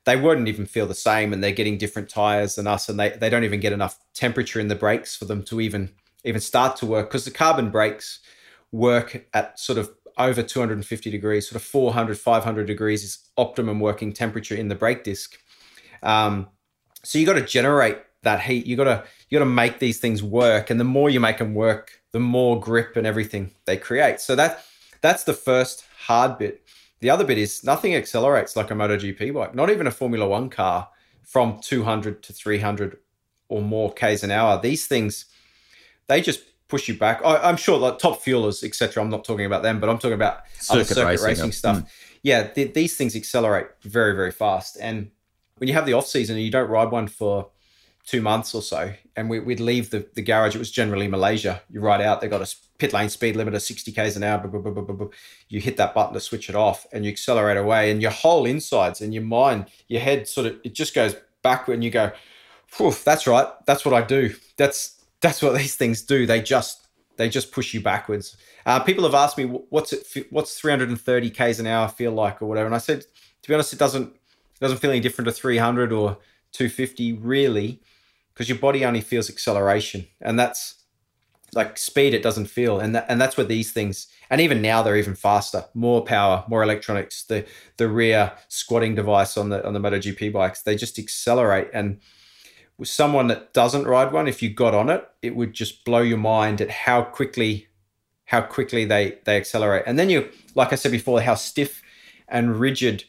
they 0.10 0.16
wouldn't 0.16 0.48
even 0.48 0.66
feel 0.66 0.88
the 0.88 0.96
same 0.96 1.32
and 1.32 1.44
they're 1.44 1.52
getting 1.52 1.78
different 1.78 2.10
tires 2.10 2.56
than 2.56 2.66
us 2.66 2.90
and 2.90 3.00
they, 3.00 3.10
they 3.10 3.30
don't 3.30 3.44
even 3.44 3.60
get 3.60 3.74
enough 3.74 4.00
temperature 4.14 4.60
in 4.60 4.68
the 4.68 4.76
brakes 4.76 5.16
for 5.16 5.26
them 5.26 5.44
to 5.44 5.62
even 5.62 5.92
even 6.24 6.42
start 6.42 6.76
to 6.76 6.86
work 6.86 7.10
because 7.10 7.26
the 7.26 7.32
carbon 7.32 7.70
brakes 7.70 8.20
work 8.72 9.28
at 9.34 9.60
sort 9.60 9.78
of 9.78 9.90
over 10.18 10.42
250 10.42 11.12
degrees 11.12 11.48
sort 11.48 11.56
of 11.56 11.62
400 11.62 12.18
500 12.18 12.66
degrees 12.66 13.04
is 13.04 13.30
optimum 13.38 13.80
working 13.80 14.12
temperature 14.12 14.56
in 14.56 14.68
the 14.68 14.76
brake 14.76 15.04
disc. 15.04 15.38
Um, 16.02 16.48
so 17.04 17.20
you 17.20 17.26
got 17.26 17.34
to 17.34 17.46
generate 17.46 18.00
that 18.24 18.42
heat 18.42 18.66
you 18.66 18.76
got 18.76 18.86
to 18.86 19.04
you 19.30 19.38
got 19.38 19.46
to 19.46 19.50
make 19.50 19.80
these 19.80 20.00
things 20.00 20.22
work 20.24 20.70
and 20.70 20.80
the 20.80 20.84
more 20.84 21.10
you 21.10 21.20
make 21.20 21.38
them 21.38 21.54
work 21.54 22.02
the 22.12 22.20
more 22.20 22.60
grip 22.60 22.98
and 22.98 23.06
everything 23.06 23.52
they 23.66 23.78
create. 23.78 24.20
So 24.20 24.36
that 24.36 24.66
that's 25.02 25.24
the 25.24 25.34
first 25.34 25.86
hard 26.08 26.40
bit 26.40 26.64
the 27.00 27.10
other 27.10 27.24
bit 27.24 27.38
is 27.38 27.64
nothing 27.64 27.96
accelerates 27.96 28.56
like 28.56 28.72
a 28.72 28.74
MotoGP 28.74 29.34
bike 29.34 29.56
not 29.56 29.70
even 29.70 29.88
a 29.88 29.92
Formula 29.92 30.28
1 30.28 30.50
car 30.50 30.90
from 31.24 31.60
200 31.62 32.24
to 32.24 32.34
300 32.34 32.98
or 33.50 33.62
more 33.62 33.92
k's 33.94 34.24
an 34.24 34.32
hour. 34.32 34.60
These 34.62 34.88
things 34.88 35.26
they 36.08 36.22
just 36.22 36.42
push 36.68 36.88
you 36.88 36.98
back. 36.98 37.22
I, 37.24 37.50
am 37.50 37.58
sure 37.58 37.78
like 37.78 38.00
top 38.00 38.24
fuelers 38.24 38.64
etc 38.64 39.04
i'm 39.04 39.10
not 39.10 39.26
talking 39.26 39.46
about 39.46 39.64
them 39.64 39.80
but 39.80 39.90
i'm 39.90 39.98
talking 39.98 40.14
about 40.14 40.44
circuit 40.60 40.74
other 40.74 40.84
circuit 40.86 41.06
racing, 41.06 41.28
racing 41.28 41.52
stuff. 41.52 41.78
Mm. 41.78 41.88
yeah 42.24 42.44
th- 42.44 42.74
these 42.74 42.96
things 42.96 43.16
accelerate 43.16 43.68
very 43.82 44.16
very 44.16 44.32
fast. 44.32 44.78
And 44.80 45.12
when 45.58 45.68
you 45.68 45.74
have 45.74 45.86
the 45.86 45.94
off 45.94 46.08
season 46.08 46.36
and 46.36 46.44
you 46.44 46.52
don't 46.52 46.70
ride 46.70 46.92
one 46.92 47.08
for 47.08 47.50
two 48.10 48.22
months 48.22 48.56
or 48.56 48.62
so, 48.64 48.92
and 49.16 49.30
we, 49.30 49.40
would 49.40 49.60
leave 49.60 49.92
the, 49.92 50.04
the 50.16 50.22
garage. 50.24 50.56
It 50.56 50.60
was 50.60 50.72
generally 50.72 51.08
Malaysia. 51.08 51.62
You 51.70 51.80
ride 51.80 52.02
out, 52.02 52.22
they 52.22 52.28
got 52.28 52.42
a 52.42 52.56
pit 52.80 52.92
lane 52.92 53.10
speed 53.10 53.36
limit 53.36 53.54
of 53.54 53.62
60 53.62 53.92
k's 53.92 54.18
an 54.18 54.24
hour. 54.24 54.48
Blah, 54.48 54.62
blah, 54.62 54.82
blah, 54.82 55.08
you 55.48 55.62
hit 55.62 55.78
that 55.78 55.94
button 55.94 56.16
to 56.16 56.20
switch 56.20 56.50
it 56.50 56.56
off, 56.56 56.88
and 56.92 57.06
you 57.06 57.12
accelerate 57.12 57.58
away, 57.58 57.92
and 57.92 58.02
your 58.02 58.10
whole 58.10 58.48
insides 58.48 59.00
and 59.00 59.14
your 59.14 59.22
mind, 59.22 59.68
your 59.88 60.02
head 60.02 60.28
sort 60.28 60.48
of 60.48 60.60
it 60.64 60.74
just 60.74 60.96
goes 60.96 61.16
backward, 61.44 61.76
and 61.76 61.84
you 61.84 61.92
go, 61.92 62.12
that's 63.04 63.28
right. 63.28 63.48
That's 63.68 63.86
what 63.86 63.94
I 63.94 64.02
do. 64.02 64.34
That's 64.58 65.04
that's 65.22 65.42
what 65.44 65.54
these 65.58 65.76
things 65.76 66.02
do. 66.02 66.26
They 66.26 66.42
just 66.42 66.88
they 67.18 67.30
just 67.30 67.52
push 67.52 67.76
you 67.76 67.82
backwards. 67.82 68.38
Uh, 68.66 68.80
people 68.80 69.04
have 69.04 69.14
asked 69.14 69.38
me 69.38 69.46
what's 69.46 69.94
it 69.94 70.28
what's 70.32 70.60
330 70.60 71.30
k's 71.30 71.60
an 71.60 71.68
hour 71.68 71.88
feel 71.88 72.12
like 72.12 72.42
or 72.42 72.48
whatever, 72.48 72.66
and 72.66 72.76
I 72.76 72.80
said 72.80 73.02
to 73.02 73.48
be 73.48 73.54
honest, 73.54 73.72
it 73.72 73.80
doesn't 73.80 74.08
it 74.08 74.60
doesn't 74.60 74.80
feel 74.80 74.90
any 74.90 75.00
different 75.00 75.28
to 75.28 75.32
300 75.32 75.92
or 75.92 76.18
250 76.54 77.14
really 77.14 77.80
because 78.40 78.48
your 78.48 78.58
body 78.58 78.86
only 78.86 79.02
feels 79.02 79.30
acceleration 79.30 80.08
and 80.22 80.40
that's 80.40 80.86
like 81.54 81.78
speed 81.78 82.14
it 82.14 82.24
doesn't 82.24 82.46
feel 82.46 82.80
and 82.80 82.96
that, 82.96 83.06
and 83.10 83.20
that's 83.20 83.36
where 83.36 83.46
these 83.46 83.74
things 83.74 84.08
and 84.30 84.40
even 84.40 84.62
now 84.62 84.82
they're 84.82 84.96
even 84.96 85.14
faster 85.14 85.66
more 85.74 86.06
power 86.06 86.46
more 86.48 86.64
electronics 86.64 87.24
the 87.26 87.46
the 87.76 87.90
rear 87.90 88.32
squatting 88.48 88.96
device 88.96 89.36
on 89.36 89.50
the 89.50 89.66
on 89.68 89.74
the 89.74 89.80
MotoGP 89.80 90.32
bikes 90.32 90.62
they 90.62 90.78
just 90.78 90.98
accelerate 90.98 91.68
and 91.74 92.00
with 92.78 92.88
someone 92.88 93.28
that 93.28 93.52
doesn't 93.52 93.86
ride 93.86 94.14
one 94.14 94.26
if 94.26 94.42
you 94.42 94.50
got 94.50 94.74
on 94.74 94.90
it 94.90 95.06
it 95.22 95.36
would 95.36 95.52
just 95.52 95.84
blow 95.84 96.00
your 96.00 96.18
mind 96.18 96.62
at 96.62 96.70
how 96.70 97.02
quickly 97.02 97.68
how 98.30 98.42
quickly 98.42 98.86
they 98.86 99.18
they 99.26 99.38
accelerate. 99.38 99.84
And 99.88 99.98
then 99.98 100.08
you 100.08 100.30
like 100.54 100.72
I 100.72 100.76
said 100.76 100.92
before 100.92 101.20
how 101.20 101.34
stiff 101.34 101.82
and 102.28 102.60
rigid 102.60 103.04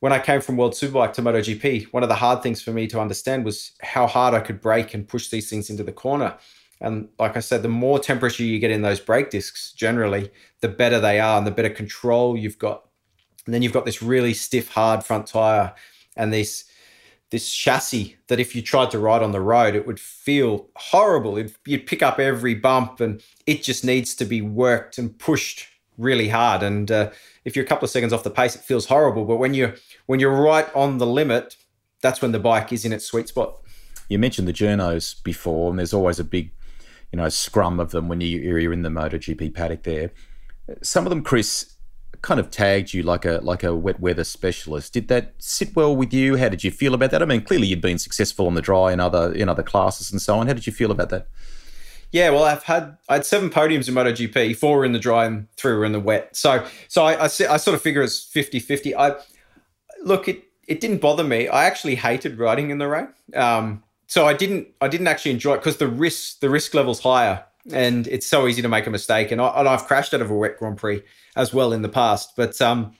when 0.00 0.12
I 0.12 0.18
came 0.18 0.40
from 0.40 0.56
World 0.56 0.72
Superbike 0.72 1.12
to 1.14 1.22
MotoGP, 1.22 1.92
one 1.92 2.02
of 2.02 2.08
the 2.08 2.16
hard 2.16 2.42
things 2.42 2.60
for 2.60 2.72
me 2.72 2.86
to 2.88 3.00
understand 3.00 3.44
was 3.44 3.72
how 3.82 4.06
hard 4.06 4.34
I 4.34 4.40
could 4.40 4.60
brake 4.60 4.94
and 4.94 5.06
push 5.06 5.28
these 5.28 5.48
things 5.48 5.70
into 5.70 5.84
the 5.84 5.92
corner. 5.92 6.36
And 6.80 7.08
like 7.18 7.36
I 7.36 7.40
said, 7.40 7.62
the 7.62 7.68
more 7.68 7.98
temperature 7.98 8.42
you 8.42 8.58
get 8.58 8.70
in 8.70 8.80
those 8.80 9.00
brake 9.00 9.30
discs, 9.30 9.72
generally, 9.72 10.30
the 10.60 10.68
better 10.68 10.98
they 10.98 11.20
are 11.20 11.36
and 11.36 11.46
the 11.46 11.50
better 11.50 11.70
control 11.70 12.36
you've 12.36 12.58
got 12.58 12.84
And 13.44 13.54
then 13.54 13.62
you've 13.62 13.72
got 13.72 13.84
this 13.84 14.02
really 14.02 14.32
stiff, 14.34 14.70
hard 14.70 15.04
front 15.04 15.26
tire 15.26 15.74
and 16.16 16.32
this 16.32 16.64
this 17.30 17.52
chassis 17.54 18.16
that 18.26 18.40
if 18.40 18.56
you 18.56 18.62
tried 18.62 18.90
to 18.90 18.98
ride 18.98 19.22
on 19.22 19.30
the 19.30 19.40
road, 19.40 19.76
it 19.76 19.86
would 19.86 20.00
feel 20.00 20.68
horrible. 20.74 21.38
It'd, 21.38 21.54
you'd 21.64 21.86
pick 21.86 22.02
up 22.02 22.18
every 22.18 22.54
bump 22.54 22.98
and 22.98 23.22
it 23.46 23.62
just 23.62 23.84
needs 23.84 24.16
to 24.16 24.24
be 24.24 24.42
worked 24.42 24.98
and 24.98 25.16
pushed 25.16 25.68
really 26.00 26.28
hard. 26.28 26.62
And 26.62 26.90
uh, 26.90 27.10
if 27.44 27.54
you're 27.54 27.64
a 27.64 27.68
couple 27.68 27.84
of 27.84 27.90
seconds 27.90 28.12
off 28.12 28.24
the 28.24 28.30
pace, 28.30 28.56
it 28.56 28.62
feels 28.62 28.86
horrible. 28.86 29.24
But 29.24 29.36
when 29.36 29.54
you're 29.54 29.74
when 30.06 30.20
you're 30.20 30.34
right 30.34 30.66
on 30.74 30.98
the 30.98 31.06
limit, 31.06 31.56
that's 32.02 32.22
when 32.22 32.32
the 32.32 32.38
bike 32.38 32.72
is 32.72 32.84
in 32.84 32.92
its 32.92 33.04
sweet 33.04 33.28
spot. 33.28 33.60
You 34.08 34.18
mentioned 34.18 34.48
the 34.48 34.52
journos 34.52 35.22
before, 35.22 35.70
and 35.70 35.78
there's 35.78 35.94
always 35.94 36.18
a 36.18 36.24
big, 36.24 36.50
you 37.12 37.18
know, 37.18 37.28
scrum 37.28 37.78
of 37.78 37.92
them 37.92 38.08
when 38.08 38.20
you, 38.20 38.40
you're 38.40 38.72
in 38.72 38.82
the 38.82 38.88
MotoGP 38.88 39.54
paddock 39.54 39.84
there. 39.84 40.10
Some 40.82 41.06
of 41.06 41.10
them, 41.10 41.22
Chris, 41.22 41.76
kind 42.22 42.40
of 42.40 42.50
tagged 42.50 42.92
you 42.92 43.02
like 43.02 43.24
a 43.24 43.40
like 43.42 43.62
a 43.62 43.74
wet 43.74 44.00
weather 44.00 44.24
specialist. 44.24 44.92
Did 44.92 45.08
that 45.08 45.34
sit 45.38 45.74
well 45.76 45.94
with 45.94 46.12
you? 46.12 46.36
How 46.36 46.48
did 46.48 46.64
you 46.64 46.70
feel 46.70 46.94
about 46.94 47.10
that? 47.12 47.22
I 47.22 47.26
mean, 47.26 47.42
clearly 47.42 47.68
you'd 47.68 47.80
been 47.80 47.98
successful 47.98 48.46
on 48.46 48.54
the 48.54 48.62
dry 48.62 48.92
in 48.92 49.00
other 49.00 49.32
in 49.32 49.48
other 49.48 49.62
classes 49.62 50.10
and 50.10 50.20
so 50.20 50.38
on. 50.38 50.46
How 50.46 50.54
did 50.54 50.66
you 50.66 50.72
feel 50.72 50.90
about 50.90 51.10
that? 51.10 51.28
Yeah, 52.12 52.30
well, 52.30 52.44
I've 52.44 52.64
had 52.64 52.96
I 53.08 53.14
had 53.14 53.26
seven 53.26 53.50
podiums 53.50 53.88
in 53.88 53.94
MotoGP. 53.94 54.56
Four 54.56 54.78
were 54.78 54.84
in 54.84 54.92
the 54.92 54.98
dry 54.98 55.26
and 55.26 55.46
three 55.56 55.74
were 55.74 55.84
in 55.84 55.92
the 55.92 56.00
wet. 56.00 56.36
So 56.36 56.66
so 56.88 57.04
I 57.04 57.14
I, 57.14 57.24
I 57.24 57.28
sort 57.28 57.74
of 57.74 57.82
figure 57.82 58.02
it's 58.02 58.24
50-50. 58.24 58.94
I 58.96 59.16
look 60.02 60.28
it 60.28 60.44
it 60.66 60.80
didn't 60.80 61.00
bother 61.00 61.24
me. 61.24 61.48
I 61.48 61.64
actually 61.64 61.96
hated 61.96 62.38
riding 62.38 62.70
in 62.70 62.78
the 62.78 62.88
rain. 62.88 63.08
Um, 63.34 63.82
so 64.06 64.26
I 64.26 64.34
didn't 64.34 64.68
I 64.80 64.88
didn't 64.88 65.06
actually 65.06 65.30
enjoy 65.32 65.54
it 65.54 65.58
because 65.58 65.76
the 65.76 65.88
risk 65.88 66.40
the 66.40 66.50
risk 66.50 66.74
level's 66.74 67.00
higher 67.00 67.44
and 67.70 68.06
it's 68.08 68.26
so 68.26 68.46
easy 68.46 68.62
to 68.62 68.68
make 68.68 68.86
a 68.86 68.90
mistake. 68.90 69.30
And, 69.30 69.40
I, 69.40 69.70
have 69.70 69.86
crashed 69.86 70.14
out 70.14 70.22
of 70.22 70.30
a 70.30 70.34
wet 70.34 70.58
Grand 70.58 70.78
Prix 70.78 71.02
as 71.36 71.52
well 71.52 71.72
in 71.72 71.82
the 71.82 71.88
past. 71.88 72.32
But 72.36 72.60
um, 72.60 72.94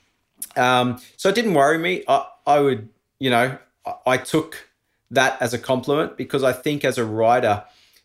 um, 0.55 1.01
so 1.17 1.29
it 1.29 1.35
didn't 1.35 1.53
worry 1.53 1.77
me. 1.77 2.03
I, 2.07 2.25
I 2.45 2.59
would, 2.59 2.89
you 3.19 3.29
know, 3.29 3.57
I, 3.85 3.93
I 4.05 4.17
took 4.17 4.67
that 5.09 5.41
as 5.41 5.53
a 5.53 5.59
compliment 5.59 6.17
because 6.17 6.43
I 6.43 6.53
think 6.53 6.85
as 6.85 6.97
a 6.97 7.05
rider, 7.05 7.63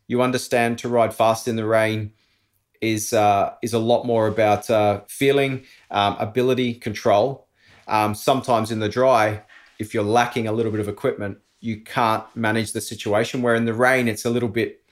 you 0.08 0.22
understand 0.22 0.78
to 0.78 0.88
ride 0.88 1.14
fast 1.14 1.48
in 1.48 1.56
the 1.56 1.66
rain 1.66 2.12
is 2.80 3.12
uh, 3.12 3.54
is 3.62 3.72
a 3.72 3.78
lot 3.78 4.04
more 4.04 4.26
about 4.26 4.68
uh, 4.70 5.00
feeling, 5.08 5.64
um, 5.90 6.16
ability, 6.18 6.74
control. 6.74 7.48
Um, 7.88 8.14
sometimes 8.14 8.70
in 8.70 8.80
the 8.80 8.88
dry, 8.88 9.42
if 9.78 9.94
you're 9.94 10.02
lacking 10.02 10.48
a 10.48 10.52
little 10.52 10.72
bit 10.72 10.80
of 10.80 10.88
equipment, 10.88 11.38
you 11.60 11.80
can't 11.80 12.24
manage 12.34 12.72
the 12.72 12.80
situation. 12.80 13.42
Where 13.42 13.54
in 13.54 13.64
the 13.64 13.74
rain, 13.74 14.08
it's 14.08 14.24
a 14.24 14.30
little 14.30 14.48
bit 14.48 14.82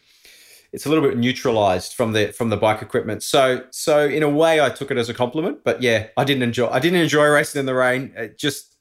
it's 0.72 0.86
a 0.86 0.88
little 0.88 1.04
bit 1.04 1.16
neutralized 1.16 1.94
from 1.94 2.12
the 2.12 2.32
from 2.32 2.50
the 2.50 2.56
bike 2.56 2.82
equipment. 2.82 3.22
So 3.22 3.64
so 3.70 4.06
in 4.06 4.22
a 4.22 4.28
way, 4.28 4.60
I 4.60 4.70
took 4.70 4.90
it 4.90 4.98
as 4.98 5.08
a 5.08 5.14
compliment. 5.14 5.62
But 5.64 5.82
yeah, 5.82 6.08
I 6.16 6.24
didn't 6.24 6.42
enjoy 6.42 6.68
I 6.68 6.80
didn't 6.80 7.00
enjoy 7.00 7.26
racing 7.26 7.60
in 7.60 7.66
the 7.66 7.74
rain. 7.74 8.12
It 8.16 8.38
just 8.38 8.76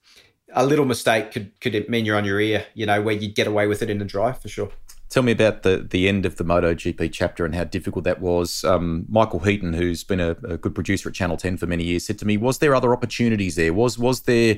a 0.55 0.65
little 0.65 0.85
mistake 0.85 1.31
could 1.31 1.51
could 1.59 1.87
mean 1.89 2.05
you're 2.05 2.17
on 2.17 2.25
your 2.25 2.39
ear. 2.39 2.65
You 2.73 2.85
know 2.85 3.01
where 3.01 3.15
you'd 3.15 3.35
get 3.35 3.47
away 3.47 3.67
with 3.67 3.81
it 3.81 3.89
in 3.89 3.99
the 3.99 4.05
dry 4.05 4.33
for 4.33 4.49
sure. 4.49 4.71
Tell 5.13 5.21
me 5.21 5.31
about 5.31 5.61
the 5.61 5.85
the 5.87 6.09
end 6.09 6.25
of 6.25 6.37
the 6.37 6.43
MotoGP 6.43 7.13
chapter 7.13 7.45
and 7.45 7.53
how 7.53 7.65
difficult 7.65 8.03
that 8.03 8.19
was. 8.19 8.63
Um, 8.63 9.05
Michael 9.07 9.41
Heaton, 9.41 9.73
who's 9.73 10.03
been 10.03 10.19
a, 10.19 10.31
a, 10.43 10.57
good 10.57 10.73
producer 10.73 11.07
at 11.07 11.13
Channel 11.13 11.37
Ten 11.37 11.55
for 11.55 11.67
many 11.67 11.83
years, 11.83 12.03
said 12.03 12.17
to 12.17 12.25
me, 12.25 12.35
"Was 12.35 12.57
there 12.57 12.73
other 12.73 12.91
opportunities 12.91 13.55
there? 13.55 13.75
Was 13.75 13.99
was 13.99 14.21
there?" 14.21 14.57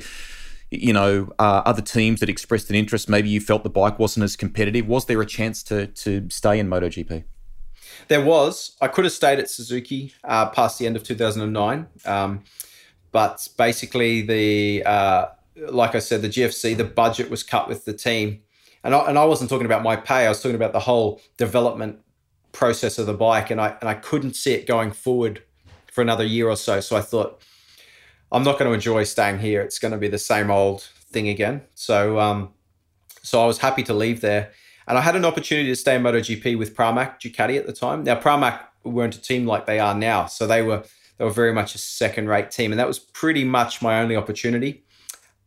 You 0.71 0.93
know, 0.93 1.33
uh, 1.39 1.61
other 1.65 1.81
teams 1.81 2.21
that 2.21 2.29
expressed 2.29 2.69
an 2.69 2.77
interest. 2.77 3.09
Maybe 3.09 3.27
you 3.27 3.41
felt 3.41 3.63
the 3.63 3.69
bike 3.69 3.99
wasn't 3.99 4.23
as 4.23 4.37
competitive. 4.37 4.87
Was 4.87 5.07
there 5.07 5.19
a 5.19 5.25
chance 5.25 5.61
to 5.63 5.87
to 5.87 6.29
stay 6.29 6.57
in 6.57 6.69
MotoGP? 6.69 7.25
There 8.07 8.23
was. 8.23 8.77
I 8.79 8.87
could 8.87 9.03
have 9.03 9.13
stayed 9.13 9.39
at 9.39 9.49
Suzuki 9.49 10.13
uh, 10.23 10.51
past 10.51 10.79
the 10.79 10.87
end 10.87 10.95
of 10.95 11.03
2009, 11.03 11.87
um, 12.05 12.45
but 13.11 13.45
basically 13.57 14.21
the 14.21 14.83
uh, 14.85 15.25
like 15.67 15.95
I 15.95 15.99
said, 15.99 16.21
the 16.21 16.29
GFC, 16.29 16.77
the 16.77 16.85
budget 16.85 17.29
was 17.29 17.43
cut 17.43 17.67
with 17.67 17.83
the 17.83 17.93
team, 17.93 18.41
and 18.85 18.93
I, 18.93 19.09
and 19.09 19.17
I 19.17 19.25
wasn't 19.25 19.49
talking 19.49 19.65
about 19.65 19.81
my 19.81 19.95
pay. 19.95 20.27
I 20.27 20.29
was 20.29 20.41
talking 20.41 20.55
about 20.55 20.71
the 20.71 20.79
whole 20.79 21.19
development 21.37 21.99
process 22.51 22.99
of 22.99 23.07
the 23.07 23.15
bike, 23.15 23.49
and 23.49 23.59
I 23.59 23.75
and 23.81 23.89
I 23.89 23.95
couldn't 23.95 24.35
see 24.35 24.53
it 24.53 24.67
going 24.67 24.91
forward 24.91 25.41
for 25.91 26.01
another 26.01 26.23
year 26.23 26.47
or 26.47 26.55
so. 26.55 26.79
So 26.79 26.95
I 26.95 27.01
thought, 27.01 27.41
I'm 28.31 28.43
not 28.43 28.59
going 28.59 28.69
to 28.69 28.75
enjoy 28.75 29.03
staying 29.03 29.39
here. 29.39 29.61
It's 29.61 29.79
going 29.79 29.91
to 29.91 29.97
be 29.97 30.07
the 30.07 30.19
same 30.19 30.51
old 30.51 30.87
thing 31.11 31.27
again. 31.27 31.63
So 31.73 32.19
um, 32.19 32.53
so 33.23 33.41
I 33.43 33.47
was 33.47 33.57
happy 33.57 33.81
to 33.83 33.93
leave 33.93 34.21
there, 34.21 34.51
and 34.87 34.99
I 34.99 35.01
had 35.01 35.15
an 35.15 35.25
opportunity 35.25 35.69
to 35.69 35.75
stay 35.75 35.95
in 35.95 36.03
MotoGP 36.03 36.55
with 36.55 36.75
Pramac 36.75 37.19
Ducati 37.19 37.57
at 37.57 37.65
the 37.65 37.73
time. 37.73 38.03
Now 38.03 38.19
Pramac 38.19 38.59
weren't 38.83 39.15
a 39.15 39.21
team 39.21 39.47
like 39.47 39.65
they 39.65 39.79
are 39.79 39.95
now, 39.95 40.27
so 40.27 40.45
they 40.45 40.61
were 40.61 40.83
they 41.17 41.25
were 41.25 41.31
very 41.31 41.53
much 41.53 41.73
a 41.73 41.79
second-rate 41.79 42.51
team, 42.51 42.71
and 42.71 42.79
that 42.79 42.87
was 42.87 42.99
pretty 42.99 43.45
much 43.45 43.81
my 43.81 43.99
only 43.99 44.15
opportunity. 44.15 44.83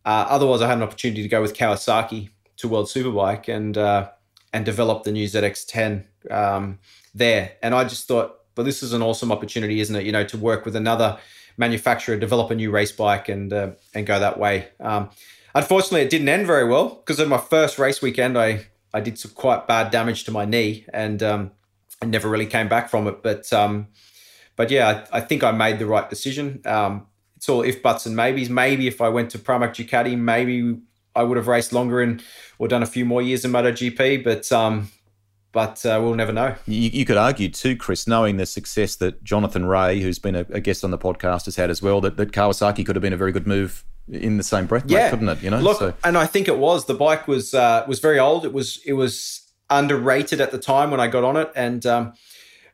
Uh, 0.05 0.27
otherwise, 0.29 0.61
I 0.61 0.67
had 0.67 0.79
an 0.79 0.83
opportunity 0.83 1.23
to 1.23 1.29
go 1.29 1.41
with 1.41 1.55
Kawasaki 1.55 2.31
to 2.59 2.69
World 2.69 2.87
Superbike 2.87 3.49
and 3.49 3.77
uh, 3.77 4.11
and 4.53 4.65
develop 4.65 5.05
the 5.05 5.13
new 5.13 5.27
ZX10 5.27 6.05
um, 6.31 6.79
there. 7.15 7.53
And 7.63 7.75
I 7.75 7.85
just 7.85 8.07
thought, 8.07 8.41
well, 8.57 8.65
this 8.65 8.83
is 8.83 8.93
an 8.93 9.03
awesome 9.03 9.33
opportunity, 9.33 9.81
isn't 9.81 9.95
it? 9.95 10.05
You 10.05 10.13
know, 10.13 10.25
to 10.25 10.37
work 10.37 10.65
with 10.65 10.77
another 10.77 11.19
manufacturer, 11.57 12.17
develop 12.17 12.51
a 12.51 12.55
new 12.55 12.71
race 12.71 12.93
bike, 12.93 13.29
and 13.29 13.53
uh, 13.53 13.71
and 13.95 14.07
go 14.07 14.19
that 14.19 14.39
way. 14.39 14.69
Um, 14.81 15.11
unfortunately, 15.55 16.03
it 16.03 16.11
didn't 16.11 16.29
end 16.29 16.47
very 16.47 16.69
well 16.69 16.89
because 16.89 17.21
in 17.21 17.29
my 17.29 17.39
first 17.39 17.79
race 17.79 18.03
weekend, 18.03 18.39
I 18.39 18.67
I 18.93 19.01
did 19.01 19.19
some 19.19 19.33
quite 19.33 19.67
bad 19.67 19.91
damage 19.91 20.25
to 20.25 20.31
my 20.31 20.45
knee, 20.45 20.85
and 20.93 21.23
um, 21.23 21.51
I 22.03 22.07
never 22.07 22.29
really 22.29 22.47
came 22.47 22.69
back 22.69 22.89
from 22.89 23.07
it. 23.07 23.23
But 23.23 23.53
um, 23.53 23.89
but 24.57 24.71
yeah, 24.71 25.05
I, 25.13 25.19
I, 25.19 25.21
think 25.21 25.45
I 25.45 25.53
made 25.53 25.79
the 25.79 25.87
right 25.87 26.09
decision. 26.09 26.61
Um, 26.65 27.07
it's 27.37 27.49
all 27.49 27.63
if 27.63 27.83
buts 27.83 28.07
and 28.07 28.17
maybes. 28.17 28.51
Maybe 28.51 28.89
if 28.89 29.01
I 29.01 29.09
went 29.09 29.31
to 29.31 29.39
Pramac 29.39 29.71
Ducati, 29.71 30.19
maybe 30.19 30.79
I 31.19 31.23
would 31.25 31.37
have 31.37 31.49
raced 31.49 31.73
longer 31.73 32.01
and 32.01 32.23
or 32.59 32.69
done 32.69 32.83
a 32.83 32.87
few 32.87 33.05
more 33.05 33.21
years 33.21 33.45
in 33.45 33.53
MotoGP. 33.53 34.25
But 34.25 34.51
um, 34.53 34.91
but 35.53 35.85
uh, 35.85 35.99
we'll 36.03 36.15
never 36.15 36.33
know. 36.33 36.55
You, 36.67 36.91
you, 36.91 37.05
could 37.05 37.17
argue 37.17 37.49
too, 37.49 37.75
Chris, 37.75 38.07
knowing 38.07 38.37
the 38.37 38.47
success 38.47 38.97
that 38.97 39.25
Jonathan 39.25 39.65
Rea, 39.65 40.01
who's 40.01 40.19
been 40.19 40.37
a, 40.37 40.47
a, 40.51 40.61
guest 40.61 40.85
on 40.85 40.91
the 40.91 40.99
podcast, 40.99 41.47
has 41.47 41.57
had 41.57 41.71
as 41.71 41.81
well, 41.81 42.01
that, 42.03 42.17
that 42.19 42.33
Kawasaki 42.33 42.85
could 42.85 42.97
have 42.97 43.03
been 43.03 43.15
a 43.15 43.17
very 43.17 43.33
good 43.33 43.47
move 43.47 43.85
in 44.09 44.37
the 44.37 44.43
same 44.43 44.67
breath, 44.67 44.85
yeah. 44.87 45.05
Mate, 45.05 45.11
couldn't 45.11 45.29
it? 45.31 45.43
You 45.43 45.51
know, 45.51 45.59
look, 45.59 45.79
so. 45.79 45.95
and 46.05 46.17
I 46.17 46.27
think 46.27 46.49
it 46.49 46.59
was. 46.59 46.85
The 46.85 46.95
bike 46.95 47.27
was 47.27 47.55
uh, 47.55 47.85
was 47.89 47.99
very 47.99 48.19
old. 48.19 48.45
It 48.45 48.53
was 48.53 48.81
it 48.87 48.93
was 48.93 49.51
underrated 49.71 50.41
at 50.41 50.51
the 50.51 50.59
time 50.59 50.91
when 50.91 51.01
I 51.01 51.09
got 51.09 51.25
on 51.25 51.37
it, 51.37 51.51
and 51.57 51.85
um, 51.87 52.13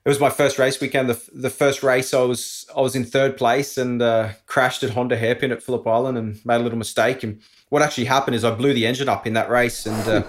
it 0.05 0.09
was 0.09 0.21
my 0.21 0.31
first 0.31 0.59
race 0.59 0.81
weekend. 0.81 1.09
The, 1.09 1.21
the 1.33 1.51
first 1.51 1.83
race, 1.83 2.13
I 2.13 2.21
was 2.21 2.67
I 2.77 2.81
was 2.81 2.95
in 2.95 3.05
third 3.05 3.37
place 3.37 3.79
and 3.79 4.03
uh, 4.03 4.31
crashed 4.47 4.83
at 4.83 4.91
Honda 4.91 5.17
Hairpin 5.17 5.51
at 5.51 5.63
Phillip 5.63 5.87
Island 5.87 6.19
and 6.19 6.45
made 6.45 6.57
a 6.57 6.65
little 6.65 6.79
mistake. 6.79 7.23
And 7.23 7.41
what 7.75 7.83
actually 7.83 8.05
happened 8.05 8.37
is 8.37 8.45
I 8.45 8.53
blew 8.53 8.73
the 8.73 8.87
engine 8.87 9.09
up 9.09 9.27
in 9.27 9.33
that 9.33 9.51
race, 9.51 9.85
and 9.85 10.09
uh, 10.09 10.23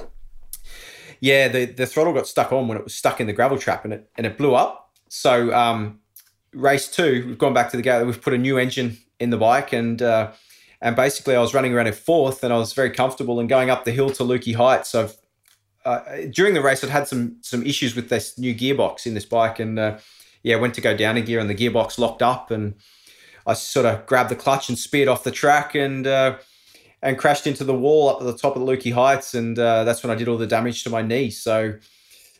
yeah, 1.19 1.47
the 1.47 1.65
the 1.65 1.85
throttle 1.85 2.11
got 2.11 2.25
stuck 2.25 2.51
on 2.51 2.67
when 2.67 2.75
it 2.75 2.83
was 2.83 2.95
stuck 2.95 3.21
in 3.21 3.27
the 3.27 3.33
gravel 3.33 3.59
trap, 3.59 3.85
and 3.85 3.93
it 3.93 4.09
and 4.17 4.25
it 4.25 4.35
blew 4.35 4.55
up. 4.55 4.89
So 5.09 5.53
um, 5.53 5.99
race 6.53 6.87
two, 6.87 7.23
we've 7.27 7.37
gone 7.37 7.53
back 7.53 7.69
to 7.69 7.77
the 7.77 7.83
gate. 7.83 8.03
We've 8.03 8.19
put 8.19 8.33
a 8.33 8.39
new 8.39 8.57
engine 8.57 8.97
in 9.19 9.29
the 9.29 9.37
bike, 9.37 9.73
and 9.73 10.01
uh, 10.01 10.31
and 10.81 10.95
basically 10.95 11.35
I 11.35 11.39
was 11.39 11.53
running 11.53 11.71
around 11.71 11.85
in 11.85 11.93
fourth, 11.93 12.43
and 12.43 12.51
I 12.51 12.57
was 12.57 12.73
very 12.73 12.89
comfortable 12.89 13.39
and 13.39 13.47
going 13.47 13.69
up 13.69 13.85
the 13.85 13.91
hill 13.91 14.09
to 14.09 14.23
Lukey 14.23 14.55
Heights. 14.55 14.95
I've 14.95 15.15
uh, 15.85 16.01
during 16.31 16.55
the 16.55 16.63
race, 16.63 16.83
I'd 16.83 16.89
had 16.89 17.07
some 17.07 17.37
some 17.41 17.63
issues 17.63 17.95
with 17.95 18.09
this 18.09 18.39
new 18.39 18.55
gearbox 18.55 19.05
in 19.05 19.13
this 19.13 19.25
bike, 19.25 19.59
and 19.59 19.77
uh, 19.77 19.99
yeah, 20.41 20.55
went 20.55 20.73
to 20.73 20.81
go 20.81 20.97
down 20.97 21.15
a 21.15 21.21
gear, 21.21 21.39
and 21.39 21.47
the 21.47 21.53
gearbox 21.53 21.99
locked 21.99 22.23
up, 22.23 22.49
and 22.49 22.73
I 23.45 23.53
sort 23.53 23.85
of 23.85 24.07
grabbed 24.07 24.31
the 24.31 24.35
clutch 24.35 24.67
and 24.67 24.79
speared 24.79 25.07
off 25.07 25.23
the 25.23 25.29
track, 25.29 25.75
and 25.75 26.07
uh, 26.07 26.37
and 27.05 27.17
crashed 27.17 27.47
into 27.47 27.63
the 27.63 27.73
wall 27.73 28.09
up 28.09 28.19
at 28.19 28.25
the 28.25 28.37
top 28.37 28.57
of 28.57 28.65
the 28.65 28.71
Lukey 28.71 28.91
Heights, 28.91 29.33
and 29.33 29.57
uh, 29.57 29.85
that's 29.85 30.03
when 30.03 30.11
I 30.11 30.15
did 30.15 30.27
all 30.27 30.37
the 30.37 30.47
damage 30.47 30.83
to 30.83 30.89
my 30.89 31.01
knee. 31.01 31.29
So. 31.29 31.75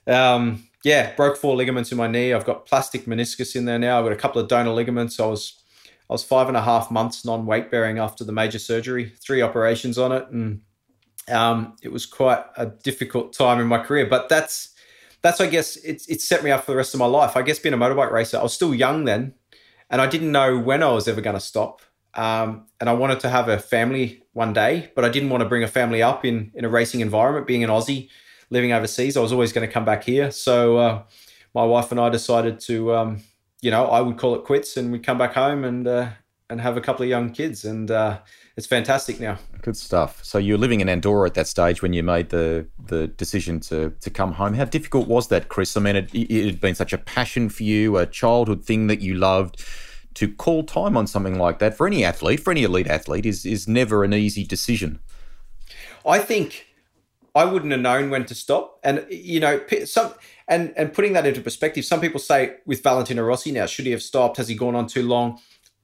Um, 0.08 0.68
yeah, 0.86 1.16
broke 1.16 1.36
four 1.36 1.56
ligaments 1.56 1.92
in 1.92 1.98
my 1.98 2.06
knee. 2.06 2.32
I've 2.32 2.46
got 2.46 2.68
plastic 2.68 3.06
meniscus 3.06 3.56
in 3.56 3.66
there 3.66 3.80
now. 3.80 3.98
I've 3.98 4.06
got 4.06 4.12
a 4.12 4.16
couple 4.16 4.40
of 4.40 4.48
donor 4.48 4.70
ligaments. 4.70 5.20
I 5.20 5.26
was 5.26 5.60
I 6.08 6.14
was 6.14 6.24
five 6.24 6.48
and 6.48 6.56
a 6.56 6.62
half 6.62 6.92
months 6.92 7.26
non 7.26 7.48
weight 7.48 7.72
bearing 7.72 7.98
after 7.98 8.24
the 8.24 8.32
major 8.32 8.60
surgery, 8.60 9.12
three 9.20 9.42
operations 9.42 9.98
on 9.98 10.12
it, 10.12 10.28
and 10.30 10.62
um, 11.28 11.76
it 11.82 11.92
was 11.92 12.06
quite 12.06 12.44
a 12.56 12.68
difficult 12.68 13.34
time 13.34 13.60
in 13.60 13.66
my 13.66 13.80
career, 13.80 14.06
but 14.06 14.30
that's 14.30 14.76
that's 15.24 15.42
I 15.42 15.48
guess 15.48 15.76
it's 15.78 16.08
it 16.08 16.22
set 16.22 16.44
me 16.44 16.52
up 16.52 16.66
for 16.66 16.72
the 16.72 16.78
rest 16.78 16.94
of 16.94 17.00
my 17.00 17.08
life. 17.08 17.36
I 17.36 17.42
guess 17.42 17.58
being 17.58 17.74
a 17.74 17.78
motorbike 17.78 18.12
racer, 18.12 18.38
I 18.38 18.44
was 18.44 18.54
still 18.54 18.76
young 18.76 19.06
then, 19.06 19.34
and 19.90 20.00
I 20.00 20.06
didn't 20.06 20.32
know 20.32 20.60
when 20.60 20.84
I 20.84 20.92
was 20.92 21.08
ever 21.08 21.22
going 21.22 21.36
to 21.36 21.40
stop. 21.40 21.82
Um, 22.16 22.68
and 22.80 22.90
I 22.90 22.94
wanted 22.94 23.20
to 23.22 23.30
have 23.30 23.50
a 23.50 23.60
family 23.60 24.24
one 24.34 24.54
day, 24.54 24.92
but 24.96 25.04
I 25.04 25.10
didn't 25.10 25.30
want 25.30 25.42
to 25.42 25.50
bring 25.50 25.64
a 25.64 25.68
family 25.68 26.02
up 26.02 26.26
in 26.26 26.52
in 26.56 26.66
a 26.66 26.70
racing 26.70 27.02
environment. 27.02 27.48
Being 27.48 27.64
an 27.64 27.70
Aussie, 27.70 28.10
living 28.50 28.72
overseas, 28.72 29.18
I 29.18 29.22
was 29.22 29.32
always 29.32 29.52
going 29.52 29.68
to 29.68 29.74
come 29.74 29.86
back 29.86 30.04
here. 30.04 30.32
So 30.32 30.78
uh, 30.78 31.04
my 31.54 31.64
wife 31.64 31.92
and 31.92 32.00
I 32.00 32.10
decided 32.10 32.60
to, 32.62 32.94
um, 32.94 33.24
you 33.62 33.72
know, 33.72 33.86
I 33.88 34.02
would 34.02 34.18
call 34.18 34.36
it 34.36 34.44
quits, 34.44 34.78
and 34.78 34.92
we'd 34.92 35.06
come 35.06 35.18
back 35.18 35.34
home 35.34 35.64
and 35.64 35.88
uh, 35.88 36.10
and 36.50 36.62
have 36.62 36.78
a 36.78 36.82
couple 36.82 37.04
of 37.04 37.10
young 37.10 37.32
kids, 37.32 37.66
and 37.66 37.90
uh, 37.90 38.20
it's 38.56 38.68
fantastic 38.68 39.20
now. 39.20 39.38
Good 39.62 39.76
stuff. 39.76 40.24
So 40.24 40.38
you 40.38 40.54
were 40.54 40.60
living 40.60 40.80
in 40.80 40.88
Andorra 40.88 41.28
at 41.28 41.34
that 41.34 41.48
stage 41.48 41.82
when 41.82 41.94
you 41.94 42.04
made 42.04 42.30
the 42.30 42.68
the 42.86 43.08
decision 43.08 43.60
to 43.62 43.92
to 44.00 44.10
come 44.10 44.34
home. 44.34 44.54
How 44.54 44.66
difficult 44.66 45.08
was 45.08 45.28
that, 45.30 45.50
Chris? 45.50 45.76
I 45.76 45.82
mean, 45.82 45.96
it, 45.96 46.14
it 46.14 46.46
had 46.46 46.62
been 46.62 46.76
such 46.76 46.94
a 46.94 46.98
passion 46.98 47.50
for 47.50 47.64
you, 47.64 47.98
a 47.98 48.06
childhood 48.06 48.64
thing 48.64 48.88
that 48.88 49.02
you 49.02 49.16
loved. 49.16 49.64
To 50.16 50.34
call 50.34 50.64
time 50.64 50.98
on 50.98 51.08
something 51.08 51.38
like 51.38 51.60
that 51.60 51.76
for 51.78 51.86
any 51.88 52.04
athlete, 52.04 52.40
for 52.40 52.52
any 52.52 52.64
elite 52.64 52.88
athlete, 52.88 53.26
is 53.26 53.46
is 53.46 53.68
never 53.68 54.04
an 54.04 54.14
easy 54.14 54.44
decision. 54.44 55.00
I 56.06 56.20
think 56.20 56.68
I 57.36 57.46
wouldn't 57.46 57.72
have 57.72 57.82
known 57.82 58.10
when 58.10 58.26
to 58.26 58.36
stop, 58.36 58.80
and 58.84 59.06
you 59.10 59.40
know, 59.40 59.62
some 59.86 60.14
and 60.48 60.74
and 60.78 60.94
putting 60.94 61.14
that 61.14 61.26
into 61.26 61.42
perspective, 61.42 61.86
some 61.86 62.02
people 62.02 62.20
say 62.20 62.56
with 62.66 62.82
Valentino 62.82 63.24
Rossi 63.24 63.52
now, 63.52 63.66
should 63.66 63.86
he 63.86 63.92
have 63.92 64.04
stopped? 64.04 64.38
Has 64.38 64.48
he 64.48 64.56
gone 64.56 64.76
on 64.76 64.88
too 64.88 65.04
long? 65.04 65.40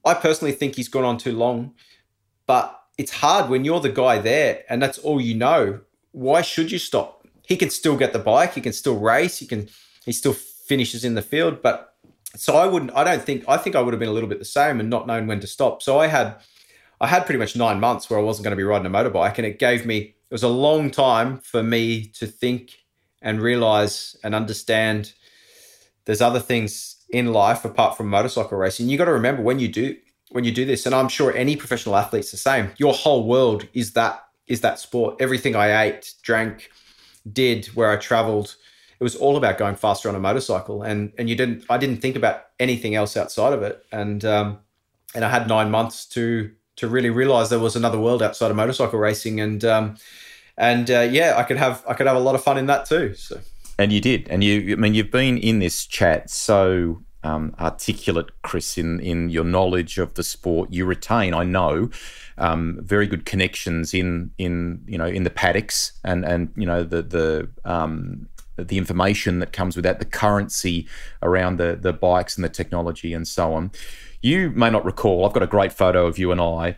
I 0.06 0.14
personally 0.14 0.54
think 0.54 0.76
he's 0.76 0.88
gone 0.88 1.04
on 1.04 1.18
too 1.18 1.32
long, 1.32 1.74
but 2.48 2.80
it's 2.98 3.12
hard 3.12 3.50
when 3.50 3.66
you're 3.66 3.80
the 3.80 3.90
guy 3.90 4.18
there 4.20 4.64
and 4.70 4.82
that's 4.82 4.98
all 4.98 5.22
you 5.22 5.36
know. 5.36 5.82
Why 6.12 6.42
should 6.42 6.72
you 6.72 6.80
stop? 6.80 7.28
He 7.48 7.56
can 7.56 7.70
still 7.70 7.98
get 7.98 8.14
the 8.14 8.20
bike, 8.20 8.54
he 8.54 8.62
can 8.62 8.74
still 8.74 8.98
race, 8.98 9.40
he 9.40 9.46
can 9.46 9.70
he 10.06 10.12
still 10.12 10.34
finishes 10.34 11.04
in 11.04 11.16
the 11.16 11.22
field, 11.22 11.62
but 11.62 11.91
so 12.36 12.56
I 12.56 12.66
wouldn't 12.66 12.92
I 12.96 13.04
don't 13.04 13.22
think 13.22 13.44
I 13.48 13.58
think 13.58 13.76
I 13.76 13.82
would 13.82 13.94
have 13.94 14.00
been 14.00 14.10
a 14.10 14.14
little 14.14 14.30
bit 14.30 14.40
the 14.40 14.46
same 14.46 14.80
and 14.80 14.90
not 14.90 15.08
known 15.08 15.28
when 15.28 15.40
to 15.42 15.48
stop. 15.48 15.82
So 15.82 16.00
I 16.00 16.08
had 16.08 16.36
I 17.00 17.08
had 17.08 17.26
pretty 17.26 17.40
much 17.40 17.56
9 17.56 17.80
months 17.80 18.10
where 18.10 18.20
I 18.20 18.24
wasn't 18.24 18.44
going 18.44 18.52
to 18.52 18.58
be 18.58 18.64
riding 18.64 18.86
a 18.86 18.90
motorbike 18.90 19.38
and 19.38 19.46
it 19.46 19.60
gave 19.60 19.86
me 19.86 19.98
it 19.98 20.34
was 20.34 20.44
a 20.44 20.50
long 20.50 20.92
time 20.92 21.40
for 21.40 21.62
me 21.62 22.06
to 22.08 22.28
think 22.28 22.78
and 23.22 23.42
realize 23.42 24.16
and 24.24 24.34
understand 24.34 25.14
there's 26.06 26.22
other 26.22 26.40
things 26.40 26.98
in 27.10 27.34
life 27.34 27.66
apart 27.66 27.98
from 27.98 28.08
motorcycle 28.08 28.58
racing. 28.58 28.90
You 28.90 28.98
got 28.98 29.06
to 29.06 29.14
remember 29.14 29.42
when 29.42 29.60
you 29.60 29.68
do 29.68 29.96
when 30.32 30.46
you 30.46 30.52
do 30.52 30.66
this, 30.66 30.86
and 30.86 30.96
I'm 30.96 31.10
sure 31.10 31.36
any 31.36 31.58
professional 31.58 31.98
athlete's 31.98 32.32
the 32.32 32.38
same. 32.38 32.72
Your 32.78 32.94
whole 32.94 33.28
world 33.28 33.68
is 33.74 33.94
that 33.94 34.24
is 34.48 34.62
that 34.62 34.80
sport. 34.80 35.18
Everything 35.20 35.56
I 35.56 35.84
ate, 35.84 36.14
drank, 36.24 36.70
did, 37.32 37.68
where 37.68 37.92
I 37.92 37.98
traveled, 37.98 38.56
it 39.02 39.04
was 39.04 39.16
all 39.16 39.36
about 39.36 39.58
going 39.58 39.76
faster 39.76 40.08
on 40.10 40.16
a 40.16 40.20
motorcycle. 40.20 40.84
And 40.84 41.12
and 41.18 41.28
you 41.28 41.36
didn't 41.36 41.66
I 41.72 41.80
didn't 41.80 41.98
think 41.98 42.16
about 42.16 42.44
anything 42.60 42.94
else 42.94 43.18
outside 43.18 43.52
of 43.52 43.64
it. 43.64 43.84
And 43.92 44.24
um, 44.24 44.60
and 45.16 45.26
I 45.26 45.30
had 45.30 45.48
nine 45.48 45.72
months 45.72 46.06
to 46.10 46.52
to 46.76 46.88
really 46.88 47.10
realize 47.10 47.50
there 47.50 47.58
was 47.58 47.76
another 47.76 48.00
world 48.00 48.22
outside 48.22 48.52
of 48.52 48.58
motorcycle 48.58 49.00
racing. 49.00 49.42
And 49.42 49.66
um, 49.66 49.98
and 50.56 50.92
uh, 50.92 51.08
yeah, 51.12 51.34
I 51.36 51.42
could 51.42 51.58
have 51.58 51.84
I 51.88 51.96
could 51.96 52.06
have 52.06 52.16
a 52.16 52.20
lot 52.20 52.36
of 52.36 52.44
fun 52.44 52.60
in 52.60 52.68
that 52.68 52.86
too. 52.86 53.16
So. 53.16 53.42
And 53.80 53.92
you 53.92 54.00
did, 54.00 54.28
and 54.30 54.44
you. 54.44 54.74
I 54.74 54.76
mean, 54.76 54.94
you've 54.94 55.10
been 55.10 55.40
in 55.40 55.58
this 55.58 55.88
chat 55.88 56.30
so 56.30 57.02
um, 57.24 57.56
articulate, 57.60 58.30
Chris, 58.44 58.78
in 58.78 59.00
in 59.00 59.30
your 59.30 59.46
knowledge 59.46 59.98
of 59.98 60.14
the 60.14 60.24
sport. 60.24 60.72
You 60.72 60.86
retain, 60.86 61.34
I 61.34 61.44
know, 61.46 61.90
um, 62.38 62.78
very 62.84 63.08
good 63.08 63.26
connections 63.26 63.96
in 63.96 64.30
in 64.38 64.84
you 64.86 65.00
know 65.00 65.08
in 65.08 65.24
the 65.24 65.32
paddocks 65.32 65.94
and 66.04 66.24
and 66.24 66.52
you 66.56 66.68
know 66.68 66.84
the 66.84 67.02
the 67.02 67.50
um, 67.66 68.28
the 68.64 68.78
information 68.78 69.40
that 69.40 69.52
comes 69.54 69.76
with 69.76 69.84
that, 69.84 70.00
the 70.00 70.06
currency 70.06 70.88
around 71.22 71.58
the 71.58 71.78
the 71.80 71.94
bikes 71.94 72.36
and 72.36 72.44
the 72.44 72.50
technology 72.50 73.14
and 73.14 73.28
so 73.28 73.54
on. 73.54 73.72
You 74.22 74.52
may 74.52 74.70
not 74.70 74.86
recall. 74.86 75.26
I've 75.26 75.34
got 75.34 75.44
a 75.44 75.48
great 75.48 75.74
photo 75.74 76.06
of 76.08 76.18
you 76.20 76.32
and 76.32 76.40
I 76.42 76.78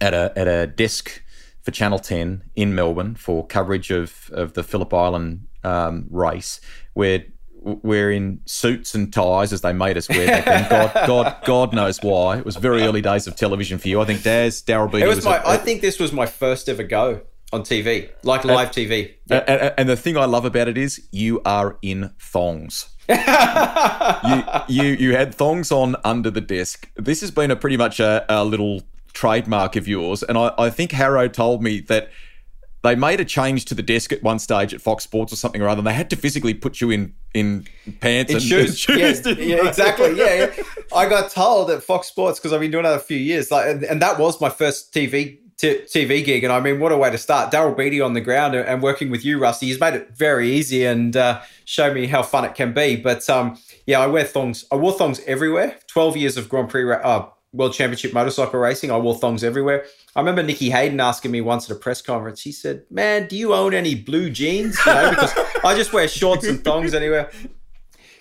at 0.00 0.14
a 0.14 0.32
at 0.36 0.48
a 0.48 0.66
desk 0.66 1.22
for 1.62 1.70
Channel 1.70 1.98
10 2.00 2.42
in 2.56 2.74
Melbourne 2.74 3.14
for 3.14 3.46
coverage 3.46 3.90
of 3.90 4.30
of 4.32 4.54
the 4.54 4.62
Phillip 4.62 4.92
Island 4.92 5.46
um, 5.64 6.06
race, 6.10 6.60
where 6.94 7.24
we're 7.64 8.10
in 8.10 8.40
suits 8.44 8.92
and 8.92 9.12
ties 9.12 9.52
as 9.52 9.60
they 9.60 9.72
made 9.72 9.96
us 9.96 10.08
wear 10.08 10.26
back 10.26 10.44
then. 10.44 10.68
God, 10.68 10.92
God, 11.06 11.36
God 11.44 11.72
knows 11.72 12.02
why. 12.02 12.36
It 12.38 12.44
was 12.44 12.56
very 12.56 12.82
early 12.82 13.00
days 13.00 13.28
of 13.28 13.36
television 13.36 13.78
for 13.78 13.86
you. 13.86 14.00
I 14.00 14.04
think 14.04 14.24
Daz 14.24 14.60
Daryl 14.62 14.92
It 15.00 15.06
was, 15.06 15.16
was 15.18 15.24
my. 15.24 15.36
a- 15.36 15.48
I 15.50 15.56
think 15.58 15.80
this 15.80 16.00
was 16.00 16.12
my 16.12 16.26
first 16.26 16.68
ever 16.68 16.82
go 16.82 17.20
on 17.52 17.62
TV, 17.62 18.10
like 18.22 18.44
live 18.44 18.70
TV. 18.70 19.14
and, 19.30 19.42
and- 19.48 19.74
and 19.78 19.88
the 19.88 19.96
thing 19.96 20.16
I 20.16 20.24
love 20.24 20.44
about 20.44 20.68
it 20.68 20.78
is 20.78 21.06
you 21.12 21.40
are 21.44 21.76
in 21.82 22.10
thongs. 22.18 22.88
you, 23.08 24.42
you 24.68 24.84
you 24.94 25.16
had 25.16 25.34
thongs 25.34 25.72
on 25.72 25.96
under 26.04 26.30
the 26.30 26.40
desk. 26.40 26.88
This 26.96 27.20
has 27.20 27.30
been 27.30 27.50
a 27.50 27.56
pretty 27.56 27.76
much 27.76 28.00
a, 28.00 28.24
a 28.28 28.44
little 28.44 28.82
trademark 29.12 29.76
of 29.76 29.86
yours, 29.88 30.22
and 30.22 30.38
I, 30.38 30.52
I 30.58 30.70
think 30.70 30.92
Harrow 30.92 31.28
told 31.28 31.62
me 31.62 31.80
that 31.80 32.10
they 32.82 32.94
made 32.96 33.20
a 33.20 33.24
change 33.24 33.64
to 33.66 33.74
the 33.74 33.82
desk 33.82 34.12
at 34.12 34.22
one 34.22 34.38
stage 34.40 34.74
at 34.74 34.80
Fox 34.80 35.04
Sports 35.04 35.32
or 35.32 35.36
something 35.36 35.62
or 35.62 35.68
other. 35.68 35.78
And 35.78 35.86
they 35.86 35.92
had 35.94 36.10
to 36.10 36.16
physically 36.16 36.52
put 36.54 36.80
you 36.80 36.90
in 36.90 37.14
in 37.34 37.66
pants 38.00 38.30
In 38.30 38.36
and 38.38 38.44
shoes, 38.44 38.86
and 38.88 38.98
yeah, 38.98 39.56
yeah, 39.56 39.68
exactly. 39.68 40.16
Yeah, 40.16 40.34
yeah. 40.56 40.62
I 40.94 41.08
got 41.08 41.30
told 41.30 41.70
at 41.70 41.82
Fox 41.82 42.06
Sports 42.08 42.38
because 42.38 42.52
I've 42.52 42.60
been 42.60 42.70
doing 42.70 42.84
that 42.84 42.94
a 42.96 43.00
few 43.00 43.18
years, 43.18 43.50
like, 43.50 43.66
and, 43.68 43.84
and 43.84 44.00
that 44.02 44.18
was 44.18 44.40
my 44.40 44.48
first 44.48 44.92
TV 44.94 45.38
t- 45.62 45.80
TV 45.86 46.24
gig. 46.24 46.44
And 46.44 46.52
I 46.52 46.60
mean, 46.60 46.80
what 46.80 46.92
a 46.92 46.96
way 46.96 47.10
to 47.10 47.18
start! 47.18 47.52
Daryl 47.52 47.76
Beattie 47.76 48.00
on 48.00 48.12
the 48.12 48.20
ground 48.20 48.54
and, 48.54 48.82
working 48.82 49.10
with 49.10 49.24
you, 49.24 49.38
Rusty. 49.38 49.66
He's 49.66 49.80
made 49.80 49.94
it 49.94 50.10
very 50.10 50.50
easy 50.50 50.84
and 50.84 51.16
uh, 51.16 51.40
showed 51.64 51.94
me 51.94 52.06
how 52.06 52.22
fun 52.22 52.44
it 52.44 52.54
can 52.54 52.72
be. 52.72 52.96
But 52.96 53.28
um, 53.30 53.58
yeah, 53.86 54.00
I 54.00 54.06
wear 54.06 54.24
thongs. 54.24 54.64
I 54.70 54.76
wore 54.76 54.92
thongs 54.92 55.20
everywhere. 55.26 55.76
Twelve 55.86 56.16
years 56.16 56.36
of 56.36 56.48
Grand 56.48 56.68
Prix, 56.68 56.92
uh, 56.92 57.26
World 57.52 57.72
Championship 57.72 58.12
motorcycle 58.12 58.58
racing. 58.58 58.90
I 58.90 58.98
wore 58.98 59.14
thongs 59.14 59.44
everywhere. 59.44 59.86
I 60.16 60.20
remember 60.20 60.42
Nicky 60.42 60.70
Hayden 60.70 61.00
asking 61.00 61.30
me 61.30 61.40
once 61.40 61.70
at 61.70 61.76
a 61.76 61.78
press 61.78 62.02
conference. 62.02 62.42
He 62.42 62.52
said, 62.52 62.84
"Man, 62.90 63.28
do 63.28 63.36
you 63.36 63.54
own 63.54 63.72
any 63.72 63.94
blue 63.94 64.30
jeans?" 64.30 64.78
You 64.84 64.92
know, 64.92 65.10
because 65.10 65.32
I 65.64 65.74
just 65.74 65.92
wear 65.92 66.08
shorts 66.08 66.46
and 66.46 66.62
thongs 66.62 66.92
anywhere. 66.92 67.30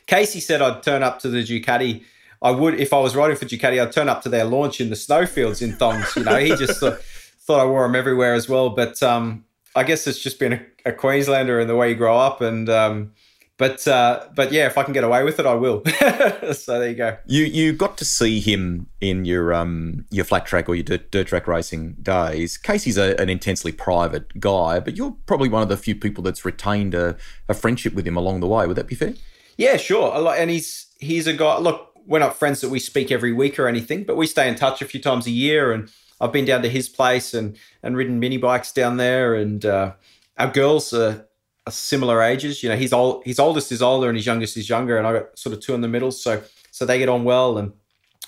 Casey 0.05 0.39
said 0.39 0.61
I'd 0.61 0.83
turn 0.83 1.03
up 1.03 1.19
to 1.19 1.29
the 1.29 1.43
Ducati. 1.43 2.03
I 2.43 2.49
would 2.51 2.79
if 2.79 2.91
I 2.91 2.99
was 2.99 3.15
riding 3.15 3.37
for 3.37 3.45
Ducati. 3.45 3.81
I'd 3.81 3.91
turn 3.91 4.09
up 4.09 4.21
to 4.23 4.29
their 4.29 4.45
launch 4.45 4.81
in 4.81 4.89
the 4.89 4.95
snowfields 4.95 5.61
in 5.61 5.73
thongs. 5.73 6.15
You 6.15 6.23
know, 6.23 6.37
he 6.37 6.55
just 6.55 6.81
uh, 6.81 6.97
thought 7.41 7.59
I 7.59 7.65
wore 7.65 7.83
them 7.83 7.95
everywhere 7.95 8.33
as 8.33 8.47
well. 8.47 8.69
But 8.69 9.01
um, 9.03 9.45
I 9.75 9.83
guess 9.83 10.07
it's 10.07 10.19
just 10.19 10.39
been 10.39 10.53
a, 10.53 10.61
a 10.85 10.91
Queenslander 10.91 11.59
and 11.59 11.69
the 11.69 11.75
way 11.75 11.89
you 11.89 11.95
grow 11.95 12.17
up. 12.17 12.41
And 12.41 12.69
um, 12.69 13.13
but 13.61 13.87
uh, 13.87 14.25
but 14.33 14.51
yeah, 14.51 14.65
if 14.65 14.75
I 14.77 14.83
can 14.83 14.91
get 14.91 15.03
away 15.03 15.23
with 15.23 15.39
it, 15.39 15.45
I 15.45 15.53
will. 15.53 15.83
so 16.53 16.79
there 16.79 16.89
you 16.89 16.95
go. 16.95 17.17
You 17.27 17.43
you 17.43 17.73
got 17.73 17.95
to 17.99 18.05
see 18.05 18.39
him 18.39 18.87
in 18.99 19.23
your 19.23 19.53
um 19.53 20.05
your 20.09 20.25
flat 20.25 20.47
track 20.47 20.67
or 20.67 20.73
your 20.73 20.83
dirt, 20.83 21.11
dirt 21.11 21.27
track 21.27 21.47
racing 21.47 21.97
days. 22.01 22.57
Casey's 22.57 22.97
a, 22.97 23.15
an 23.21 23.29
intensely 23.29 23.71
private 23.71 24.39
guy, 24.39 24.79
but 24.79 24.97
you're 24.97 25.15
probably 25.27 25.47
one 25.47 25.61
of 25.61 25.69
the 25.69 25.77
few 25.77 25.95
people 25.95 26.23
that's 26.23 26.43
retained 26.43 26.95
a, 26.95 27.15
a 27.47 27.53
friendship 27.53 27.93
with 27.93 28.07
him 28.07 28.17
along 28.17 28.39
the 28.39 28.47
way. 28.47 28.65
Would 28.65 28.77
that 28.77 28.87
be 28.87 28.95
fair? 28.95 29.13
Yeah, 29.57 29.77
sure. 29.77 30.11
A 30.15 30.19
lot, 30.19 30.39
and 30.39 30.49
he's 30.49 30.87
he's 30.99 31.27
a 31.27 31.33
guy. 31.33 31.59
Look, 31.59 31.91
we're 32.07 32.17
not 32.17 32.37
friends 32.37 32.61
that 32.61 32.69
we 32.69 32.79
speak 32.79 33.11
every 33.11 33.31
week 33.31 33.59
or 33.59 33.67
anything, 33.67 34.05
but 34.05 34.17
we 34.17 34.25
stay 34.25 34.49
in 34.49 34.55
touch 34.55 34.81
a 34.81 34.85
few 34.85 34.99
times 34.99 35.27
a 35.27 35.31
year. 35.31 35.71
And 35.71 35.91
I've 36.21 36.31
been 36.31 36.45
down 36.45 36.61
to 36.61 36.69
his 36.69 36.87
place 36.87 37.33
and 37.33 37.57
and 37.83 37.97
ridden 37.97 38.19
mini 38.19 38.37
bikes 38.37 38.71
down 38.71 38.97
there. 38.97 39.35
And 39.35 39.65
uh, 39.65 39.93
our 40.37 40.51
girls 40.51 40.93
are, 40.93 41.27
are 41.65 41.71
similar 41.71 42.21
ages. 42.21 42.63
You 42.63 42.69
know, 42.69 42.77
he's 42.77 42.93
old. 42.93 43.25
His 43.25 43.39
oldest 43.39 43.71
is 43.71 43.81
older, 43.81 44.07
and 44.07 44.15
his 44.15 44.25
youngest 44.25 44.55
is 44.55 44.69
younger. 44.69 44.97
And 44.97 45.07
I 45.07 45.13
got 45.13 45.37
sort 45.37 45.53
of 45.53 45.61
two 45.61 45.73
in 45.73 45.81
the 45.81 45.87
middle, 45.87 46.11
so 46.11 46.41
so 46.69 46.85
they 46.85 46.99
get 46.99 47.09
on 47.09 47.23
well. 47.23 47.57
And 47.57 47.73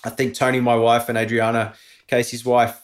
I 0.03 0.09
think 0.09 0.33
Tony, 0.33 0.59
my 0.59 0.75
wife, 0.75 1.07
and 1.07 1.17
Adriana, 1.17 1.73
Casey's 2.07 2.43
wife, 2.43 2.81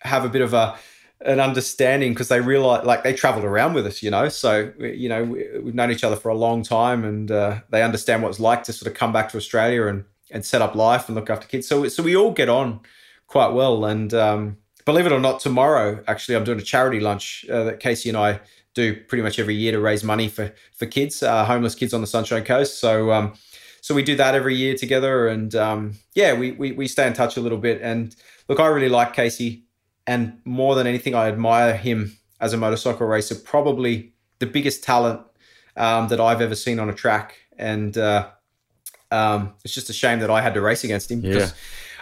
have 0.00 0.24
a 0.24 0.28
bit 0.28 0.42
of 0.42 0.52
a 0.52 0.76
an 1.20 1.40
understanding 1.40 2.12
because 2.12 2.28
they 2.28 2.40
realize 2.40 2.84
like 2.84 3.02
they 3.02 3.12
traveled 3.12 3.44
around 3.44 3.74
with 3.74 3.86
us, 3.86 4.02
you 4.02 4.10
know. 4.10 4.28
So 4.28 4.72
you 4.78 5.08
know 5.08 5.24
we, 5.24 5.46
we've 5.62 5.74
known 5.74 5.90
each 5.90 6.04
other 6.04 6.16
for 6.16 6.30
a 6.30 6.36
long 6.36 6.62
time, 6.62 7.04
and 7.04 7.30
uh, 7.30 7.60
they 7.70 7.82
understand 7.82 8.22
what 8.22 8.30
it's 8.30 8.40
like 8.40 8.64
to 8.64 8.72
sort 8.72 8.90
of 8.90 8.98
come 8.98 9.12
back 9.12 9.28
to 9.30 9.36
Australia 9.36 9.86
and 9.86 10.04
and 10.30 10.44
set 10.44 10.62
up 10.62 10.74
life 10.74 11.08
and 11.08 11.14
look 11.14 11.30
after 11.30 11.46
kids. 11.46 11.66
So 11.66 11.88
so 11.88 12.02
we 12.02 12.16
all 12.16 12.32
get 12.32 12.48
on 12.48 12.80
quite 13.28 13.52
well. 13.52 13.84
And 13.84 14.12
um, 14.12 14.56
believe 14.84 15.06
it 15.06 15.12
or 15.12 15.20
not, 15.20 15.38
tomorrow 15.38 16.02
actually 16.08 16.34
I'm 16.34 16.44
doing 16.44 16.58
a 16.58 16.62
charity 16.62 16.98
lunch 16.98 17.46
uh, 17.48 17.64
that 17.64 17.80
Casey 17.80 18.08
and 18.08 18.18
I 18.18 18.40
do 18.74 18.96
pretty 19.08 19.22
much 19.22 19.38
every 19.38 19.54
year 19.54 19.72
to 19.72 19.80
raise 19.80 20.02
money 20.02 20.28
for 20.28 20.52
for 20.76 20.86
kids, 20.86 21.22
uh, 21.22 21.44
homeless 21.44 21.76
kids 21.76 21.94
on 21.94 22.00
the 22.00 22.06
Sunshine 22.06 22.44
Coast. 22.44 22.80
So. 22.80 23.12
Um, 23.12 23.34
so 23.80 23.94
we 23.94 24.02
do 24.02 24.16
that 24.16 24.34
every 24.34 24.56
year 24.56 24.74
together, 24.74 25.28
and 25.28 25.54
um, 25.54 25.94
yeah, 26.12 26.34
we, 26.34 26.50
we 26.50 26.72
we 26.72 26.88
stay 26.88 27.06
in 27.06 27.12
touch 27.12 27.36
a 27.36 27.40
little 27.40 27.56
bit. 27.56 27.80
And 27.80 28.14
look, 28.48 28.58
I 28.58 28.66
really 28.66 28.88
like 28.88 29.14
Casey 29.14 29.68
and 30.08 30.40
more 30.46 30.74
than 30.74 30.86
anything, 30.86 31.14
I 31.14 31.28
admire 31.28 31.76
him 31.76 32.16
as 32.40 32.54
a 32.54 32.56
motorcycle 32.56 33.06
racer. 33.06 33.34
Probably 33.34 34.14
the 34.38 34.46
biggest 34.46 34.82
talent 34.82 35.20
um, 35.76 36.08
that 36.08 36.18
I've 36.18 36.40
ever 36.40 36.54
seen 36.54 36.80
on 36.80 36.88
a 36.88 36.94
track, 36.94 37.34
and 37.58 37.96
uh, 37.96 38.30
um, 39.10 39.52
it's 39.64 39.74
just 39.74 39.90
a 39.90 39.92
shame 39.92 40.20
that 40.20 40.30
I 40.30 40.40
had 40.40 40.54
to 40.54 40.62
race 40.62 40.82
against 40.82 41.10
him. 41.10 41.20
because 41.20 41.54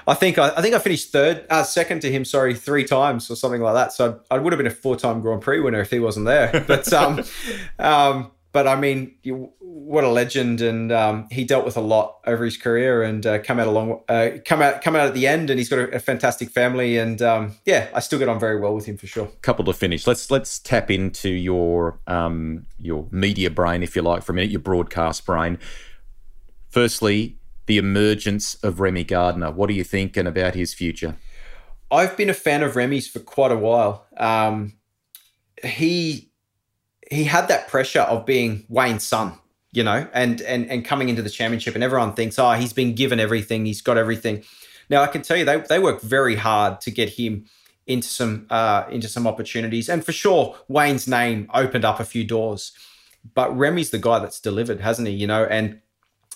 I 0.07 0.14
think 0.14 0.38
I, 0.38 0.50
I 0.57 0.62
think 0.62 0.74
I 0.74 0.78
finished 0.78 1.11
third, 1.11 1.44
uh, 1.50 1.64
second 1.64 2.00
to 2.02 2.11
him. 2.11 2.24
Sorry, 2.24 2.54
three 2.54 2.84
times 2.84 3.30
or 3.30 3.36
something 3.36 3.61
like 3.61 3.74
that. 3.74 3.92
So 3.92 4.20
I, 4.30 4.36
I 4.36 4.38
would 4.38 4.52
have 4.52 4.59
been 4.59 4.66
a 4.66 4.70
four-time 4.70 5.20
Grand 5.20 5.42
Prix 5.42 5.61
winner 5.61 5.80
if 5.80 5.90
he 5.90 5.98
wasn't 5.98 6.26
there. 6.26 6.46
But 6.66 6.92
um, 6.92 7.22
um, 7.78 8.30
but 8.57 8.66
I 8.66 8.74
mean, 8.74 9.14
you, 9.22 9.52
what 9.61 10.02
a 10.02 10.09
legend, 10.09 10.62
and 10.62 10.90
um, 10.90 11.28
he 11.30 11.44
dealt 11.44 11.66
with 11.66 11.76
a 11.76 11.80
lot 11.82 12.20
over 12.26 12.42
his 12.42 12.57
career 12.57 13.02
and 13.02 13.24
uh, 13.26 13.38
come 13.40 13.61
out 13.61 13.66
along, 13.66 14.00
uh, 14.09 14.30
come 14.46 14.62
out, 14.62 14.80
come 14.80 14.96
out 14.96 15.07
at 15.07 15.12
the 15.12 15.26
end, 15.26 15.50
and 15.50 15.59
he's 15.59 15.68
got 15.68 15.78
a, 15.78 15.96
a 15.96 15.98
fantastic 15.98 16.48
family, 16.48 16.96
and 16.96 17.20
um, 17.20 17.54
yeah, 17.66 17.88
I 17.94 18.00
still 18.00 18.18
get 18.18 18.28
on 18.28 18.40
very 18.40 18.59
well 18.59 18.74
with 18.74 18.86
him 18.86 18.96
for 18.96 19.07
sure. 19.07 19.28
couple 19.42 19.66
to 19.66 19.74
finish. 19.74 20.07
Let's 20.07 20.30
let's 20.30 20.59
tap 20.59 20.90
into 20.90 21.28
your 21.28 22.00
um 22.07 22.64
your 22.80 23.07
media 23.11 23.50
brain, 23.50 23.82
if 23.82 23.94
you 23.94 24.00
like, 24.00 24.22
for 24.22 24.32
a 24.32 24.34
minute, 24.34 24.50
your 24.50 24.61
broadcast 24.61 25.26
brain. 25.26 25.59
Firstly, 26.70 27.36
the 27.67 27.79
emergence 27.79 28.55
of 28.57 28.81
Remy 28.81 29.05
Gardner. 29.05 29.51
What 29.51 29.71
are 29.71 29.75
you 29.75 29.85
thinking 29.85 30.27
about 30.27 30.55
his 30.55 30.73
future? 30.73 31.17
I've 31.91 32.17
been 32.17 32.31
a 32.31 32.35
fan 32.35 32.62
of 32.62 32.77
Remy's 32.77 33.09
for 33.09 33.21
quite 33.21 33.53
a 33.53 33.57
while. 33.57 34.07
Um, 34.17 34.75
he 35.62 36.31
he 37.11 37.25
had 37.25 37.49
that 37.49 37.69
pressure 37.69 38.01
of 38.01 38.27
being 38.27 38.67
Wayne's 38.69 39.05
son, 39.05 39.39
you 39.73 39.85
know, 39.85 40.09
and 40.12 40.41
and 40.43 40.69
and 40.71 40.85
coming 40.85 41.09
into 41.09 41.23
the 41.23 41.31
championship, 41.31 41.75
and 41.75 41.85
everyone 41.85 42.14
thinks, 42.14 42.39
oh, 42.39 42.53
he's 42.53 42.73
been 42.73 42.95
given 42.95 43.21
everything, 43.21 43.67
he's 43.67 43.81
got 43.83 43.97
everything. 43.97 44.43
Now 44.91 45.03
I 45.03 45.07
can 45.09 45.23
tell 45.23 45.37
you 45.37 45.45
they 45.45 45.59
they 45.59 45.79
work 45.79 46.01
very 46.01 46.37
hard 46.37 46.81
to 46.83 46.91
get 46.91 47.11
him 47.11 47.47
into 47.87 48.09
some 48.09 48.47
uh, 48.51 48.85
into 48.91 49.09
some 49.09 49.27
opportunities, 49.27 49.89
and 49.89 50.05
for 50.05 50.12
sure 50.12 50.57
Wayne's 50.69 51.07
name 51.07 51.49
opened 51.55 51.85
up 51.85 52.01
a 52.01 52.05
few 52.05 52.25
doors. 52.25 52.73
But 53.35 53.57
Remy's 53.57 53.91
the 53.91 53.99
guy 53.99 54.21
that's 54.21 54.41
delivered, 54.41 54.81
hasn't 54.81 55.09
he? 55.09 55.14
You 55.14 55.27
know, 55.27 55.45
and 55.45 55.81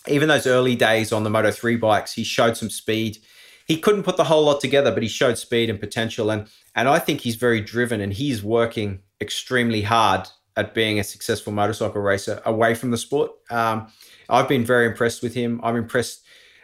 even 0.07 0.29
those 0.29 0.47
early 0.47 0.77
days 0.77 1.13
on 1.13 1.25
the 1.25 1.31
Moto 1.31 1.51
3 1.51 1.77
bikes, 1.77 2.15
he 2.15 2.25
showed 2.25 2.57
some 2.57 2.71
speed. 2.71 3.19
He 3.67 3.79
couldn't 3.79 4.03
put 4.03 4.17
the 4.17 4.25
whole 4.25 4.45
lot 4.45 4.61
together, 4.61 4.91
but 4.91 5.03
he 5.03 5.09
showed 5.09 5.39
speed 5.39 5.71
and 5.71 5.79
potential. 5.79 6.31
And 6.31 6.49
and 6.75 6.89
I 6.89 6.99
think 6.99 7.21
he's 7.21 7.37
very 7.37 7.61
driven 7.61 8.01
and 8.01 8.13
he's 8.13 8.43
working 8.43 9.01
extremely 9.21 9.83
hard 9.83 10.29
at 10.57 10.75
being 10.75 10.99
a 10.99 11.05
successful 11.05 11.53
motorcycle 11.53 12.01
racer 12.01 12.41
away 12.45 12.75
from 12.75 12.91
the 12.91 12.97
sport. 12.97 13.33
Um, 13.51 13.89
I've 14.29 14.49
been 14.49 14.65
very 14.65 14.87
impressed 14.87 15.23
with 15.23 15.35
him. 15.35 15.61
I'm 15.63 15.77
impressed 15.77 16.23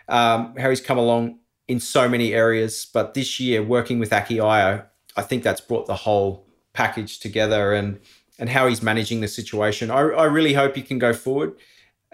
um, 0.09 0.55
how 0.57 0.70
he's 0.70 0.80
come 0.80 0.99
along 0.99 1.39
in 1.68 1.80
so 1.80 2.09
many 2.09 2.32
areas. 2.32 2.87
But 2.93 3.14
this 3.14 3.41
year, 3.41 3.62
working 3.62 3.99
with 3.99 4.12
Aki 4.12 4.39
Ajo, 4.39 4.84
I 5.16 5.22
think 5.22 5.43
that's 5.43 5.61
brought 5.61 5.87
the 5.87 5.97
whole 5.97 6.47
package 6.72 7.18
together 7.18 7.72
and 7.72 8.01
and 8.39 8.51
how 8.51 8.68
he's 8.68 8.82
managing 8.82 9.20
the 9.22 9.28
situation. 9.28 9.91
I, 9.91 10.01
I 10.01 10.24
really 10.24 10.53
hope 10.53 10.76
he 10.76 10.82
can 10.82 10.99
go 10.99 11.12
forward 11.14 11.55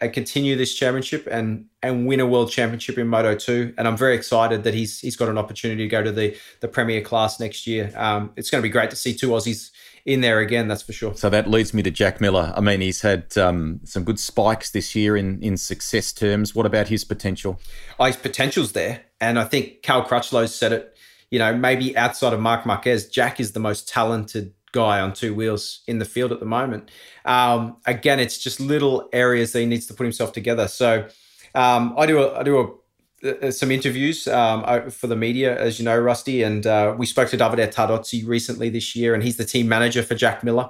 and 0.02 0.12
continue 0.12 0.56
this 0.56 0.74
championship 0.74 1.28
and 1.30 1.66
and 1.80 2.06
win 2.06 2.18
a 2.18 2.26
world 2.26 2.50
championship 2.50 2.98
in 2.98 3.06
Moto 3.06 3.36
2. 3.36 3.74
And 3.78 3.86
I'm 3.86 3.96
very 3.96 4.16
excited 4.16 4.64
that 4.64 4.74
he's 4.74 4.98
he's 4.98 5.16
got 5.16 5.28
an 5.28 5.38
opportunity 5.38 5.84
to 5.84 5.88
go 5.88 6.02
to 6.02 6.10
the 6.10 6.36
the 6.60 6.68
Premier 6.68 7.00
class 7.00 7.38
next 7.38 7.66
year. 7.68 7.92
Um, 7.96 8.32
it's 8.36 8.50
going 8.50 8.60
to 8.60 8.66
be 8.66 8.72
great 8.72 8.90
to 8.90 8.96
see 8.96 9.14
two 9.14 9.28
Aussies 9.28 9.70
in 10.04 10.20
there 10.20 10.40
again, 10.40 10.66
that's 10.66 10.82
for 10.82 10.92
sure. 10.92 11.14
So 11.14 11.30
that 11.30 11.48
leads 11.48 11.72
me 11.72 11.84
to 11.84 11.90
Jack 11.90 12.20
Miller. 12.20 12.52
I 12.56 12.60
mean, 12.60 12.80
he's 12.80 13.02
had 13.02 13.38
um, 13.38 13.80
some 13.84 14.02
good 14.02 14.18
spikes 14.18 14.70
this 14.70 14.96
year 14.96 15.16
in 15.16 15.40
in 15.40 15.56
success 15.56 16.12
terms. 16.12 16.52
What 16.54 16.66
about 16.66 16.88
his 16.88 17.04
potential? 17.04 17.60
Oh, 18.00 18.06
his 18.06 18.16
potential's 18.16 18.72
there, 18.72 19.04
and 19.20 19.38
I 19.38 19.44
think 19.44 19.82
Cal 19.82 20.04
Crutchlow 20.04 20.48
said 20.48 20.72
it. 20.72 20.96
You 21.30 21.38
know, 21.38 21.56
maybe 21.56 21.96
outside 21.96 22.32
of 22.32 22.40
Marc 22.40 22.66
Marquez, 22.66 23.08
Jack 23.08 23.40
is 23.40 23.52
the 23.52 23.60
most 23.60 23.88
talented 23.88 24.52
guy 24.72 25.00
on 25.00 25.12
two 25.12 25.34
wheels 25.34 25.82
in 25.86 25.98
the 25.98 26.04
field 26.04 26.32
at 26.32 26.40
the 26.40 26.46
moment. 26.46 26.90
Um, 27.24 27.76
again, 27.86 28.18
it's 28.18 28.38
just 28.38 28.58
little 28.58 29.08
areas 29.12 29.52
that 29.52 29.60
he 29.60 29.66
needs 29.66 29.86
to 29.86 29.94
put 29.94 30.04
himself 30.04 30.32
together. 30.32 30.68
So 30.68 31.06
um, 31.54 31.94
I 31.96 32.06
do 32.06 32.22
a, 32.22 32.38
I 32.38 32.42
do 32.42 32.58
a 32.58 32.82
uh, 33.24 33.52
some 33.52 33.70
interviews 33.70 34.26
um, 34.26 34.90
for 34.90 35.06
the 35.06 35.14
media, 35.14 35.56
as 35.56 35.78
you 35.78 35.84
know, 35.84 35.96
Rusty, 35.96 36.42
and 36.42 36.66
uh, 36.66 36.94
we 36.98 37.06
spoke 37.06 37.28
to 37.30 37.38
Davide 37.38 37.72
Tardozzi 37.72 38.26
recently 38.26 38.68
this 38.68 38.96
year, 38.96 39.14
and 39.14 39.22
he's 39.22 39.36
the 39.36 39.44
team 39.44 39.68
manager 39.68 40.02
for 40.02 40.16
Jack 40.16 40.42
Miller. 40.42 40.68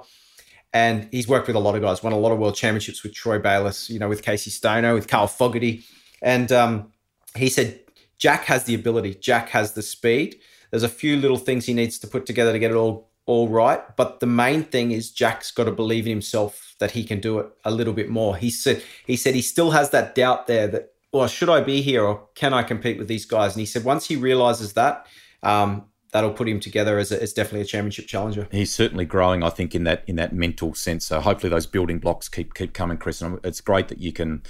And 0.71 1.07
he's 1.11 1.27
worked 1.27 1.47
with 1.47 1.55
a 1.55 1.59
lot 1.59 1.75
of 1.75 1.81
guys, 1.81 2.01
won 2.01 2.13
a 2.13 2.17
lot 2.17 2.31
of 2.31 2.39
world 2.39 2.55
championships 2.55 3.03
with 3.03 3.13
Troy 3.13 3.39
Bayliss, 3.39 3.89
you 3.89 3.99
know, 3.99 4.09
with 4.09 4.23
Casey 4.23 4.49
Stoner, 4.49 4.93
with 4.93 5.07
Carl 5.07 5.27
Fogarty. 5.27 5.83
And 6.21 6.51
um, 6.51 6.91
he 7.35 7.49
said, 7.49 7.79
Jack 8.17 8.45
has 8.45 8.63
the 8.65 8.73
ability, 8.73 9.15
Jack 9.15 9.49
has 9.49 9.73
the 9.73 9.81
speed. 9.81 10.37
There's 10.71 10.83
a 10.83 10.89
few 10.89 11.17
little 11.17 11.37
things 11.37 11.65
he 11.65 11.73
needs 11.73 11.99
to 11.99 12.07
put 12.07 12.25
together 12.25 12.51
to 12.51 12.59
get 12.59 12.71
it 12.71 12.75
all 12.75 13.11
all 13.25 13.47
right. 13.47 13.81
But 13.95 14.19
the 14.19 14.25
main 14.25 14.63
thing 14.63 14.91
is 14.91 15.11
Jack's 15.11 15.51
got 15.51 15.65
to 15.65 15.71
believe 15.71 16.05
in 16.05 16.11
himself 16.11 16.75
that 16.79 16.91
he 16.91 17.03
can 17.03 17.19
do 17.19 17.39
it 17.39 17.47
a 17.63 17.71
little 17.71 17.93
bit 17.93 18.09
more. 18.09 18.35
He 18.35 18.49
said 18.49 18.83
he 19.05 19.15
said 19.15 19.35
he 19.35 19.41
still 19.41 19.71
has 19.71 19.91
that 19.91 20.15
doubt 20.15 20.47
there 20.47 20.67
that 20.67 20.89
well, 21.11 21.27
should 21.27 21.49
I 21.49 21.61
be 21.61 21.81
here 21.81 22.03
or 22.03 22.27
can 22.35 22.53
I 22.53 22.63
compete 22.63 22.97
with 22.97 23.07
these 23.07 23.25
guys? 23.25 23.53
And 23.53 23.59
he 23.59 23.65
said 23.67 23.83
once 23.83 24.07
he 24.07 24.15
realizes 24.15 24.73
that, 24.73 25.05
um, 25.43 25.85
that'll 26.11 26.31
put 26.31 26.49
him 26.49 26.59
together 26.59 26.97
as, 26.97 27.11
a, 27.11 27.21
as 27.21 27.33
definitely 27.33 27.61
a 27.61 27.65
championship 27.65 28.07
challenger. 28.07 28.47
He's 28.51 28.73
certainly 28.73 29.05
growing, 29.05 29.43
I 29.43 29.49
think, 29.49 29.75
in 29.75 29.83
that 29.83 30.03
in 30.07 30.15
that 30.17 30.33
mental 30.33 30.73
sense. 30.73 31.05
So 31.05 31.21
hopefully 31.21 31.49
those 31.49 31.67
building 31.67 31.99
blocks 31.99 32.27
keep 32.29 32.53
keep 32.53 32.73
coming, 32.73 32.97
Chris. 32.97 33.21
And 33.21 33.39
it's 33.43 33.61
great 33.61 33.87
that 33.89 33.99
you 33.99 34.11
can 34.11 34.43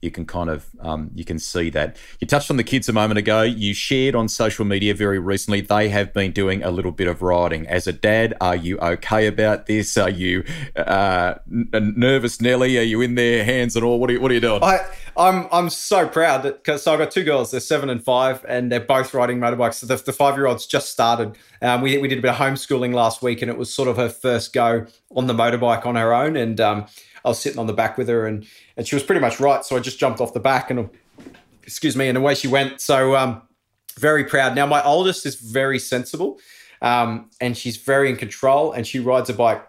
you 0.00 0.10
can 0.10 0.26
kind 0.26 0.48
of 0.48 0.66
um, 0.80 1.10
you 1.14 1.24
can 1.24 1.38
see 1.38 1.70
that. 1.70 1.96
You 2.20 2.26
touched 2.26 2.50
on 2.50 2.56
the 2.56 2.64
kids 2.64 2.88
a 2.88 2.92
moment 2.92 3.18
ago. 3.18 3.42
You 3.42 3.74
shared 3.74 4.14
on 4.14 4.28
social 4.28 4.64
media 4.64 4.94
very 4.94 5.18
recently 5.18 5.60
they 5.60 5.88
have 5.88 6.12
been 6.12 6.32
doing 6.32 6.62
a 6.62 6.70
little 6.70 6.92
bit 6.92 7.08
of 7.08 7.22
riding. 7.22 7.66
As 7.66 7.86
a 7.86 7.92
dad, 7.92 8.34
are 8.40 8.56
you 8.56 8.78
okay 8.78 9.26
about 9.26 9.66
this? 9.66 9.96
Are 9.96 10.10
you 10.10 10.44
uh, 10.76 11.34
nervous, 11.48 12.40
Nelly? 12.40 12.78
Are 12.78 12.82
you 12.82 13.00
in 13.00 13.16
their 13.16 13.44
hands 13.44 13.74
and 13.74 13.84
all? 13.84 13.98
What 13.98 14.10
are 14.10 14.12
you, 14.14 14.20
what 14.20 14.30
are 14.30 14.34
you 14.34 14.40
doing? 14.40 14.62
I, 14.62 14.86
I'm 15.16 15.48
I'm 15.50 15.68
so 15.68 16.06
proud 16.06 16.42
because 16.42 16.84
so 16.84 16.92
I've 16.92 16.98
got 17.00 17.10
two 17.10 17.24
girls. 17.24 17.50
They're 17.50 17.60
seven 17.60 17.90
and 17.90 18.02
five, 18.02 18.44
and 18.48 18.70
they're 18.70 18.80
both 18.80 19.12
riding 19.14 19.38
motorbikes. 19.38 19.74
So 19.74 19.86
the, 19.86 19.96
the 19.96 20.12
five 20.12 20.36
year 20.36 20.46
old's 20.46 20.66
just 20.66 20.90
started. 20.90 21.36
Um, 21.60 21.82
we 21.82 21.98
we 21.98 22.06
did 22.06 22.18
a 22.18 22.22
bit 22.22 22.30
of 22.30 22.36
homeschooling 22.36 22.94
last 22.94 23.20
week, 23.20 23.42
and 23.42 23.50
it 23.50 23.58
was 23.58 23.72
sort 23.74 23.88
of 23.88 23.96
her 23.96 24.08
first 24.08 24.52
go 24.52 24.86
on 25.16 25.26
the 25.26 25.34
motorbike 25.34 25.86
on 25.86 25.96
her 25.96 26.14
own, 26.14 26.36
and 26.36 26.60
um, 26.60 26.86
I 27.24 27.28
was 27.28 27.40
sitting 27.40 27.58
on 27.58 27.66
the 27.66 27.72
back 27.72 27.98
with 27.98 28.08
her, 28.08 28.26
and 28.26 28.46
and 28.78 28.86
she 28.86 28.94
was 28.94 29.02
pretty 29.02 29.20
much 29.20 29.40
right. 29.40 29.62
So 29.64 29.76
I 29.76 29.80
just 29.80 29.98
jumped 29.98 30.20
off 30.20 30.32
the 30.32 30.40
back, 30.40 30.70
and 30.70 30.88
excuse 31.64 31.96
me, 31.96 32.08
and 32.08 32.16
away 32.16 32.34
she 32.34 32.48
went. 32.48 32.80
So 32.80 33.14
um, 33.14 33.42
very 33.98 34.24
proud. 34.24 34.54
Now 34.54 34.64
my 34.64 34.82
oldest 34.82 35.26
is 35.26 35.34
very 35.34 35.78
sensible, 35.78 36.38
um, 36.80 37.28
and 37.42 37.58
she's 37.58 37.76
very 37.76 38.08
in 38.08 38.16
control, 38.16 38.72
and 38.72 38.86
she 38.86 39.00
rides 39.00 39.28
a 39.28 39.34
bike 39.34 39.62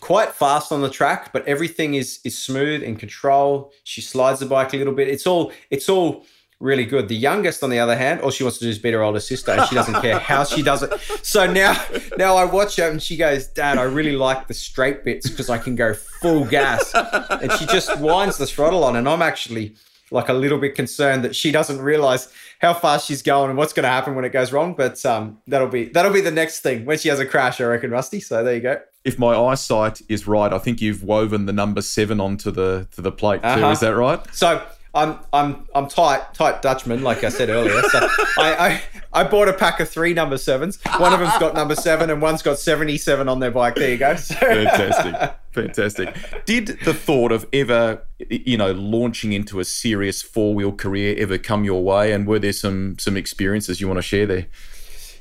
quite 0.00 0.32
fast 0.32 0.70
on 0.70 0.80
the 0.80 0.90
track, 0.90 1.32
but 1.32 1.46
everything 1.46 1.94
is 1.94 2.20
is 2.24 2.38
smooth 2.38 2.82
and 2.82 2.98
control. 2.98 3.72
She 3.84 4.00
slides 4.00 4.40
the 4.40 4.46
bike 4.46 4.72
a 4.72 4.76
little 4.76 4.94
bit. 4.94 5.08
It's 5.08 5.26
all 5.26 5.52
it's 5.70 5.88
all 5.88 6.24
really 6.60 6.84
good. 6.84 7.08
The 7.08 7.16
youngest, 7.16 7.62
on 7.62 7.70
the 7.70 7.78
other 7.78 7.96
hand, 7.96 8.20
all 8.20 8.30
she 8.30 8.42
wants 8.42 8.58
to 8.58 8.64
do 8.64 8.70
is 8.70 8.78
beat 8.78 8.94
her 8.94 9.02
older 9.02 9.20
sister, 9.20 9.52
and 9.52 9.66
she 9.68 9.74
doesn't 9.74 10.00
care 10.00 10.18
how 10.18 10.44
she 10.44 10.62
does 10.62 10.82
it. 10.82 10.92
So 11.22 11.50
now, 11.50 11.80
now 12.16 12.36
I 12.36 12.44
watch 12.44 12.76
her, 12.76 12.90
and 12.90 13.02
she 13.02 13.16
goes, 13.16 13.46
"Dad, 13.46 13.78
I 13.78 13.82
really 13.84 14.16
like 14.16 14.48
the 14.48 14.54
straight 14.54 15.04
bits 15.04 15.28
because 15.28 15.50
I 15.50 15.58
can 15.58 15.74
go 15.76 15.94
full 15.94 16.44
gas." 16.44 16.92
And 16.94 17.52
she 17.52 17.66
just 17.66 17.98
winds 18.00 18.38
the 18.38 18.46
throttle 18.46 18.84
on, 18.84 18.96
and 18.96 19.08
I'm 19.08 19.22
actually 19.22 19.76
like 20.10 20.28
a 20.28 20.32
little 20.32 20.58
bit 20.58 20.74
concerned 20.74 21.22
that 21.24 21.36
she 21.36 21.52
doesn't 21.52 21.80
realize 21.80 22.32
how 22.60 22.72
fast 22.72 23.06
she's 23.06 23.22
going 23.22 23.50
and 23.50 23.58
what's 23.58 23.72
going 23.72 23.84
to 23.84 23.90
happen 23.90 24.14
when 24.14 24.24
it 24.24 24.30
goes 24.30 24.52
wrong. 24.52 24.74
But 24.74 25.04
um, 25.04 25.38
that'll 25.46 25.68
be 25.68 25.86
that'll 25.86 26.12
be 26.12 26.20
the 26.20 26.30
next 26.30 26.60
thing 26.60 26.84
when 26.84 26.98
she 26.98 27.08
has 27.08 27.20
a 27.20 27.26
crash, 27.26 27.60
I 27.60 27.64
reckon, 27.64 27.90
Rusty. 27.90 28.20
So 28.20 28.42
there 28.42 28.54
you 28.54 28.60
go. 28.60 28.80
If 29.04 29.18
my 29.18 29.34
eyesight 29.34 30.02
is 30.08 30.26
right, 30.26 30.52
I 30.52 30.58
think 30.58 30.80
you've 30.80 31.02
woven 31.04 31.46
the 31.46 31.52
number 31.52 31.82
seven 31.82 32.20
onto 32.20 32.50
the 32.50 32.88
to 32.92 33.00
the 33.00 33.12
plate 33.12 33.42
too. 33.42 33.48
Uh-huh. 33.48 33.70
Is 33.70 33.80
that 33.80 33.94
right? 33.94 34.20
So 34.34 34.62
I'm 34.94 35.18
I'm 35.32 35.68
I'm 35.74 35.86
tight 35.86 36.32
tight 36.34 36.62
Dutchman, 36.62 37.02
like 37.02 37.22
I 37.22 37.28
said 37.28 37.50
earlier. 37.50 37.82
So 37.82 37.98
I, 38.38 38.80
I, 39.12 39.20
I 39.20 39.24
bought 39.24 39.48
a 39.48 39.52
pack 39.52 39.80
of 39.80 39.88
three 39.88 40.14
number 40.14 40.38
sevens. 40.38 40.78
One 40.98 41.12
of 41.12 41.20
them's 41.20 41.36
got 41.38 41.54
number 41.54 41.74
seven, 41.74 42.10
and 42.10 42.22
one's 42.22 42.42
got 42.42 42.58
seventy 42.58 42.96
seven 42.96 43.28
on 43.28 43.40
their 43.40 43.50
bike. 43.50 43.74
There 43.74 43.90
you 43.90 43.98
go. 43.98 44.16
So. 44.16 44.34
Fantastic, 44.34 45.34
fantastic. 45.52 46.44
Did 46.46 46.78
the 46.84 46.94
thought 46.94 47.32
of 47.32 47.46
ever, 47.52 48.02
you 48.30 48.56
know, 48.56 48.72
launching 48.72 49.32
into 49.32 49.60
a 49.60 49.64
serious 49.64 50.22
four 50.22 50.54
wheel 50.54 50.72
career 50.72 51.14
ever 51.18 51.38
come 51.38 51.64
your 51.64 51.82
way? 51.82 52.12
And 52.12 52.26
were 52.26 52.38
there 52.38 52.52
some 52.52 52.98
some 52.98 53.16
experiences 53.16 53.80
you 53.80 53.88
want 53.88 53.98
to 53.98 54.02
share 54.02 54.26
there? 54.26 54.46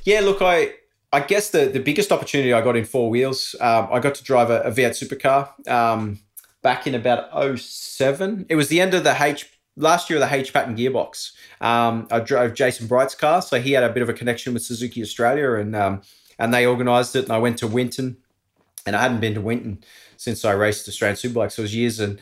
Yeah, 0.03 0.21
look, 0.21 0.41
I 0.41 0.73
I 1.11 1.19
guess 1.19 1.49
the 1.49 1.65
the 1.65 1.79
biggest 1.79 2.11
opportunity 2.11 2.53
I 2.53 2.61
got 2.61 2.77
in 2.77 2.85
four 2.85 3.09
wheels, 3.09 3.55
um, 3.59 3.89
I 3.91 3.99
got 3.99 4.15
to 4.15 4.23
drive 4.23 4.49
a, 4.49 4.61
a 4.61 4.71
V8 4.71 4.91
supercar. 4.91 5.69
Um, 5.69 6.19
back 6.63 6.87
in 6.87 6.95
about 6.95 7.29
07. 7.57 8.47
It 8.49 8.55
was 8.55 8.67
the 8.67 8.81
end 8.81 8.93
of 8.93 9.05
the 9.05 9.15
H 9.23 9.56
last 9.77 10.09
year 10.09 10.19
the 10.19 10.33
H 10.33 10.51
pattern 10.51 10.75
gearbox. 10.75 11.31
Um, 11.61 12.07
I 12.11 12.19
drove 12.19 12.53
Jason 12.53 12.87
Bright's 12.87 13.15
car, 13.15 13.41
so 13.41 13.61
he 13.61 13.71
had 13.71 13.83
a 13.83 13.89
bit 13.89 14.03
of 14.03 14.09
a 14.09 14.13
connection 14.13 14.53
with 14.53 14.63
Suzuki 14.63 15.01
Australia, 15.01 15.53
and 15.53 15.75
um, 15.75 16.01
and 16.37 16.53
they 16.53 16.65
organised 16.65 17.15
it. 17.15 17.23
And 17.23 17.31
I 17.31 17.37
went 17.37 17.57
to 17.59 17.67
Winton, 17.67 18.17
and 18.85 18.95
I 18.95 19.01
hadn't 19.01 19.21
been 19.21 19.35
to 19.35 19.41
Winton 19.41 19.83
since 20.17 20.43
I 20.43 20.51
raced 20.51 20.87
Australian 20.87 21.15
Superbikes. 21.15 21.53
So 21.53 21.61
it 21.61 21.63
was 21.63 21.75
years, 21.75 21.99
and 21.99 22.19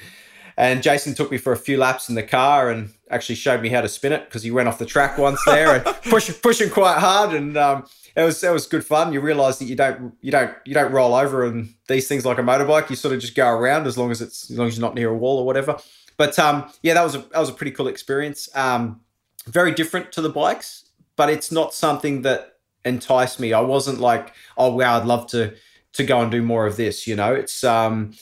and 0.57 0.83
Jason 0.83 1.15
took 1.15 1.31
me 1.31 1.37
for 1.37 1.53
a 1.53 1.57
few 1.57 1.77
laps 1.77 2.07
in 2.09 2.15
the 2.15 2.23
car 2.23 2.69
and 2.69 2.91
actually 3.09 3.35
showed 3.35 3.61
me 3.61 3.69
how 3.69 3.81
to 3.81 3.89
spin 3.89 4.13
it 4.13 4.25
because 4.25 4.43
he 4.43 4.51
went 4.51 4.67
off 4.67 4.77
the 4.77 4.85
track 4.85 5.17
once 5.17 5.39
there 5.45 5.75
and 5.75 5.83
push, 6.03 6.31
pushing 6.41 6.69
quite 6.69 6.97
hard, 6.97 7.33
and 7.33 7.57
um, 7.57 7.85
it 8.15 8.23
was 8.23 8.43
it 8.43 8.51
was 8.51 8.67
good 8.67 8.85
fun. 8.85 9.13
You 9.13 9.21
realise 9.21 9.57
that 9.57 9.65
you 9.65 9.75
don't 9.75 10.13
you 10.21 10.31
don't 10.31 10.53
you 10.65 10.73
don't 10.73 10.91
roll 10.91 11.15
over 11.15 11.45
and 11.45 11.73
these 11.87 12.07
things 12.07 12.25
like 12.25 12.37
a 12.37 12.41
motorbike. 12.41 12.89
You 12.89 12.95
sort 12.95 13.13
of 13.13 13.19
just 13.19 13.35
go 13.35 13.49
around 13.49 13.87
as 13.87 13.97
long 13.97 14.11
as 14.11 14.21
it's 14.21 14.49
as 14.49 14.57
long 14.57 14.67
as 14.67 14.77
you're 14.77 14.85
not 14.85 14.95
near 14.95 15.09
a 15.09 15.17
wall 15.17 15.39
or 15.39 15.45
whatever. 15.45 15.77
But 16.17 16.37
um, 16.39 16.71
yeah, 16.81 16.93
that 16.93 17.03
was 17.03 17.15
a 17.15 17.19
that 17.19 17.39
was 17.39 17.49
a 17.49 17.53
pretty 17.53 17.71
cool 17.71 17.87
experience. 17.87 18.49
Um, 18.55 19.01
very 19.47 19.73
different 19.73 20.11
to 20.13 20.21
the 20.21 20.29
bikes, 20.29 20.89
but 21.15 21.29
it's 21.29 21.51
not 21.51 21.73
something 21.73 22.21
that 22.23 22.57
enticed 22.83 23.39
me. 23.39 23.53
I 23.53 23.61
wasn't 23.61 23.99
like, 23.99 24.33
oh 24.57 24.73
wow, 24.73 24.99
I'd 24.99 25.05
love 25.05 25.27
to 25.31 25.53
to 25.93 26.03
go 26.03 26.21
and 26.21 26.31
do 26.31 26.41
more 26.41 26.65
of 26.65 26.77
this. 26.77 27.07
You 27.07 27.15
know, 27.15 27.33
it's 27.33 27.63
um, 27.63 28.13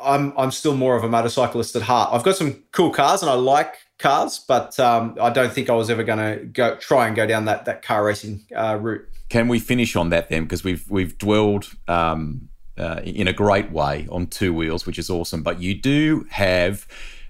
I'm 0.00 0.32
I'm 0.36 0.50
still 0.50 0.76
more 0.76 0.96
of 0.96 1.04
a 1.04 1.08
motorcyclist 1.08 1.76
at 1.76 1.82
heart. 1.82 2.10
I've 2.12 2.24
got 2.24 2.36
some 2.36 2.64
cool 2.72 2.90
cars 2.90 3.22
and 3.22 3.30
I 3.30 3.34
like 3.34 3.74
cars, 3.98 4.38
but 4.46 4.78
um, 4.78 5.16
I 5.20 5.30
don't 5.30 5.52
think 5.52 5.70
I 5.70 5.74
was 5.74 5.90
ever 5.90 6.04
going 6.04 6.18
to 6.18 6.44
go 6.44 6.76
try 6.76 7.06
and 7.06 7.16
go 7.16 7.26
down 7.26 7.46
that 7.46 7.64
that 7.64 7.82
car 7.82 8.04
racing 8.04 8.44
uh, 8.54 8.78
route. 8.80 9.08
Can 9.28 9.48
we 9.48 9.58
finish 9.58 9.96
on 9.96 10.10
that 10.10 10.28
then? 10.28 10.44
Because 10.44 10.64
we've 10.64 10.88
we've 10.90 11.16
dwelled 11.18 11.70
um, 11.86 12.48
uh, 12.78 13.00
in 13.04 13.28
a 13.28 13.32
great 13.32 13.70
way 13.70 14.06
on 14.10 14.26
two 14.26 14.54
wheels, 14.54 14.86
which 14.86 14.98
is 14.98 15.10
awesome. 15.10 15.42
But 15.42 15.60
you 15.60 15.74
do 15.74 16.26
have, 16.30 16.86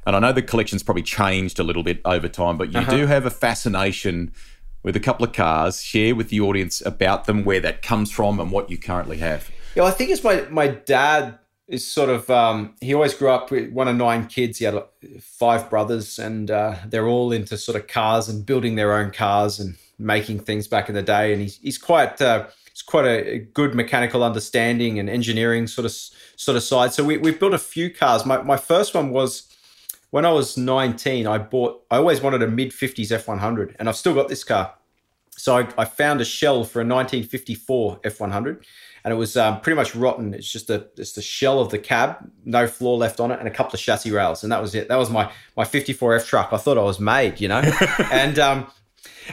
and 0.07 0.15
I 0.15 0.19
know 0.19 0.33
the 0.33 0.43
collection's 0.43 0.83
probably 0.83 1.03
changed 1.03 1.59
a 1.59 1.65
little 1.65 1.83
bit 1.83 2.01
over 2.05 2.29
time, 2.29 2.57
but 2.59 2.73
you 2.73 2.81
uh-huh. 2.81 2.91
do 2.91 3.07
have 3.07 3.27
a 3.27 3.31
fascination 3.31 4.33
with 4.83 4.97
a 4.97 5.01
couple 5.01 5.27
of 5.27 5.33
cars. 5.33 5.83
Share 5.83 6.15
with 6.15 6.31
the 6.31 6.41
audience 6.41 6.85
about 6.85 7.25
them, 7.25 7.45
where 7.45 7.61
that 7.61 7.83
comes 7.83 8.11
from, 8.11 8.41
and 8.41 8.51
what 8.51 8.71
you 8.71 8.79
currently 8.79 9.19
have. 9.19 9.51
Yeah, 9.75 9.85
I 9.85 9.91
think 9.91 10.11
it's 10.11 10.25
my 10.25 10.43
my 10.51 10.69
dad 10.69 11.39
is 11.69 11.87
sort 11.87 12.09
of 12.09 12.31
um, 12.31 12.75
he 12.81 12.95
always 12.95 13.15
grew 13.15 13.31
up 13.31 13.51
with 13.51 13.71
one 13.71 13.89
of 13.89 13.97
nine 13.97 14.27
kids. 14.27 14.59
He 14.59 14.65
had 14.65 14.83
five 15.21 15.69
brothers, 15.69 16.19
and 16.19 16.51
uh, 16.51 16.77
they're 16.87 17.07
all 17.07 17.33
into 17.33 17.57
sort 17.59 17.77
of 17.77 17.87
cars 17.87 18.29
and 18.29 18.45
building 18.45 18.75
their 18.75 18.95
own 18.95 19.11
cars 19.11 19.61
and 19.61 19.77
making 19.99 20.41
things 20.41 20.67
back 20.67 20.89
in 20.89 20.95
the 20.95 21.03
day, 21.03 21.33
and 21.33 21.43
he's 21.43 21.59
he's 21.59 21.79
quite 21.79 22.21
uh, 22.23 22.47
he's 22.79 22.83
quite 22.85 23.07
a, 23.07 23.39
good 23.39 23.75
mechanical 23.75 24.23
understanding 24.23 24.99
and 24.99 25.11
engineering 25.11 25.67
sort 25.67 25.85
of 25.85 25.93
sort 26.37 26.57
of 26.57 26.63
side. 26.63 26.93
So 26.93 27.05
we 27.05 27.19
we've 27.19 27.39
built 27.39 27.55
a 27.55 27.59
few 27.59 27.91
cars. 27.93 28.25
My 28.25 28.43
my 28.43 28.57
first 28.57 28.95
one 28.95 29.11
was 29.11 29.53
when 30.11 30.25
I 30.25 30.31
was 30.31 30.57
19. 30.57 31.27
I 31.27 31.39
bought 31.39 31.83
I 31.91 31.97
always 31.97 32.21
wanted 32.21 32.43
a 32.43 32.49
mid 32.49 32.71
50s 32.71 33.09
F100, 33.09 33.77
and 33.79 33.89
I've 33.89 33.97
still 33.97 34.15
got 34.15 34.29
this 34.29 34.45
car. 34.45 34.75
So 35.31 35.57
I, 35.57 35.69
I 35.79 35.85
found 35.85 36.21
a 36.21 36.25
shell 36.25 36.65
for 36.65 36.81
a 36.81 36.85
1954 36.85 38.01
F100 38.01 38.65
and 39.05 39.15
it 39.15 39.17
was 39.17 39.37
um, 39.37 39.61
pretty 39.61 39.77
much 39.77 39.95
rotten. 39.95 40.35
It's 40.35 40.51
just 40.51 40.69
a 40.69 40.87
it's 40.97 41.13
the 41.13 41.23
shell 41.23 41.61
of 41.61 41.71
the 41.71 41.79
cab, 41.79 42.31
no 42.45 42.67
floor 42.67 42.99
left 42.99 43.21
on 43.21 43.31
it, 43.31 43.39
and 43.39 43.47
a 43.47 43.51
couple 43.51 43.75
of 43.75 43.81
chassis 43.81 44.11
rails, 44.11 44.43
and 44.43 44.53
that 44.53 44.61
was 44.61 44.75
it. 44.75 44.89
That 44.89 44.97
was 44.97 45.11
my 45.11 45.31
my 45.57 45.65
54F 45.65 46.27
truck. 46.27 46.53
I 46.53 46.57
thought 46.57 46.77
I 46.77 46.83
was 46.83 47.01
made, 47.01 47.41
you 47.41 47.49
know. 47.49 47.61
and 48.13 48.39
um, 48.39 48.67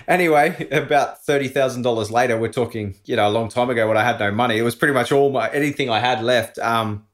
anyway, 0.07 0.67
about 0.71 1.23
thirty 1.23 1.47
thousand 1.47 1.81
dollars 1.83 2.11
later, 2.11 2.37
we're 2.37 2.51
talking, 2.51 2.95
you 3.05 3.15
know, 3.15 3.27
a 3.27 3.29
long 3.29 3.49
time 3.49 3.69
ago 3.69 3.87
when 3.87 3.97
I 3.97 4.03
had 4.03 4.19
no 4.19 4.31
money. 4.31 4.57
It 4.57 4.63
was 4.63 4.75
pretty 4.75 4.93
much 4.93 5.11
all 5.11 5.31
my 5.31 5.49
anything 5.51 5.89
I 5.89 5.99
had 5.99 6.23
left. 6.23 6.59
Um, 6.59 7.05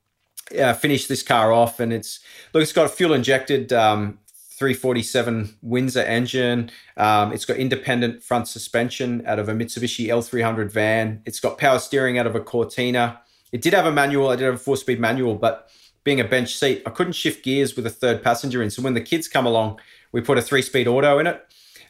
finished 0.79 1.07
this 1.07 1.23
car 1.23 1.51
off, 1.51 1.79
and 1.79 1.93
it's 1.93 2.19
look, 2.53 2.61
it's 2.61 2.73
got 2.73 2.85
a 2.85 2.89
fuel 2.89 3.13
injected 3.13 3.71
um, 3.71 4.19
347 4.61 5.57
Windsor 5.63 6.01
engine. 6.01 6.69
Um, 6.95 7.33
it's 7.33 7.45
got 7.45 7.57
independent 7.57 8.21
front 8.21 8.47
suspension 8.47 9.23
out 9.25 9.39
of 9.39 9.49
a 9.49 9.53
Mitsubishi 9.53 10.07
L300 10.07 10.71
van. 10.71 11.23
It's 11.25 11.39
got 11.39 11.57
power 11.57 11.79
steering 11.79 12.19
out 12.19 12.27
of 12.27 12.35
a 12.35 12.39
Cortina. 12.39 13.21
It 13.51 13.61
did 13.61 13.73
have 13.73 13.87
a 13.87 13.91
manual. 13.91 14.29
I 14.29 14.35
did 14.35 14.45
have 14.45 14.53
a 14.53 14.59
four 14.59 14.77
speed 14.77 14.99
manual, 14.99 15.33
but 15.33 15.69
being 16.03 16.19
a 16.19 16.23
bench 16.23 16.55
seat, 16.55 16.83
I 16.85 16.91
couldn't 16.91 17.13
shift 17.13 17.43
gears 17.43 17.75
with 17.75 17.87
a 17.87 17.89
third 17.89 18.23
passenger 18.23 18.61
in. 18.61 18.69
So 18.69 18.81
when 18.81 18.93
the 18.93 19.01
kids 19.01 19.27
come 19.27 19.47
along, 19.47 19.79
we 20.11 20.21
put 20.21 20.37
a 20.37 20.41
three 20.41 20.61
speed 20.61 20.87
auto 20.87 21.17
in 21.19 21.25
it. 21.25 21.43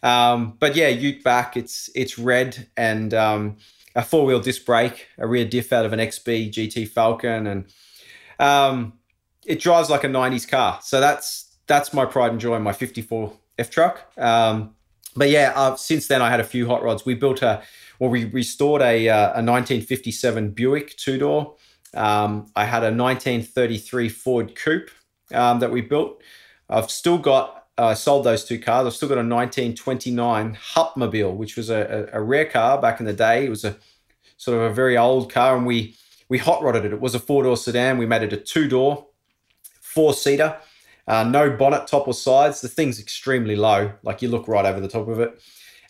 Um, 0.03 0.57
but 0.59 0.75
yeah, 0.75 0.87
Ute 0.87 1.23
back, 1.23 1.55
it's 1.55 1.89
it's 1.95 2.17
red 2.17 2.67
and 2.75 3.13
um, 3.13 3.57
a 3.95 4.03
four 4.03 4.25
wheel 4.25 4.39
disc 4.39 4.65
brake, 4.65 5.07
a 5.17 5.27
rear 5.27 5.45
diff 5.45 5.71
out 5.71 5.85
of 5.85 5.93
an 5.93 5.99
XB 5.99 6.51
GT 6.51 6.87
Falcon, 6.87 7.47
and 7.47 7.73
um, 8.39 8.93
it 9.45 9.59
drives 9.59 9.89
like 9.89 10.03
a 10.03 10.07
90s 10.07 10.47
car. 10.47 10.79
So 10.81 10.99
that's 10.99 11.55
that's 11.67 11.93
my 11.93 12.05
pride 12.05 12.31
and 12.31 12.39
joy 12.39 12.59
my 12.59 12.73
54 12.73 13.33
F 13.59 13.69
truck. 13.69 14.11
Um, 14.17 14.75
but 15.15 15.29
yeah, 15.29 15.53
uh, 15.55 15.75
since 15.75 16.07
then 16.07 16.21
I 16.21 16.29
had 16.29 16.39
a 16.39 16.43
few 16.43 16.67
hot 16.67 16.83
rods. 16.83 17.05
We 17.05 17.15
built 17.15 17.41
a, 17.41 17.61
well, 17.99 18.09
we 18.09 18.25
restored 18.25 18.81
a, 18.81 19.09
uh, 19.09 19.15
a 19.15 19.43
1957 19.43 20.51
Buick 20.51 20.95
two 20.97 21.17
door. 21.17 21.55
Um, 21.93 22.47
I 22.55 22.65
had 22.65 22.83
a 22.83 22.91
1933 22.91 24.09
Ford 24.09 24.55
Coupe 24.55 24.89
um, 25.33 25.59
that 25.59 25.71
we 25.71 25.81
built. 25.81 26.21
I've 26.69 26.89
still 26.89 27.17
got. 27.17 27.60
I 27.81 27.93
uh, 27.93 27.95
sold 27.95 28.25
those 28.25 28.45
two 28.45 28.59
cars. 28.59 28.85
I've 28.85 28.93
still 28.93 29.09
got 29.09 29.15
a 29.15 29.25
1929 29.25 30.55
Hupmobile, 30.75 31.35
which 31.35 31.57
was 31.57 31.71
a, 31.71 32.09
a, 32.13 32.19
a 32.19 32.21
rare 32.21 32.45
car 32.45 32.79
back 32.79 32.99
in 32.99 33.07
the 33.07 33.13
day. 33.13 33.43
It 33.43 33.49
was 33.49 33.65
a 33.65 33.75
sort 34.37 34.55
of 34.55 34.63
a 34.69 34.71
very 34.71 34.99
old 34.99 35.31
car, 35.31 35.57
and 35.57 35.65
we 35.65 35.95
we 36.29 36.37
hot 36.37 36.61
rodded 36.61 36.85
it. 36.85 36.93
It 36.93 37.01
was 37.01 37.15
a 37.15 37.19
four 37.19 37.41
door 37.41 37.57
sedan. 37.57 37.97
We 37.97 38.05
made 38.05 38.21
it 38.21 38.33
a 38.33 38.37
two 38.37 38.67
door, 38.67 39.07
four 39.81 40.13
seater. 40.13 40.57
Uh, 41.07 41.23
no 41.23 41.49
bonnet, 41.49 41.87
top 41.87 42.07
or 42.07 42.13
sides. 42.13 42.61
The 42.61 42.67
thing's 42.67 42.99
extremely 42.99 43.55
low. 43.55 43.93
Like 44.03 44.21
you 44.21 44.29
look 44.29 44.47
right 44.47 44.63
over 44.63 44.79
the 44.79 44.87
top 44.87 45.07
of 45.07 45.19
it. 45.19 45.41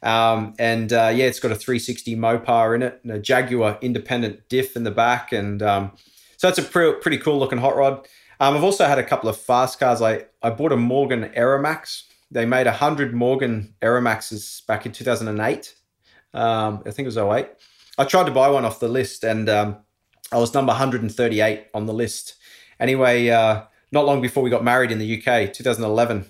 Um, 0.02 0.54
and 0.58 0.94
uh, 0.94 1.12
yeah, 1.14 1.26
it's 1.26 1.42
got 1.42 1.52
a 1.52 1.56
360 1.56 2.16
Mopar 2.16 2.74
in 2.74 2.84
it, 2.84 3.02
and 3.04 3.12
a 3.12 3.20
Jaguar 3.20 3.78
independent 3.82 4.48
diff 4.48 4.78
in 4.78 4.86
the 4.86 4.92
back, 4.92 5.34
and 5.34 5.62
um, 5.62 5.92
so 6.38 6.48
it's 6.48 6.58
a 6.58 6.64
pre- 6.64 6.94
pretty 7.02 7.18
cool 7.18 7.38
looking 7.38 7.60
hot 7.60 7.76
rod. 7.76 8.08
Um, 8.42 8.58
I've 8.58 8.64
also 8.64 8.86
had 8.86 8.98
a 8.98 9.04
couple 9.04 9.30
of 9.30 9.38
fast 9.38 9.80
cars. 9.80 10.02
I 10.02 10.26
I 10.42 10.50
bought 10.50 10.72
a 10.72 10.76
Morgan 10.76 11.30
Aeromax. 11.38 12.06
They 12.32 12.44
made 12.44 12.66
hundred 12.66 13.14
Morgan 13.14 13.76
Aeromaxes 13.84 14.66
back 14.66 14.88
in 14.88 14.92
2008. 14.92 15.76
Um, 16.34 16.82
I 16.84 16.90
think 16.90 17.06
it 17.06 17.16
was 17.16 17.18
08. 17.18 17.50
I 18.00 18.04
tried 18.04 18.26
to 18.26 18.32
buy 18.32 18.50
one 18.50 18.66
off 18.66 18.80
the 18.80 18.88
list, 18.88 19.24
and 19.24 19.48
um, 19.48 19.78
I 20.32 20.40
was 20.40 20.56
number 20.56 20.72
138 20.72 21.68
on 21.76 21.86
the 21.86 21.94
list. 21.94 22.34
Anyway, 22.80 23.30
uh, 23.30 23.62
not 23.92 24.06
long 24.06 24.22
before 24.22 24.42
we 24.42 24.50
got 24.50 24.64
married 24.64 24.92
in 24.92 24.98
the 24.98 25.18
UK, 25.20 25.54
2011, 25.54 26.26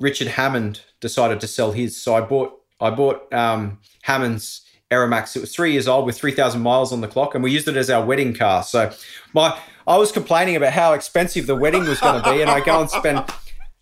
Richard 0.00 0.26
Hammond 0.26 0.80
decided 0.98 1.40
to 1.40 1.46
sell 1.46 1.70
his. 1.70 1.96
So 2.02 2.16
I 2.16 2.20
bought 2.20 2.58
I 2.80 2.90
bought 2.90 3.32
um, 3.32 3.78
Hammond's 4.02 4.62
Aeromax. 4.90 5.36
It 5.36 5.40
was 5.40 5.54
three 5.54 5.72
years 5.72 5.86
old 5.86 6.06
with 6.06 6.16
3,000 6.18 6.60
miles 6.60 6.92
on 6.92 7.00
the 7.00 7.08
clock, 7.08 7.34
and 7.36 7.44
we 7.44 7.52
used 7.52 7.68
it 7.68 7.76
as 7.76 7.90
our 7.90 8.04
wedding 8.04 8.34
car. 8.34 8.64
So 8.64 8.90
my 9.34 9.56
I 9.88 9.96
was 9.96 10.12
complaining 10.12 10.54
about 10.54 10.74
how 10.74 10.92
expensive 10.92 11.46
the 11.46 11.56
wedding 11.56 11.84
was 11.84 11.98
going 11.98 12.22
to 12.22 12.30
be, 12.30 12.42
and 12.42 12.50
I 12.50 12.60
go 12.60 12.78
and 12.78 12.90
spend 12.90 13.24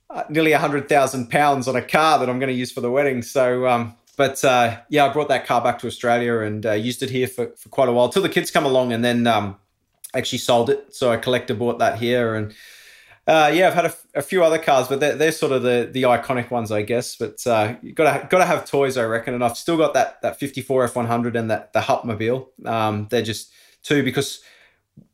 uh, 0.09 0.22
nearly 0.28 0.52
100,000 0.52 1.28
pounds 1.28 1.66
on 1.66 1.74
a 1.74 1.82
car 1.82 2.20
that 2.20 2.30
I'm 2.30 2.38
going 2.38 2.52
to 2.52 2.54
use 2.54 2.70
for 2.70 2.80
the 2.80 2.92
wedding. 2.92 3.22
So, 3.22 3.66
um, 3.66 3.96
but 4.16 4.44
uh, 4.44 4.78
yeah, 4.88 5.07
I 5.07 5.12
brought 5.12 5.26
that 5.30 5.46
car 5.46 5.61
back 5.61 5.80
to 5.80 5.88
Australia 5.88 6.38
and 6.38 6.64
uh, 6.64 6.72
used 6.74 7.02
it 7.02 7.11
here 7.11 7.26
for, 7.26 7.48
for 7.57 7.70
quite 7.70 7.88
a 7.88 7.92
while 7.92 8.09
till 8.09 8.22
the 8.22 8.28
kids 8.28 8.52
come 8.52 8.64
along, 8.64 8.92
and 8.92 9.04
then 9.04 9.26
um, 9.26 9.57
actually 10.14 10.38
sold 10.38 10.70
it. 10.70 10.94
So 10.94 11.12
a 11.12 11.18
collector 11.18 11.54
bought 11.54 11.80
that 11.80 11.98
here 11.98 12.36
and 12.36 12.54
uh, 13.26 13.50
yeah, 13.52 13.66
I've 13.66 13.74
had 13.74 13.86
a, 13.86 13.94
a, 14.14 14.22
few 14.22 14.44
other 14.44 14.59
cars, 14.59 14.86
but 14.86 15.00
they're, 15.00 15.16
they're 15.16 15.32
sort 15.32 15.50
of 15.50 15.64
the, 15.64 15.90
the 15.90 16.04
iconic 16.04 16.52
ones, 16.52 16.70
I 16.70 16.82
guess. 16.82 17.16
But 17.16 17.44
uh, 17.44 17.74
you 17.82 17.92
gotta 17.92 18.24
gotta 18.28 18.44
have 18.44 18.70
toys, 18.70 18.96
I 18.96 19.04
reckon. 19.04 19.34
And 19.34 19.42
I've 19.42 19.57
still 19.57 19.76
got 19.76 19.94
that 19.94 20.22
that 20.22 20.38
54 20.38 20.90
F100 20.90 21.36
and 21.36 21.50
that 21.50 21.72
the 21.72 21.80
Hupmobile. 21.80 22.46
Um, 22.64 23.09
they're 23.11 23.22
just 23.22 23.50
two 23.82 24.04
because 24.04 24.44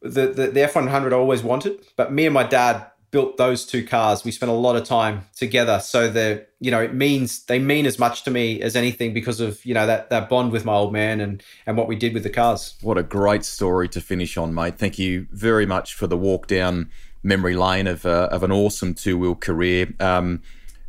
the, 0.00 0.28
the 0.28 0.46
the 0.48 0.60
F100 0.60 1.12
I 1.12 1.16
always 1.16 1.42
wanted, 1.42 1.84
but 1.96 2.12
me 2.12 2.26
and 2.26 2.34
my 2.34 2.44
dad 2.44 2.86
built 3.10 3.36
those 3.36 3.64
two 3.66 3.86
cars. 3.86 4.24
We 4.24 4.32
spent 4.32 4.50
a 4.50 4.54
lot 4.54 4.74
of 4.74 4.84
time 4.84 5.26
together, 5.36 5.78
so 5.78 6.08
they 6.08 6.44
you 6.60 6.70
know 6.70 6.80
it 6.80 6.94
means 6.94 7.44
they 7.44 7.58
mean 7.58 7.86
as 7.86 7.98
much 7.98 8.24
to 8.24 8.30
me 8.30 8.60
as 8.60 8.74
anything 8.74 9.14
because 9.14 9.40
of 9.40 9.64
you 9.64 9.74
know 9.74 9.86
that 9.86 10.10
that 10.10 10.28
bond 10.28 10.50
with 10.50 10.64
my 10.64 10.72
old 10.72 10.92
man 10.92 11.20
and 11.20 11.42
and 11.66 11.76
what 11.76 11.86
we 11.86 11.94
did 11.94 12.14
with 12.14 12.24
the 12.24 12.30
cars. 12.30 12.74
What 12.82 12.98
a 12.98 13.02
great 13.02 13.44
story 13.44 13.88
to 13.90 14.00
finish 14.00 14.36
on, 14.36 14.52
mate. 14.54 14.78
Thank 14.78 14.98
you 14.98 15.28
very 15.30 15.66
much 15.66 15.94
for 15.94 16.06
the 16.06 16.16
walk 16.16 16.46
down 16.46 16.90
memory 17.22 17.54
lane 17.54 17.86
of 17.86 18.04
uh, 18.04 18.28
of 18.32 18.42
an 18.42 18.50
awesome 18.50 18.94
two 18.94 19.16
wheel 19.16 19.36
career. 19.36 19.94
Um, 20.00 20.42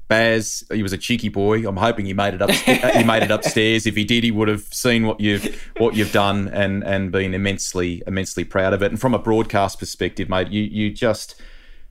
Baz, 0.07 0.63
he 0.71 0.83
was 0.83 0.93
a 0.93 0.97
cheeky 0.97 1.29
boy. 1.29 1.67
I'm 1.67 1.77
hoping 1.77 2.05
he 2.05 2.13
made 2.13 2.33
it 2.33 2.41
up. 2.41 2.51
he 2.51 3.03
made 3.03 3.23
it 3.23 3.31
upstairs. 3.31 3.85
If 3.85 3.95
he 3.95 4.03
did, 4.03 4.23
he 4.23 4.31
would 4.31 4.47
have 4.47 4.63
seen 4.63 5.05
what 5.05 5.19
you've 5.19 5.61
what 5.77 5.95
you've 5.95 6.11
done 6.11 6.49
and 6.49 6.83
and 6.83 7.11
been 7.11 7.33
immensely 7.33 8.03
immensely 8.05 8.43
proud 8.43 8.73
of 8.73 8.81
it. 8.81 8.91
And 8.91 8.99
from 8.99 9.13
a 9.13 9.19
broadcast 9.19 9.79
perspective, 9.79 10.29
mate, 10.29 10.49
you 10.49 10.63
you 10.63 10.91
just. 10.91 11.35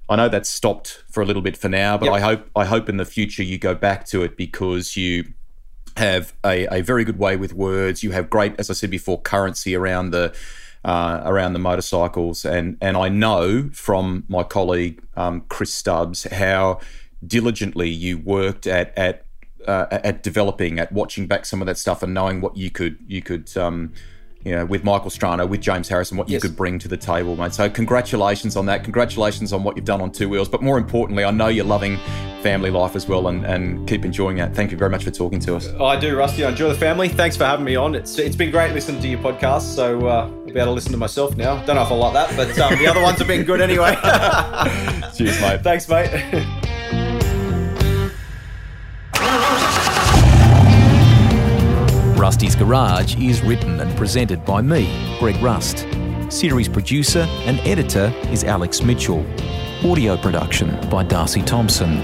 I 0.08 0.16
know 0.16 0.28
that's 0.28 0.50
stopped 0.50 1.04
for 1.08 1.22
a 1.22 1.24
little 1.24 1.40
bit 1.40 1.56
for 1.56 1.68
now, 1.68 1.96
but 1.96 2.06
yep. 2.06 2.14
I 2.14 2.20
hope 2.20 2.50
I 2.54 2.64
hope 2.64 2.88
in 2.88 2.96
the 2.98 3.04
future 3.04 3.42
you 3.42 3.56
go 3.56 3.74
back 3.74 4.04
to 4.06 4.22
it 4.22 4.36
because 4.36 4.96
you 4.96 5.32
have 5.96 6.34
a, 6.44 6.66
a 6.74 6.82
very 6.82 7.04
good 7.04 7.18
way 7.18 7.36
with 7.36 7.54
words. 7.54 8.02
You 8.02 8.10
have 8.10 8.28
great, 8.28 8.54
as 8.58 8.68
I 8.68 8.74
said 8.74 8.90
before, 8.90 9.20
currency 9.20 9.74
around 9.74 10.10
the 10.10 10.34
uh, 10.84 11.22
around 11.24 11.52
the 11.52 11.58
motorcycles. 11.58 12.44
And, 12.44 12.76
and 12.80 12.96
I 12.96 13.08
know 13.08 13.70
from 13.72 14.24
my 14.28 14.42
colleague 14.42 15.02
um, 15.16 15.42
Chris 15.48 15.72
Stubbs 15.72 16.24
how 16.24 16.80
diligently 17.26 17.88
you 17.88 18.18
worked 18.18 18.66
at, 18.66 18.96
at 18.96 19.24
uh, 19.66 19.86
at 19.90 20.22
developing, 20.22 20.80
at 20.80 20.90
watching 20.90 21.26
back 21.26 21.46
some 21.46 21.60
of 21.60 21.66
that 21.66 21.78
stuff, 21.78 22.02
and 22.02 22.12
knowing 22.12 22.40
what 22.40 22.56
you 22.56 22.70
could 22.70 22.98
you 23.06 23.22
could 23.22 23.56
um, 23.56 23.92
you 24.44 24.52
know, 24.56 24.64
with 24.64 24.82
Michael 24.82 25.10
Strano, 25.10 25.48
with 25.48 25.60
James 25.60 25.88
Harrison, 25.88 26.16
what 26.16 26.28
yes. 26.28 26.42
you 26.42 26.48
could 26.48 26.56
bring 26.56 26.78
to 26.80 26.88
the 26.88 26.96
table, 26.96 27.36
mate. 27.36 27.54
So 27.54 27.70
congratulations 27.70 28.56
on 28.56 28.66
that. 28.66 28.82
Congratulations 28.82 29.52
on 29.52 29.62
what 29.62 29.76
you've 29.76 29.84
done 29.84 30.00
on 30.00 30.10
two 30.10 30.28
wheels. 30.28 30.48
But 30.48 30.62
more 30.62 30.78
importantly, 30.78 31.24
I 31.24 31.30
know 31.30 31.46
you're 31.46 31.64
loving 31.64 31.96
family 32.42 32.70
life 32.70 32.96
as 32.96 33.06
well 33.06 33.28
and, 33.28 33.44
and 33.44 33.88
keep 33.88 34.04
enjoying 34.04 34.38
it. 34.38 34.52
Thank 34.52 34.72
you 34.72 34.76
very 34.76 34.90
much 34.90 35.04
for 35.04 35.12
talking 35.12 35.38
to 35.40 35.54
us. 35.54 35.68
I 35.74 35.98
do, 35.98 36.16
Rusty. 36.16 36.44
I 36.44 36.50
enjoy 36.50 36.68
the 36.70 36.74
family. 36.74 37.08
Thanks 37.08 37.36
for 37.36 37.44
having 37.44 37.64
me 37.64 37.76
on. 37.76 37.94
It's 37.94 38.18
it's 38.18 38.34
been 38.34 38.50
great 38.50 38.72
listening 38.72 39.00
to 39.02 39.08
your 39.08 39.20
podcast. 39.20 39.74
So 39.74 40.08
uh, 40.08 40.24
I'll 40.24 40.44
be 40.44 40.50
able 40.52 40.64
to 40.64 40.70
listen 40.72 40.92
to 40.92 40.98
myself 40.98 41.36
now. 41.36 41.64
Don't 41.64 41.76
know 41.76 41.82
if 41.82 41.92
I 41.92 41.94
like 41.94 42.14
that, 42.14 42.36
but 42.36 42.58
um, 42.58 42.78
the 42.78 42.88
other 42.88 43.00
ones 43.00 43.18
have 43.18 43.28
been 43.28 43.44
good 43.44 43.60
anyway. 43.60 43.94
Cheers, 45.16 45.40
mate. 45.40 45.60
Thanks, 45.62 45.88
mate. 45.88 46.46
Rusty's 52.22 52.54
Garage 52.54 53.16
is 53.16 53.42
written 53.42 53.80
and 53.80 53.96
presented 53.98 54.44
by 54.44 54.62
me, 54.62 54.86
Greg 55.18 55.34
Rust. 55.42 55.88
Series 56.28 56.68
producer 56.68 57.26
and 57.46 57.58
editor 57.66 58.14
is 58.30 58.44
Alex 58.44 58.80
Mitchell. 58.80 59.26
Audio 59.84 60.16
production 60.16 60.70
by 60.88 61.02
Darcy 61.02 61.42
Thompson. 61.42 61.98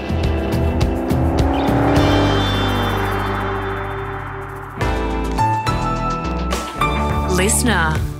Listener. 7.37 8.18